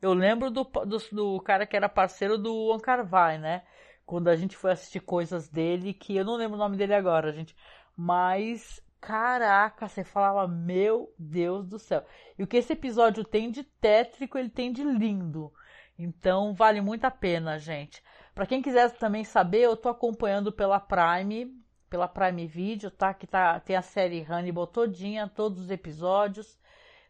Eu 0.00 0.14
lembro 0.14 0.50
do, 0.50 0.64
do, 0.64 0.98
do 1.12 1.40
cara 1.40 1.66
que 1.66 1.76
era 1.76 1.88
parceiro 1.90 2.38
do 2.38 2.68
Juan 2.68 2.80
Carvai, 2.80 3.38
né? 3.38 3.62
Quando 4.06 4.28
a 4.28 4.36
gente 4.36 4.56
foi 4.56 4.72
assistir 4.72 5.00
coisas 5.00 5.48
dele, 5.48 5.92
que 5.92 6.16
eu 6.16 6.24
não 6.24 6.36
lembro 6.36 6.56
o 6.56 6.58
nome 6.58 6.76
dele 6.76 6.94
agora, 6.94 7.32
gente. 7.32 7.54
Mas, 7.94 8.82
caraca, 9.00 9.86
você 9.86 10.04
falava, 10.04 10.48
meu 10.48 11.14
Deus 11.18 11.66
do 11.66 11.78
céu. 11.78 12.04
E 12.38 12.42
o 12.42 12.46
que 12.46 12.56
esse 12.56 12.72
episódio 12.72 13.24
tem 13.24 13.50
de 13.50 13.62
tétrico, 13.62 14.38
ele 14.38 14.48
tem 14.48 14.72
de 14.72 14.82
lindo. 14.82 15.52
Então, 15.98 16.54
vale 16.54 16.80
muito 16.80 17.04
a 17.04 17.10
pena, 17.10 17.58
gente. 17.58 18.02
Para 18.34 18.46
quem 18.46 18.60
quiser 18.60 18.90
também 18.92 19.22
saber, 19.22 19.60
eu 19.60 19.76
tô 19.76 19.88
acompanhando 19.88 20.50
pela 20.50 20.80
Prime, 20.80 21.56
pela 21.88 22.08
Prime 22.08 22.46
Video, 22.48 22.90
tá? 22.90 23.14
Que 23.14 23.28
tá, 23.28 23.60
tem 23.60 23.76
a 23.76 23.82
série 23.82 24.26
Hannibal 24.28 24.66
todinha, 24.66 25.28
todos 25.28 25.60
os 25.60 25.70
episódios. 25.70 26.58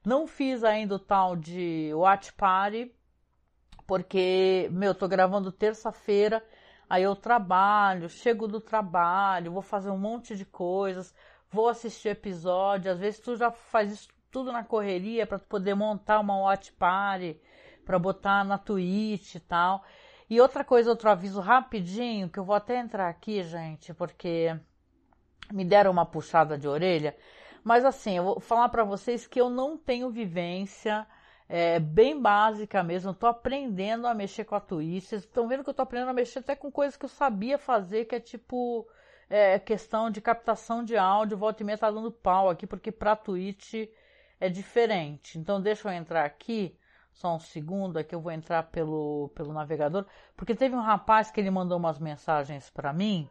Não 0.04 0.26
fiz 0.26 0.62
ainda 0.62 0.96
o 0.96 0.98
tal 0.98 1.34
de 1.34 1.90
Watch 1.94 2.30
Party, 2.34 2.94
porque, 3.86 4.68
meu, 4.70 4.94
tô 4.94 5.08
gravando 5.08 5.50
terça-feira, 5.50 6.44
aí 6.90 7.02
eu 7.02 7.16
trabalho, 7.16 8.10
chego 8.10 8.46
do 8.46 8.60
trabalho, 8.60 9.52
vou 9.52 9.62
fazer 9.62 9.88
um 9.88 9.98
monte 9.98 10.36
de 10.36 10.44
coisas, 10.44 11.14
vou 11.50 11.70
assistir 11.70 12.10
episódio, 12.10 12.92
às 12.92 12.98
vezes 12.98 13.20
tu 13.20 13.34
já 13.34 13.50
faz 13.50 13.92
isso 13.92 14.08
tudo 14.30 14.52
na 14.52 14.62
correria 14.62 15.26
para 15.26 15.38
poder 15.38 15.74
montar 15.74 16.20
uma 16.20 16.36
Watch 16.36 16.70
Party, 16.72 17.40
para 17.86 17.98
botar 17.98 18.44
na 18.44 18.58
Twitch 18.58 19.36
e 19.36 19.40
tal. 19.40 19.82
E 20.28 20.40
outra 20.40 20.64
coisa, 20.64 20.90
outro 20.90 21.10
aviso 21.10 21.40
rapidinho, 21.40 22.28
que 22.28 22.38
eu 22.38 22.44
vou 22.44 22.56
até 22.56 22.78
entrar 22.78 23.08
aqui, 23.08 23.42
gente, 23.42 23.92
porque 23.92 24.58
me 25.52 25.64
deram 25.64 25.90
uma 25.90 26.06
puxada 26.06 26.56
de 26.56 26.66
orelha. 26.66 27.14
Mas 27.62 27.84
assim, 27.84 28.16
eu 28.16 28.24
vou 28.24 28.40
falar 28.40 28.68
para 28.68 28.84
vocês 28.84 29.26
que 29.26 29.40
eu 29.40 29.50
não 29.50 29.76
tenho 29.76 30.10
vivência 30.10 31.06
é, 31.48 31.78
bem 31.78 32.20
básica 32.20 32.82
mesmo. 32.82 33.14
Tô 33.14 33.26
aprendendo 33.26 34.06
a 34.06 34.14
mexer 34.14 34.44
com 34.44 34.54
a 34.54 34.60
Twitch. 34.60 35.04
Vocês 35.04 35.22
estão 35.22 35.48
vendo 35.48 35.64
que 35.64 35.70
eu 35.70 35.74
tô 35.74 35.82
aprendendo 35.82 36.10
a 36.10 36.14
mexer 36.14 36.40
até 36.40 36.56
com 36.56 36.70
coisas 36.70 36.96
que 36.96 37.04
eu 37.04 37.08
sabia 37.08 37.58
fazer, 37.58 38.06
que 38.06 38.14
é 38.14 38.20
tipo 38.20 38.86
é, 39.28 39.58
questão 39.58 40.10
de 40.10 40.20
captação 40.20 40.84
de 40.84 40.96
áudio. 40.96 41.38
Volta 41.38 41.62
e 41.62 41.66
meia 41.66 41.78
tá 41.78 41.90
dando 41.90 42.10
pau 42.10 42.50
aqui, 42.50 42.66
porque 42.66 42.92
pra 42.92 43.16
Twitch 43.16 43.74
é 44.40 44.48
diferente. 44.48 45.38
Então 45.38 45.60
deixa 45.60 45.88
eu 45.88 45.92
entrar 45.92 46.24
aqui 46.24 46.76
só 47.14 47.36
um 47.36 47.40
segundo, 47.40 47.96
aqui 47.96 48.14
eu 48.14 48.20
vou 48.20 48.32
entrar 48.32 48.64
pelo, 48.64 49.30
pelo 49.34 49.52
navegador, 49.52 50.04
porque 50.36 50.54
teve 50.54 50.74
um 50.74 50.82
rapaz 50.82 51.30
que 51.30 51.40
ele 51.40 51.50
mandou 51.50 51.78
umas 51.78 51.98
mensagens 51.98 52.68
para 52.70 52.92
mim 52.92 53.30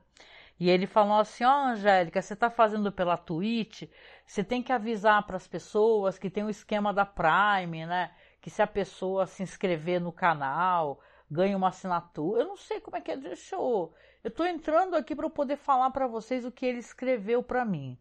e 0.59 0.69
ele 0.69 0.87
falou 0.87 1.19
assim: 1.19 1.43
Ó, 1.43 1.49
oh, 1.49 1.67
Angélica, 1.67 2.21
você 2.21 2.33
está 2.33 2.49
fazendo 2.49 2.91
pela 2.91 3.17
Twitch, 3.17 3.83
você 4.25 4.43
tem 4.43 4.63
que 4.63 4.71
avisar 4.71 5.25
para 5.25 5.35
as 5.35 5.47
pessoas 5.47 6.17
que 6.17 6.29
tem 6.29 6.43
o 6.43 6.49
esquema 6.49 6.93
da 6.93 7.05
Prime, 7.05 7.85
né? 7.85 8.11
Que 8.41 8.49
se 8.49 8.61
a 8.61 8.67
pessoa 8.67 9.25
se 9.25 9.43
inscrever 9.43 9.99
no 9.99 10.11
canal, 10.11 11.01
ganha 11.29 11.57
uma 11.57 11.69
assinatura. 11.69 12.41
Eu 12.41 12.47
não 12.47 12.57
sei 12.57 12.79
como 12.79 12.95
é 12.97 13.01
que 13.01 13.11
é, 13.11 13.17
deixa 13.17 13.55
eu. 13.55 13.93
Eu 14.23 14.31
tô 14.31 14.45
entrando 14.45 14.95
aqui 14.95 15.15
para 15.15 15.25
eu 15.25 15.29
poder 15.29 15.57
falar 15.57 15.91
para 15.91 16.07
vocês 16.07 16.45
o 16.45 16.51
que 16.51 16.65
ele 16.65 16.79
escreveu 16.79 17.43
para 17.43 17.65
mim. 17.65 17.97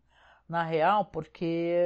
Na 0.48 0.62
real, 0.62 1.06
porque 1.06 1.44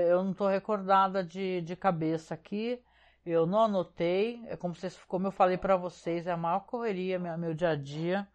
eu 0.08 0.24
não 0.24 0.34
tô 0.34 0.48
recordada 0.48 1.22
de, 1.24 1.62
de 1.62 1.76
cabeça 1.76 2.34
aqui. 2.34 2.82
Eu 3.26 3.44
não 3.44 3.62
anotei, 3.62 4.40
é 4.46 4.56
como, 4.56 4.72
vocês, 4.72 4.96
como 5.08 5.26
eu 5.26 5.32
falei 5.32 5.58
para 5.58 5.76
vocês, 5.76 6.28
é 6.28 6.30
a 6.30 6.36
maior 6.36 6.60
correria, 6.60 7.18
meu, 7.18 7.36
meu 7.36 7.52
dia 7.52 7.70
a 7.70 7.74
dia. 7.74 8.26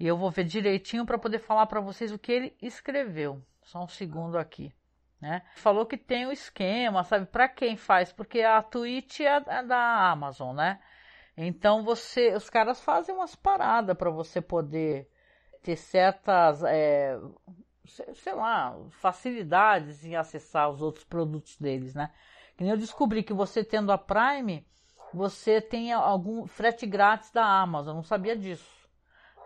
E 0.00 0.04
eu 0.04 0.16
vou 0.16 0.32
ver 0.32 0.42
direitinho 0.42 1.06
para 1.06 1.16
poder 1.16 1.38
falar 1.38 1.66
para 1.66 1.80
vocês 1.80 2.10
o 2.10 2.18
que 2.18 2.32
ele 2.32 2.56
escreveu. 2.60 3.40
Só 3.62 3.84
um 3.84 3.88
segundo 3.88 4.36
aqui, 4.36 4.74
né? 5.20 5.42
Falou 5.54 5.86
que 5.86 5.96
tem 5.96 6.26
o 6.26 6.32
esquema, 6.32 7.04
sabe? 7.04 7.26
Para 7.26 7.48
quem 7.48 7.76
faz? 7.76 8.12
Porque 8.12 8.40
a 8.40 8.60
Twitch 8.60 9.20
é, 9.20 9.44
é 9.46 9.62
da 9.62 10.10
Amazon, 10.10 10.56
né? 10.56 10.80
Então 11.36 11.84
você, 11.84 12.34
os 12.34 12.50
caras 12.50 12.80
fazem 12.80 13.14
umas 13.14 13.36
paradas 13.36 13.96
para 13.96 14.10
você 14.10 14.40
poder 14.40 15.08
ter 15.62 15.76
certas, 15.76 16.64
é, 16.64 17.16
sei 18.14 18.34
lá, 18.34 18.76
facilidades 18.90 20.04
em 20.04 20.16
acessar 20.16 20.68
os 20.68 20.82
outros 20.82 21.04
produtos 21.04 21.56
deles, 21.56 21.94
né? 21.94 22.10
Eu 22.68 22.76
descobri 22.76 23.22
que 23.22 23.32
você 23.32 23.64
tendo 23.64 23.90
a 23.90 23.96
Prime, 23.96 24.66
você 25.12 25.60
tem 25.60 25.92
algum 25.92 26.46
frete 26.46 26.86
grátis 26.86 27.30
da 27.30 27.44
Amazon. 27.44 27.96
Não 27.96 28.02
sabia 28.02 28.36
disso. 28.36 28.80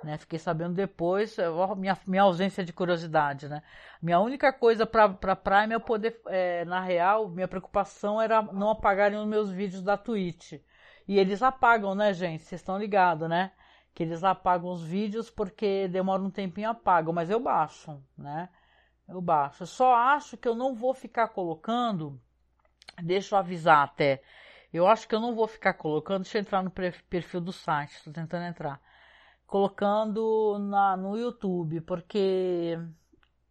Né? 0.03 0.19
Fiquei 0.19 0.39
sabendo 0.39 0.75
depois, 0.75 1.37
minha, 1.79 1.97
minha 2.07 2.23
ausência 2.23 2.62
de 2.62 2.73
curiosidade, 2.73 3.49
né? 3.49 3.62
Minha 4.03 4.21
única 4.21 4.53
coisa 4.53 4.85
para 4.85 5.37
Prime 5.37 5.75
é 5.75 5.79
poder, 5.79 6.21
é, 6.27 6.65
na 6.67 6.81
real, 6.81 7.29
minha 7.31 7.49
preocupação 7.49 8.21
era 8.21 8.43
não 8.43 8.69
apagarem 8.69 9.19
os 9.19 9.27
meus 9.27 9.51
vídeos 9.51 9.83
da 9.83 9.97
Twitch. 9.97 10.61
E 11.09 11.19
eles 11.19 11.43
apagam, 11.43 11.95
né, 11.95 12.12
gente? 12.12 12.43
Vocês 12.43 12.61
estão 12.61 12.79
ligados, 12.79 13.29
né? 13.29 13.53
Que 13.95 14.03
eles 14.03 14.23
apagam 14.23 14.71
os 14.71 14.83
vídeos 14.83 15.31
porque 15.31 15.89
demora 15.89 16.23
um 16.23 16.31
tempinho 16.31 16.71
apagam, 16.71 17.12
mas 17.12 17.31
eu 17.31 17.41
baixo, 17.41 18.03
né? 18.19 18.51
Eu 19.09 19.23
baixo. 19.23 19.62
Eu 19.62 19.67
só 19.67 19.95
acho 19.95 20.37
que 20.37 20.49
eu 20.49 20.55
não 20.55 20.75
vou 20.75 20.93
ficar 20.93 21.29
colocando 21.29 22.21
Deixa 23.03 23.34
eu 23.34 23.38
avisar 23.38 23.84
até. 23.84 24.22
Eu 24.72 24.86
acho 24.86 25.07
que 25.07 25.14
eu 25.14 25.20
não 25.20 25.34
vou 25.34 25.47
ficar 25.47 25.74
colocando. 25.74 26.22
Deixa 26.22 26.38
eu 26.38 26.42
entrar 26.42 26.62
no 26.62 26.70
perfil 26.70 27.40
do 27.40 27.53
site. 27.53 27.97
Estou 27.97 28.12
tentando 28.12 28.45
entrar. 28.45 28.80
Colocando 29.47 30.59
na, 30.59 30.97
no 30.97 31.16
YouTube, 31.16 31.80
porque 31.82 32.78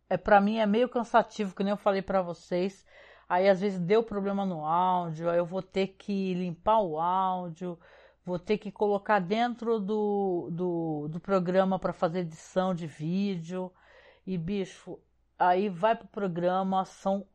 é 0.09 0.17
para 0.17 0.41
mim 0.41 0.57
é 0.57 0.65
meio 0.65 0.89
cansativo, 0.89 1.55
que 1.55 1.63
nem 1.63 1.71
eu 1.71 1.77
falei 1.77 2.01
para 2.01 2.21
vocês. 2.21 2.85
Aí 3.27 3.47
às 3.49 3.61
vezes 3.61 3.79
deu 3.79 4.03
problema 4.03 4.45
no 4.45 4.65
áudio, 4.65 5.29
aí 5.29 5.37
eu 5.37 5.45
vou 5.45 5.61
ter 5.61 5.87
que 5.87 6.33
limpar 6.33 6.81
o 6.81 6.99
áudio, 6.99 7.79
vou 8.25 8.37
ter 8.37 8.57
que 8.57 8.71
colocar 8.71 9.19
dentro 9.19 9.79
do, 9.79 10.49
do, 10.51 11.07
do 11.09 11.19
programa 11.19 11.79
para 11.79 11.93
fazer 11.93 12.19
edição 12.19 12.75
de 12.75 12.85
vídeo. 12.85 13.71
E 14.27 14.37
bicho, 14.37 14.99
aí 15.39 15.69
vai 15.69 15.95
pro 15.95 16.07
programa, 16.07 16.85
são 16.85 17.25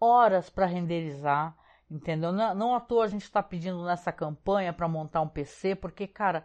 horas 0.00 0.50
para 0.50 0.66
renderizar, 0.66 1.56
entendeu? 1.90 2.32
Não, 2.32 2.54
não 2.54 2.74
à 2.74 2.80
toa 2.80 3.04
a 3.04 3.08
gente 3.08 3.22
está 3.22 3.42
pedindo 3.42 3.84
nessa 3.84 4.12
campanha 4.12 4.72
para 4.72 4.88
montar 4.88 5.20
um 5.20 5.28
PC, 5.28 5.74
porque, 5.74 6.06
cara, 6.06 6.44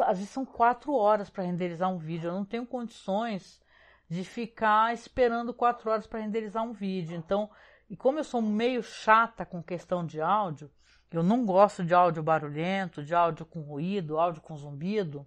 às 0.00 0.18
vezes 0.18 0.30
são 0.30 0.44
quatro 0.44 0.94
horas 0.94 1.28
para 1.30 1.44
renderizar 1.44 1.90
um 1.90 1.98
vídeo. 1.98 2.28
Eu 2.28 2.34
não 2.34 2.44
tenho 2.44 2.66
condições 2.66 3.60
de 4.08 4.24
ficar 4.24 4.92
esperando 4.92 5.54
quatro 5.54 5.90
horas 5.90 6.06
para 6.06 6.20
renderizar 6.20 6.62
um 6.62 6.72
vídeo. 6.72 7.16
Então, 7.16 7.50
e 7.88 7.96
como 7.96 8.18
eu 8.18 8.24
sou 8.24 8.40
meio 8.40 8.82
chata 8.82 9.44
com 9.44 9.62
questão 9.62 10.04
de 10.04 10.20
áudio, 10.20 10.70
eu 11.10 11.22
não 11.22 11.44
gosto 11.44 11.84
de 11.84 11.94
áudio 11.94 12.22
barulhento, 12.22 13.04
de 13.04 13.14
áudio 13.14 13.46
com 13.46 13.60
ruído, 13.60 14.18
áudio 14.18 14.42
com 14.42 14.56
zumbido. 14.56 15.26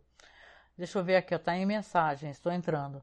Deixa 0.78 1.00
eu 1.00 1.04
ver 1.04 1.16
aqui, 1.16 1.34
está 1.34 1.56
em 1.56 1.66
mensagem, 1.66 2.30
estou 2.30 2.52
entrando. 2.52 3.02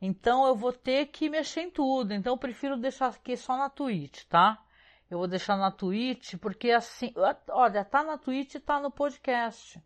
Então 0.00 0.46
eu 0.46 0.54
vou 0.54 0.72
ter 0.72 1.06
que 1.06 1.28
mexer 1.28 1.62
em 1.62 1.70
tudo. 1.70 2.14
Então 2.14 2.32
eu 2.32 2.38
prefiro 2.38 2.76
deixar 2.76 3.08
aqui 3.08 3.36
só 3.36 3.56
na 3.56 3.68
Twitch, 3.68 4.24
tá? 4.24 4.62
Eu 5.10 5.18
vou 5.18 5.26
deixar 5.26 5.56
na 5.56 5.70
Twitch 5.70 6.36
porque 6.36 6.70
assim, 6.70 7.12
olha, 7.48 7.84
tá 7.84 8.02
na 8.02 8.16
Twitch 8.16 8.54
e 8.54 8.60
tá 8.60 8.80
no 8.80 8.90
podcast. 8.90 9.82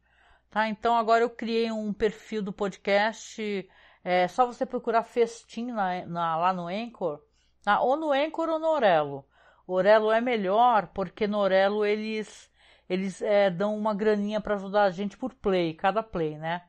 Tá? 0.50 0.68
Então 0.68 0.96
agora 0.96 1.24
eu 1.24 1.30
criei 1.30 1.72
um 1.72 1.92
perfil 1.92 2.42
do 2.42 2.52
podcast. 2.52 3.68
É 4.04 4.28
só 4.28 4.46
você 4.46 4.64
procurar 4.64 5.02
Festim 5.02 5.72
na, 5.72 6.06
na, 6.06 6.36
lá 6.36 6.52
no 6.52 6.68
Anchor, 6.68 7.20
tá? 7.64 7.80
ou 7.80 7.96
no 7.96 8.12
Anchor 8.12 8.50
ou 8.50 8.58
no 8.58 8.68
Orelo. 8.68 9.26
Orelo 9.66 10.12
é 10.12 10.20
melhor 10.20 10.88
porque 10.88 11.26
no 11.26 11.38
Orelo 11.38 11.84
eles 11.84 12.50
eles 12.88 13.22
é, 13.22 13.50
dão 13.50 13.76
uma 13.76 13.94
graninha 13.94 14.40
para 14.40 14.54
ajudar 14.56 14.84
a 14.84 14.90
gente 14.90 15.16
por 15.16 15.32
play, 15.34 15.72
cada 15.72 16.02
play, 16.02 16.36
né? 16.36 16.62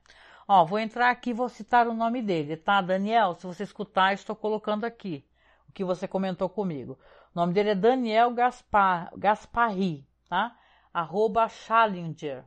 Ó, 0.48 0.64
vou 0.64 0.78
entrar 0.78 1.10
aqui 1.10 1.34
vou 1.34 1.50
citar 1.50 1.88
o 1.88 1.94
nome 1.94 2.22
dele, 2.22 2.56
tá? 2.56 2.80
Daniel, 2.80 3.34
se 3.34 3.48
você 3.48 3.64
escutar, 3.64 4.14
estou 4.14 4.36
colocando 4.36 4.86
aqui 4.86 5.26
o 5.68 5.72
que 5.72 5.84
você 5.84 6.08
comentou 6.08 6.48
comigo. 6.48 7.00
O 7.34 7.40
nome 7.40 7.52
dele 7.52 7.72
é 7.72 7.76
Daniel 7.76 8.32
Gaspar, 8.32 9.12
Gasparri, 9.18 10.08
tá? 10.30 10.56
Arroba 10.94 11.50
Challenger. 11.50 12.46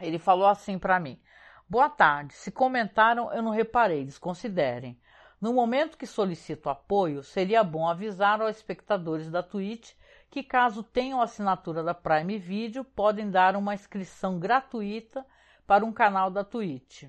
Ele 0.00 0.18
falou 0.18 0.46
assim 0.46 0.78
para 0.78 0.98
mim. 0.98 1.20
Boa 1.68 1.90
tarde. 1.90 2.32
Se 2.32 2.50
comentaram, 2.50 3.30
eu 3.34 3.42
não 3.42 3.50
reparei, 3.50 4.04
desconsiderem. 4.06 4.98
No 5.38 5.52
momento 5.52 5.98
que 5.98 6.06
solicito 6.06 6.70
apoio, 6.70 7.22
seria 7.22 7.62
bom 7.62 7.86
avisar 7.86 8.40
aos 8.40 8.56
espectadores 8.56 9.30
da 9.30 9.42
Twitch 9.42 9.92
que, 10.30 10.42
caso 10.42 10.82
tenham 10.82 11.20
assinatura 11.20 11.82
da 11.82 11.92
Prime 11.92 12.38
Video, 12.38 12.82
podem 12.82 13.30
dar 13.30 13.56
uma 13.56 13.74
inscrição 13.74 14.38
gratuita 14.38 15.24
para 15.66 15.84
um 15.84 15.92
canal 15.92 16.30
da 16.30 16.44
Twitch. 16.44 17.04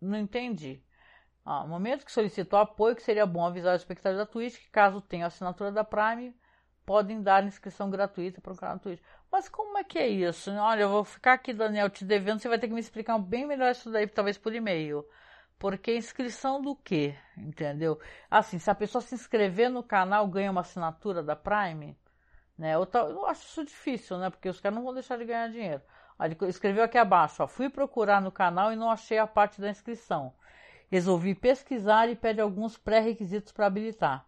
Não 0.00 0.18
entendi. 0.18 0.82
Ah, 1.44 1.62
no 1.62 1.68
momento 1.68 2.04
que 2.04 2.12
solicitou 2.12 2.58
apoio, 2.58 2.96
que 2.96 3.02
seria 3.02 3.24
bom 3.24 3.46
avisar 3.46 3.74
os 3.74 3.82
espectadores 3.82 4.18
da 4.18 4.26
Twitch 4.26 4.58
que, 4.58 4.70
caso 4.70 5.00
tenham 5.00 5.26
assinatura 5.26 5.70
da 5.70 5.84
Prime, 5.84 6.34
podem 6.84 7.22
dar 7.22 7.44
inscrição 7.44 7.88
gratuita 7.90 8.40
para 8.40 8.52
o 8.52 8.56
canal 8.56 8.76
da 8.76 8.82
Twitch. 8.82 9.00
Mas 9.30 9.48
como 9.48 9.78
é 9.78 9.84
que 9.84 9.98
é 9.98 10.08
isso? 10.08 10.50
Olha, 10.52 10.82
eu 10.82 10.88
vou 10.88 11.04
ficar 11.04 11.34
aqui, 11.34 11.52
Daniel, 11.52 11.90
te 11.90 12.04
devendo, 12.04 12.40
você 12.40 12.48
vai 12.48 12.58
ter 12.58 12.68
que 12.68 12.74
me 12.74 12.80
explicar 12.80 13.18
bem 13.18 13.46
melhor 13.46 13.70
isso 13.70 13.90
daí, 13.90 14.06
talvez 14.06 14.38
por 14.38 14.54
e-mail. 14.54 15.04
Porque 15.58 15.96
inscrição 15.96 16.60
do 16.60 16.76
quê? 16.76 17.16
Entendeu? 17.36 17.98
Assim, 18.30 18.58
se 18.58 18.70
a 18.70 18.74
pessoa 18.74 19.00
se 19.00 19.14
inscrever 19.14 19.70
no 19.70 19.82
canal, 19.82 20.26
ganha 20.28 20.50
uma 20.50 20.60
assinatura 20.60 21.22
da 21.22 21.34
Prime, 21.34 21.96
né? 22.58 22.74
Eu, 22.74 22.88
eu 22.92 23.26
acho 23.26 23.44
isso 23.46 23.64
difícil, 23.64 24.18
né? 24.18 24.30
Porque 24.30 24.48
os 24.48 24.60
caras 24.60 24.76
não 24.76 24.84
vão 24.84 24.94
deixar 24.94 25.16
de 25.16 25.24
ganhar 25.24 25.48
dinheiro. 25.48 25.82
Escreveu 26.48 26.84
aqui 26.84 26.96
abaixo, 26.96 27.42
ó, 27.42 27.46
fui 27.46 27.68
procurar 27.68 28.22
no 28.22 28.32
canal 28.32 28.72
e 28.72 28.76
não 28.76 28.90
achei 28.90 29.18
a 29.18 29.26
parte 29.26 29.60
da 29.60 29.68
inscrição. 29.68 30.32
Resolvi 30.90 31.34
pesquisar 31.34 32.08
e 32.08 32.16
pede 32.16 32.40
alguns 32.40 32.78
pré-requisitos 32.78 33.52
para 33.52 33.66
habilitar. 33.66 34.26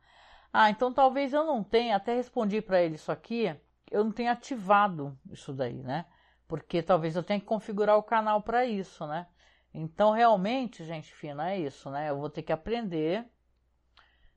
Ah, 0.53 0.71
então 0.71 0.93
talvez 0.93 1.33
eu 1.33 1.45
não 1.45 1.63
tenha, 1.63 1.97
até 1.97 2.15
respondi 2.15 2.61
para 2.61 2.83
ele 2.83 2.97
isso 2.97 3.13
aqui, 3.13 3.55
eu 3.91 4.05
não 4.05 4.13
tenha 4.13 4.33
ativado 4.33 5.19
isso 5.31 5.53
daí, 5.53 5.83
né? 5.83 6.05
Porque 6.47 6.83
talvez 6.83 7.17
eu 7.17 7.23
tenha 7.23 7.41
que 7.41 7.47
configurar 7.47 7.97
o 7.97 8.03
canal 8.03 8.43
para 8.43 8.67
isso, 8.67 9.07
né? 9.07 9.27
Então, 9.73 10.13
realmente, 10.13 10.85
gente 10.85 11.13
fina, 11.15 11.53
é 11.53 11.59
isso, 11.59 11.91
né? 11.91 12.11
Eu 12.11 12.19
vou 12.19 12.31
ter 12.31 12.43
que 12.43 12.53
aprender, 12.53 13.25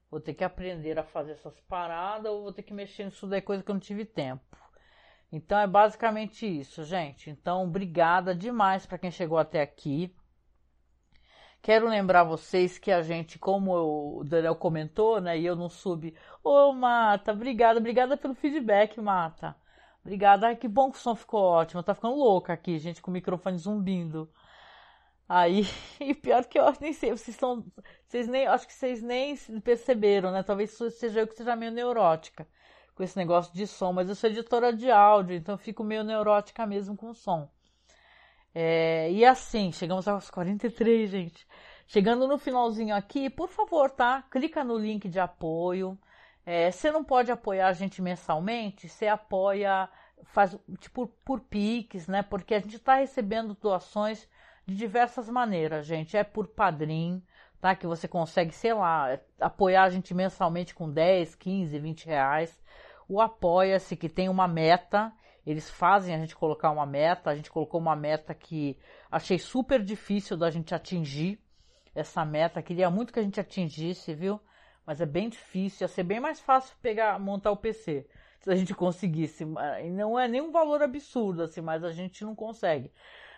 vou 0.09 0.19
ter 0.19 0.33
que 0.33 0.43
aprender 0.43 0.99
a 0.99 1.03
fazer 1.03 1.31
essas 1.31 1.59
paradas, 1.61 2.31
ou 2.31 2.43
vou 2.43 2.53
ter 2.53 2.63
que 2.63 2.73
mexer 2.73 3.05
nisso 3.05 3.27
daí, 3.27 3.41
coisa 3.41 3.63
que 3.63 3.71
eu 3.71 3.75
não 3.75 3.79
tive 3.79 4.05
tempo. 4.05 4.57
Então, 5.31 5.57
é 5.57 5.65
basicamente 5.65 6.45
isso, 6.45 6.83
gente. 6.83 7.29
Então, 7.29 7.63
obrigada 7.63 8.35
demais 8.35 8.85
para 8.85 8.97
quem 8.97 9.09
chegou 9.09 9.37
até 9.37 9.61
aqui. 9.61 10.13
Quero 11.61 11.87
lembrar 11.87 12.23
vocês 12.23 12.77
que 12.77 12.91
a 12.91 13.01
gente, 13.01 13.39
como 13.39 14.19
o 14.19 14.23
Daniel 14.23 14.55
comentou, 14.55 15.21
né, 15.21 15.37
e 15.39 15.45
eu 15.45 15.55
não 15.55 15.69
subi. 15.69 16.15
Ô, 16.43 16.73
Mata, 16.73 17.31
obrigada, 17.31 17.79
obrigada 17.79 18.17
pelo 18.17 18.33
feedback, 18.33 18.99
Mata. 18.99 19.55
Obrigada, 20.03 20.47
ai 20.47 20.55
que 20.55 20.67
bom 20.67 20.91
que 20.91 20.97
o 20.97 21.01
som 21.01 21.15
ficou 21.15 21.41
ótimo. 21.41 21.83
Tá 21.83 21.93
ficando 21.93 22.15
louca 22.15 22.51
aqui, 22.51 22.79
gente, 22.79 23.01
com 23.01 23.11
o 23.11 23.13
microfone 23.13 23.57
zumbindo. 23.57 24.29
Aí, 25.29 25.61
e 26.01 26.13
pior 26.15 26.43
que 26.45 26.59
eu 26.59 26.73
nem 26.81 26.93
sei, 26.93 27.11
vocês 27.11 27.29
estão, 27.29 27.63
vocês 28.07 28.27
nem, 28.27 28.47
acho 28.47 28.67
que 28.67 28.73
vocês 28.73 29.01
nem 29.01 29.35
perceberam, 29.63 30.31
né? 30.31 30.43
Talvez 30.43 30.71
seja 30.71 31.21
eu 31.21 31.27
que 31.27 31.35
seja 31.35 31.55
meio 31.55 31.71
neurótica 31.71 32.47
com 32.95 33.03
esse 33.03 33.17
negócio 33.17 33.53
de 33.53 33.65
som, 33.67 33.93
mas 33.93 34.09
eu 34.09 34.15
sou 34.15 34.29
editora 34.29 34.73
de 34.73 34.91
áudio, 34.91 35.35
então 35.35 35.57
fico 35.57 35.83
meio 35.83 36.03
neurótica 36.03 36.65
mesmo 36.65 36.95
com 36.95 37.09
o 37.09 37.13
som. 37.13 37.49
É, 38.53 39.09
e 39.11 39.25
assim, 39.25 39.71
chegamos 39.71 40.07
aos 40.07 40.29
43, 40.29 41.09
gente. 41.09 41.47
Chegando 41.87 42.27
no 42.27 42.37
finalzinho 42.37 42.95
aqui, 42.95 43.29
por 43.29 43.49
favor, 43.49 43.89
tá? 43.89 44.23
Clica 44.29 44.63
no 44.63 44.77
link 44.77 45.09
de 45.09 45.19
apoio. 45.19 45.97
É, 46.45 46.71
você 46.71 46.91
não 46.91 47.03
pode 47.03 47.31
apoiar 47.31 47.67
a 47.67 47.73
gente 47.73 48.01
mensalmente, 48.01 48.89
você 48.89 49.07
apoia, 49.07 49.89
faz 50.23 50.57
tipo 50.79 51.07
por 51.25 51.39
Pix, 51.41 52.07
né? 52.07 52.23
Porque 52.23 52.53
a 52.55 52.59
gente 52.59 52.75
está 52.75 52.95
recebendo 52.95 53.53
doações 53.53 54.27
de 54.65 54.75
diversas 54.75 55.29
maneiras, 55.29 55.85
gente. 55.85 56.17
É 56.17 56.23
por 56.23 56.47
padrim, 56.47 57.23
tá? 57.61 57.75
Que 57.75 57.85
você 57.85 58.07
consegue, 58.07 58.51
sei 58.51 58.73
lá, 58.73 59.19
apoiar 59.39 59.83
a 59.83 59.89
gente 59.89 60.13
mensalmente 60.13 60.73
com 60.73 60.89
10, 60.89 61.35
15, 61.35 61.79
20 61.79 62.05
reais. 62.07 62.61
O 63.07 63.21
Apoia-se, 63.21 63.95
que 63.95 64.09
tem 64.09 64.27
uma 64.27 64.47
meta, 64.47 65.13
eles 65.45 65.69
fazem 65.69 66.15
a 66.15 66.17
gente 66.17 66.35
colocar 66.35 66.71
uma 66.71 66.85
meta. 66.85 67.29
A 67.29 67.35
gente 67.35 67.51
colocou 67.51 67.79
uma 67.79 67.95
meta 67.95 68.33
que 68.33 68.77
achei 69.11 69.37
super 69.37 69.83
difícil 69.83 70.35
da 70.35 70.49
gente 70.49 70.73
atingir 70.73 71.39
essa 71.93 72.25
meta. 72.25 72.61
Queria 72.61 72.89
muito 72.89 73.13
que 73.13 73.19
a 73.19 73.23
gente 73.23 73.39
atingisse, 73.39 74.13
viu? 74.13 74.39
Mas 74.85 74.99
é 74.99 75.05
bem 75.05 75.29
difícil. 75.29 75.85
Ia 75.85 75.87
ser 75.87 76.03
bem 76.03 76.19
mais 76.19 76.39
fácil 76.39 76.75
pegar, 76.81 77.19
montar 77.19 77.51
o 77.51 77.57
PC 77.57 78.07
se 78.39 78.49
a 78.49 78.55
gente 78.55 78.73
conseguisse. 78.73 79.45
Não 79.45 80.19
é 80.19 80.27
nenhum 80.27 80.51
valor 80.51 80.81
absurdo, 80.81 81.43
assim, 81.43 81.61
mas 81.61 81.83
a 81.83 81.91
gente 81.91 82.23
não 82.23 82.35
consegue. 82.35 82.91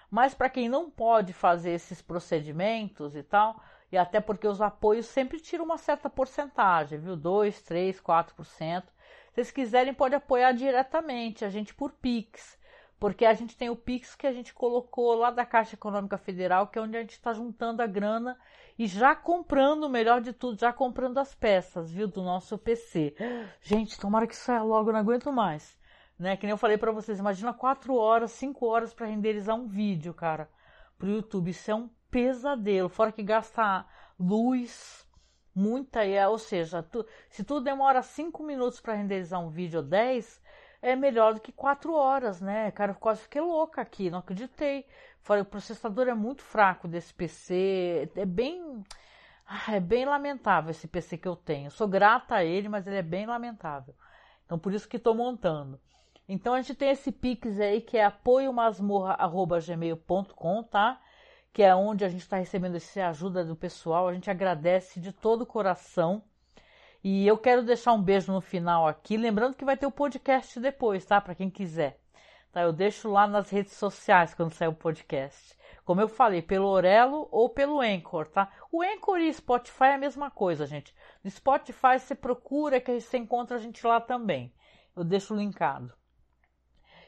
Mas 0.10 0.34
para 0.34 0.50
quem 0.50 0.70
não 0.70 0.90
pode 0.90 1.34
fazer 1.34 1.72
esses 1.72 2.02
procedimentos 2.02 3.16
e 3.16 3.24
tal, 3.24 3.62
e 3.94 3.98
até 3.98 4.20
porque 4.20 4.48
os 4.48 4.62
apoios 4.62 5.06
sempre 5.06 5.40
tiram 5.40 5.66
uma 5.66 5.78
certa 5.78 6.10
porcentagem, 6.10 7.00
viu? 7.00 7.16
2, 7.16 7.62
3, 7.62 8.02
4%. 8.02 8.84
Se 8.84 8.90
vocês 9.36 9.52
quiserem, 9.52 9.94
pode 9.94 10.16
apoiar 10.16 10.52
diretamente 10.52 11.46
a 11.46 11.50
gente 11.50 11.74
por 11.74 11.92
Pix, 11.92 12.60
porque 13.00 13.26
a 13.26 13.34
gente 13.34 13.56
tem 13.56 13.70
o 13.70 13.76
Pix 13.76 14.16
que 14.16 14.28
a 14.28 14.34
gente 14.34 14.54
colocou 14.54 15.16
lá 15.16 15.32
da 15.32 15.46
Caixa 15.46 15.76
Econômica 15.76 16.18
Federal, 16.18 16.68
que 16.68 16.78
é 16.78 16.82
onde 16.82 16.98
a 16.98 17.02
gente 17.02 17.12
está 17.12 17.34
juntando 17.34 17.82
a 17.82 17.88
grana 17.88 18.38
e 18.78 18.88
já 18.88 19.16
comprando, 19.16 19.90
melhor 19.90 20.22
de 20.22 20.34
tudo, 20.34 20.60
já 20.60 20.74
comprando 20.74 21.20
as 21.20 21.36
peças, 21.36 21.92
viu, 21.92 22.08
do 22.08 22.24
nosso 22.24 22.58
PC. 22.58 23.16
Gente, 23.62 24.00
tomara 24.00 24.28
que 24.28 24.36
saia 24.36 24.64
logo, 24.64 24.92
não 24.92 25.00
aguento 25.00 25.32
mais 25.32 25.78
né? 26.18 26.38
Que 26.38 26.46
nem 26.46 26.52
eu 26.52 26.58
falei 26.58 26.78
para 26.78 26.92
vocês, 26.92 27.20
imagina 27.20 27.54
4 27.54 27.96
horas, 27.96 28.32
5 28.32 28.66
horas 28.66 28.94
para 28.94 29.08
renderizar 29.08 29.56
um 29.56 29.68
vídeo, 29.68 30.14
cara, 30.14 30.50
pro 30.98 31.10
YouTube. 31.10 31.52
Isso 31.52 31.70
é 31.70 31.76
um 31.76 31.90
pesadelo, 32.14 32.90
fora 32.90 33.12
que 33.12 33.24
gasta 33.24 33.84
luz, 34.20 35.04
muita, 35.56 36.02
ou 36.30 36.38
seja, 36.38 36.84
tu, 36.84 37.04
se 37.28 37.44
tu 37.44 37.60
demora 37.60 38.04
5 38.04 38.44
minutos 38.44 38.80
para 38.80 38.94
renderizar 38.94 39.42
um 39.42 39.50
vídeo 39.50 39.80
ou 39.80 39.86
10, 39.86 40.40
é 40.80 40.96
melhor 40.96 41.34
do 41.34 41.42
que 41.42 41.52
4 41.52 41.92
horas, 41.92 42.40
né? 42.40 42.70
Cara, 42.70 42.92
eu 42.92 42.96
quase 42.96 43.22
fiquei 43.22 43.42
louca 43.42 43.82
aqui, 43.82 44.12
não 44.12 44.20
acreditei. 44.20 44.86
Falei, 45.22 45.42
o 45.42 45.46
processador 45.46 46.08
é 46.08 46.14
muito 46.14 46.44
fraco 46.44 46.88
desse 46.88 47.12
PC, 47.12 48.12
é 48.16 48.26
bem. 48.26 48.84
Ah, 49.48 49.76
é 49.76 49.80
bem 49.80 50.06
lamentável 50.06 50.70
esse 50.70 50.88
PC 50.88 51.18
que 51.18 51.28
eu 51.28 51.36
tenho. 51.36 51.72
sou 51.72 51.88
grata 51.88 52.36
a 52.36 52.46
ele, 52.46 52.70
mas 52.70 52.86
ele 52.86 52.98
é 52.98 53.02
bem 53.02 53.26
lamentável. 53.26 53.96
Então, 54.46 54.60
por 54.60 54.72
isso 54.74 54.88
que 54.88 54.98
estou 54.98 55.16
montando. 55.16 55.80
Então 56.28 56.54
a 56.54 56.62
gente 56.62 56.76
tem 56.76 56.90
esse 56.90 57.12
Pix 57.12 57.60
aí 57.60 57.82
que 57.82 57.98
é 57.98 58.06
apoiomasmorra.gmail.com, 58.06 60.64
tá? 60.64 61.02
Que 61.54 61.62
é 61.62 61.74
onde 61.76 62.04
a 62.04 62.10
gente 62.10 62.22
está 62.22 62.38
recebendo 62.38 62.76
essa 62.76 63.08
ajuda 63.08 63.46
do 63.46 63.56
pessoal. 63.56 64.08
A 64.08 64.14
gente 64.14 64.30
agradece 64.30 65.00
de 65.00 65.14
todo 65.14 65.44
o 65.44 65.46
coração. 65.46 66.24
E 67.04 67.28
eu 67.28 67.38
quero 67.38 67.64
deixar 67.64 67.94
um 67.94 68.02
beijo 68.02 68.32
no 68.34 68.42
final 68.42 68.88
aqui, 68.88 69.18
lembrando 69.18 69.56
que 69.56 69.66
vai 69.66 69.78
ter 69.78 69.86
o 69.86 69.92
podcast 69.92 70.60
depois, 70.60 71.06
tá? 71.06 71.22
Para 71.22 71.36
quem 71.36 71.50
quiser. 71.50 72.00
Tá? 72.52 72.62
Eu 72.62 72.74
deixo 72.74 73.10
lá 73.10 73.28
nas 73.28 73.50
redes 73.50 73.74
sociais 73.74 74.34
quando 74.34 74.54
sair 74.54 74.68
o 74.68 74.74
podcast. 74.74 75.56
Como 75.86 76.02
eu 76.02 76.08
falei, 76.08 76.42
pelo 76.42 76.68
Orelo 76.68 77.28
ou 77.30 77.50
pelo 77.50 77.82
Anchor, 77.82 78.26
tá? 78.28 78.52
O 78.72 78.82
Anchor 78.82 79.20
e 79.20 79.34
Spotify 79.34 79.86
é 79.86 79.94
a 79.96 79.98
mesma 79.98 80.32
coisa, 80.32 80.66
gente. 80.66 80.96
No 81.24 81.30
Spotify 81.30 82.00
você 82.00 82.16
procura 82.16 82.80
que 82.80 83.00
você 83.00 83.18
encontra 83.18 83.58
a 83.58 83.60
gente 83.60 83.86
lá 83.86 84.00
também. 84.00 84.54
Eu 84.96 85.04
deixo 85.04 85.36
linkado. 85.36 85.94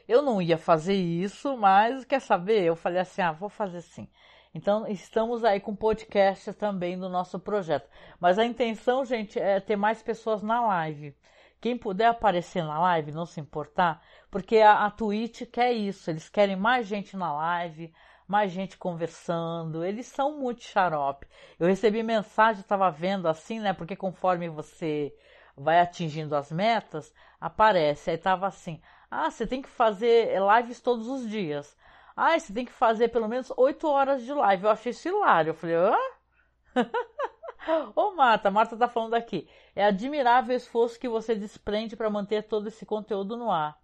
Eu 0.06 0.22
não 0.22 0.40
ia 0.40 0.58
fazer 0.58 0.94
isso, 0.94 1.56
mas 1.56 2.04
quer 2.04 2.20
saber? 2.20 2.62
Eu 2.62 2.76
falei 2.76 3.00
assim: 3.00 3.22
ah, 3.22 3.32
vou 3.32 3.48
fazer 3.48 3.80
sim. 3.80 4.08
Então, 4.56 4.86
estamos 4.88 5.44
aí 5.44 5.60
com 5.60 5.76
podcast 5.76 6.50
também 6.54 6.98
do 6.98 7.10
nosso 7.10 7.38
projeto. 7.38 7.90
Mas 8.18 8.38
a 8.38 8.44
intenção, 8.46 9.04
gente, 9.04 9.38
é 9.38 9.60
ter 9.60 9.76
mais 9.76 10.02
pessoas 10.02 10.42
na 10.42 10.66
live. 10.66 11.14
Quem 11.60 11.76
puder 11.76 12.06
aparecer 12.06 12.64
na 12.64 12.80
live, 12.80 13.12
não 13.12 13.26
se 13.26 13.38
importar, 13.38 14.02
porque 14.30 14.56
a, 14.56 14.86
a 14.86 14.90
Twitch 14.90 15.42
quer 15.52 15.72
isso. 15.74 16.08
Eles 16.08 16.30
querem 16.30 16.56
mais 16.56 16.86
gente 16.86 17.18
na 17.18 17.34
live, 17.34 17.92
mais 18.26 18.50
gente 18.50 18.78
conversando. 18.78 19.84
Eles 19.84 20.06
são 20.06 20.38
muito 20.38 20.62
xarope. 20.62 21.26
Eu 21.60 21.66
recebi 21.66 22.02
mensagem, 22.02 22.62
estava 22.62 22.90
vendo 22.90 23.28
assim, 23.28 23.60
né? 23.60 23.74
Porque 23.74 23.94
conforme 23.94 24.48
você 24.48 25.14
vai 25.54 25.80
atingindo 25.80 26.34
as 26.34 26.50
metas, 26.50 27.12
aparece. 27.38 28.10
Aí 28.10 28.16
tava 28.16 28.46
assim: 28.46 28.80
ah, 29.10 29.30
você 29.30 29.46
tem 29.46 29.60
que 29.60 29.68
fazer 29.68 30.32
lives 30.56 30.80
todos 30.80 31.08
os 31.08 31.28
dias. 31.28 31.76
Ah, 32.16 32.38
você 32.38 32.52
tem 32.52 32.64
que 32.64 32.72
fazer 32.72 33.08
pelo 33.08 33.28
menos 33.28 33.52
8 33.56 33.86
horas 33.86 34.24
de 34.24 34.32
live. 34.32 34.64
Eu 34.64 34.70
achei 34.70 34.90
isso 34.90 35.06
hilário. 35.08 35.50
Eu 35.50 35.54
falei, 35.54 35.76
hã? 35.76 35.94
Ô 37.94 38.12
Marta, 38.12 38.50
Marta 38.50 38.76
tá 38.76 38.88
falando 38.88 39.14
aqui. 39.14 39.48
É 39.74 39.84
admirável 39.84 40.54
o 40.54 40.56
esforço 40.56 40.98
que 40.98 41.08
você 41.08 41.34
desprende 41.34 41.96
para 41.96 42.08
manter 42.08 42.44
todo 42.44 42.68
esse 42.68 42.86
conteúdo 42.86 43.36
no 43.36 43.50
ar. 43.50 43.78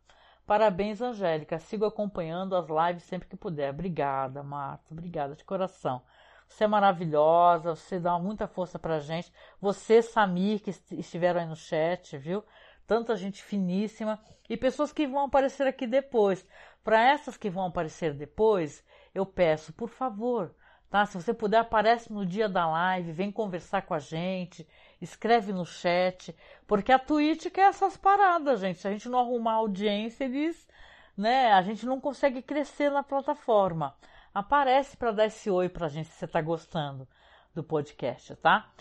Parabéns, 0.47 1.03
Angélica. 1.03 1.59
Sigo 1.59 1.85
acompanhando 1.85 2.57
as 2.57 2.67
lives 2.69 3.05
sempre 3.05 3.29
que 3.29 3.37
puder. 3.37 3.71
Obrigada, 3.71 4.43
Marta. 4.43 4.93
Obrigada 4.93 5.35
de 5.35 5.45
coração. 5.45 6.03
Você 6.49 6.65
é 6.65 6.67
maravilhosa, 6.67 7.75
você 7.75 7.99
dá 7.99 8.19
muita 8.19 8.47
força 8.47 8.79
pra 8.79 8.99
gente. 8.99 9.33
Você, 9.61 10.03
Samir, 10.03 10.61
que 10.63 10.71
estiveram 10.71 11.41
aí 11.41 11.47
no 11.47 11.57
chat, 11.57 12.17
viu? 12.19 12.45
Tanta 12.87 13.17
gente 13.17 13.43
finíssima. 13.43 14.21
E 14.49 14.57
pessoas 14.57 14.93
que 14.93 15.07
vão 15.07 15.25
aparecer 15.25 15.67
aqui 15.67 15.87
depois. 15.87 16.47
Para 16.85 17.01
essas 17.01 17.37
que 17.37 17.49
vão 17.49 17.67
aparecer 17.67 18.13
depois, 18.13 18.85
eu 19.15 19.25
peço, 19.25 19.73
por 19.73 19.89
favor, 19.89 20.55
tá? 20.91 21.07
Se 21.07 21.15
você 21.15 21.33
puder, 21.33 21.59
aparece 21.59 22.13
no 22.13 22.27
dia 22.27 22.49
da 22.49 22.69
live, 22.69 23.13
vem 23.13 23.31
conversar 23.31 23.83
com 23.83 23.95
a 23.95 23.99
gente, 23.99 24.67
escreve 25.01 25.53
no 25.53 25.65
chat, 25.65 26.35
porque 26.67 26.93
a 26.93 26.99
Twitch 26.99 27.47
quer 27.51 27.69
essas 27.69 27.97
paradas, 27.97 28.61
gente. 28.61 28.81
Se 28.81 28.89
a 28.89 28.91
gente 28.91 29.09
não 29.09 29.21
arrumar 29.21 29.55
audiência, 29.55 30.25
eles, 30.25 30.69
né, 31.17 31.53
a 31.53 31.63
gente 31.63 31.87
não 31.87 32.01
consegue 32.01 32.43
crescer 32.43 32.91
na 32.91 33.03
plataforma. 33.03 33.97
Aparece 34.35 34.97
para 34.97 35.13
dar 35.13 35.27
esse 35.27 35.51
oi 35.51 35.69
pra 35.69 35.89
gente 35.89 36.09
se 36.09 36.19
você 36.19 36.27
tá 36.27 36.41
gostando 36.41 37.07
do 37.55 37.63
podcast, 37.63 38.35
tá? 38.37 38.73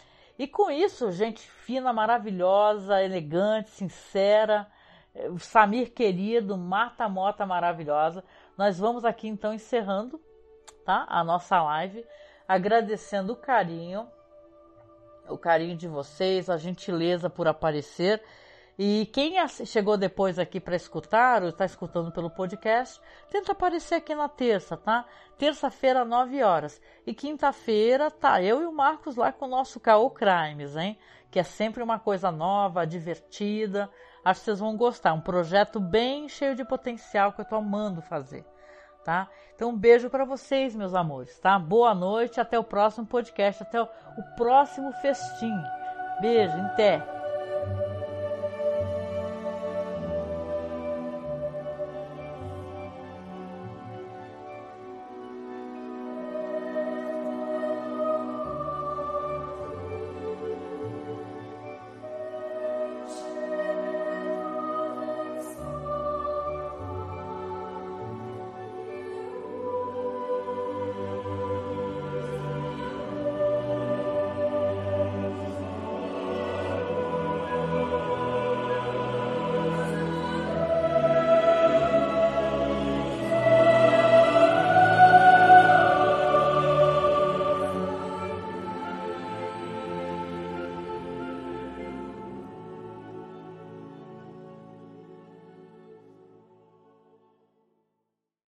E 0.41 0.47
com 0.47 0.71
isso, 0.71 1.11
gente 1.11 1.39
fina, 1.39 1.93
maravilhosa, 1.93 2.99
elegante, 2.99 3.69
sincera, 3.69 4.65
o 5.29 5.37
Samir 5.37 5.93
querido, 5.93 6.57
Marta 6.57 7.07
Mota 7.07 7.45
maravilhosa. 7.45 8.23
Nós 8.57 8.79
vamos 8.79 9.05
aqui 9.05 9.27
então 9.27 9.53
encerrando, 9.53 10.19
tá? 10.83 11.05
A 11.07 11.23
nossa 11.23 11.61
live, 11.61 12.03
agradecendo 12.47 13.33
o 13.33 13.35
carinho, 13.35 14.07
o 15.29 15.37
carinho 15.37 15.77
de 15.77 15.87
vocês, 15.87 16.49
a 16.49 16.57
gentileza 16.57 17.29
por 17.29 17.47
aparecer. 17.47 18.19
E 18.84 19.05
quem 19.13 19.36
chegou 19.47 19.95
depois 19.95 20.39
aqui 20.39 20.59
para 20.59 20.75
escutar 20.75 21.43
ou 21.43 21.49
está 21.49 21.63
escutando 21.65 22.11
pelo 22.11 22.32
podcast, 22.32 22.99
tenta 23.29 23.51
aparecer 23.51 23.93
aqui 23.93 24.15
na 24.15 24.27
terça, 24.27 24.75
tá? 24.75 25.05
Terça-feira, 25.38 26.03
9 26.03 26.41
horas. 26.41 26.82
E 27.05 27.13
quinta-feira, 27.13 28.09
tá 28.09 28.41
eu 28.41 28.59
e 28.59 28.65
o 28.65 28.73
Marcos 28.73 29.15
lá 29.15 29.32
com 29.32 29.45
o 29.45 29.47
nosso 29.47 29.79
Caô 29.79 30.09
Crimes, 30.09 30.75
hein? 30.75 30.97
Que 31.29 31.38
é 31.38 31.43
sempre 31.43 31.84
uma 31.84 31.99
coisa 31.99 32.32
nova, 32.32 32.88
divertida. 32.88 33.88
Acho 34.25 34.39
que 34.39 34.45
vocês 34.45 34.59
vão 34.59 34.75
gostar. 34.75 35.13
Um 35.13 35.21
projeto 35.21 35.79
bem 35.79 36.27
cheio 36.27 36.55
de 36.55 36.65
potencial 36.65 37.34
que 37.34 37.41
eu 37.41 37.45
tô 37.45 37.57
amando 37.57 38.01
fazer, 38.01 38.43
tá? 39.05 39.29
Então, 39.53 39.69
um 39.69 39.77
beijo 39.77 40.09
para 40.09 40.25
vocês, 40.25 40.75
meus 40.75 40.95
amores, 40.95 41.38
tá? 41.38 41.59
Boa 41.59 41.93
noite, 41.93 42.41
até 42.41 42.57
o 42.57 42.63
próximo 42.63 43.05
podcast, 43.05 43.61
até 43.61 43.79
o 43.79 43.88
próximo 44.36 44.91
festim. 44.93 45.53
Beijo, 46.19 46.57
até. 46.57 47.20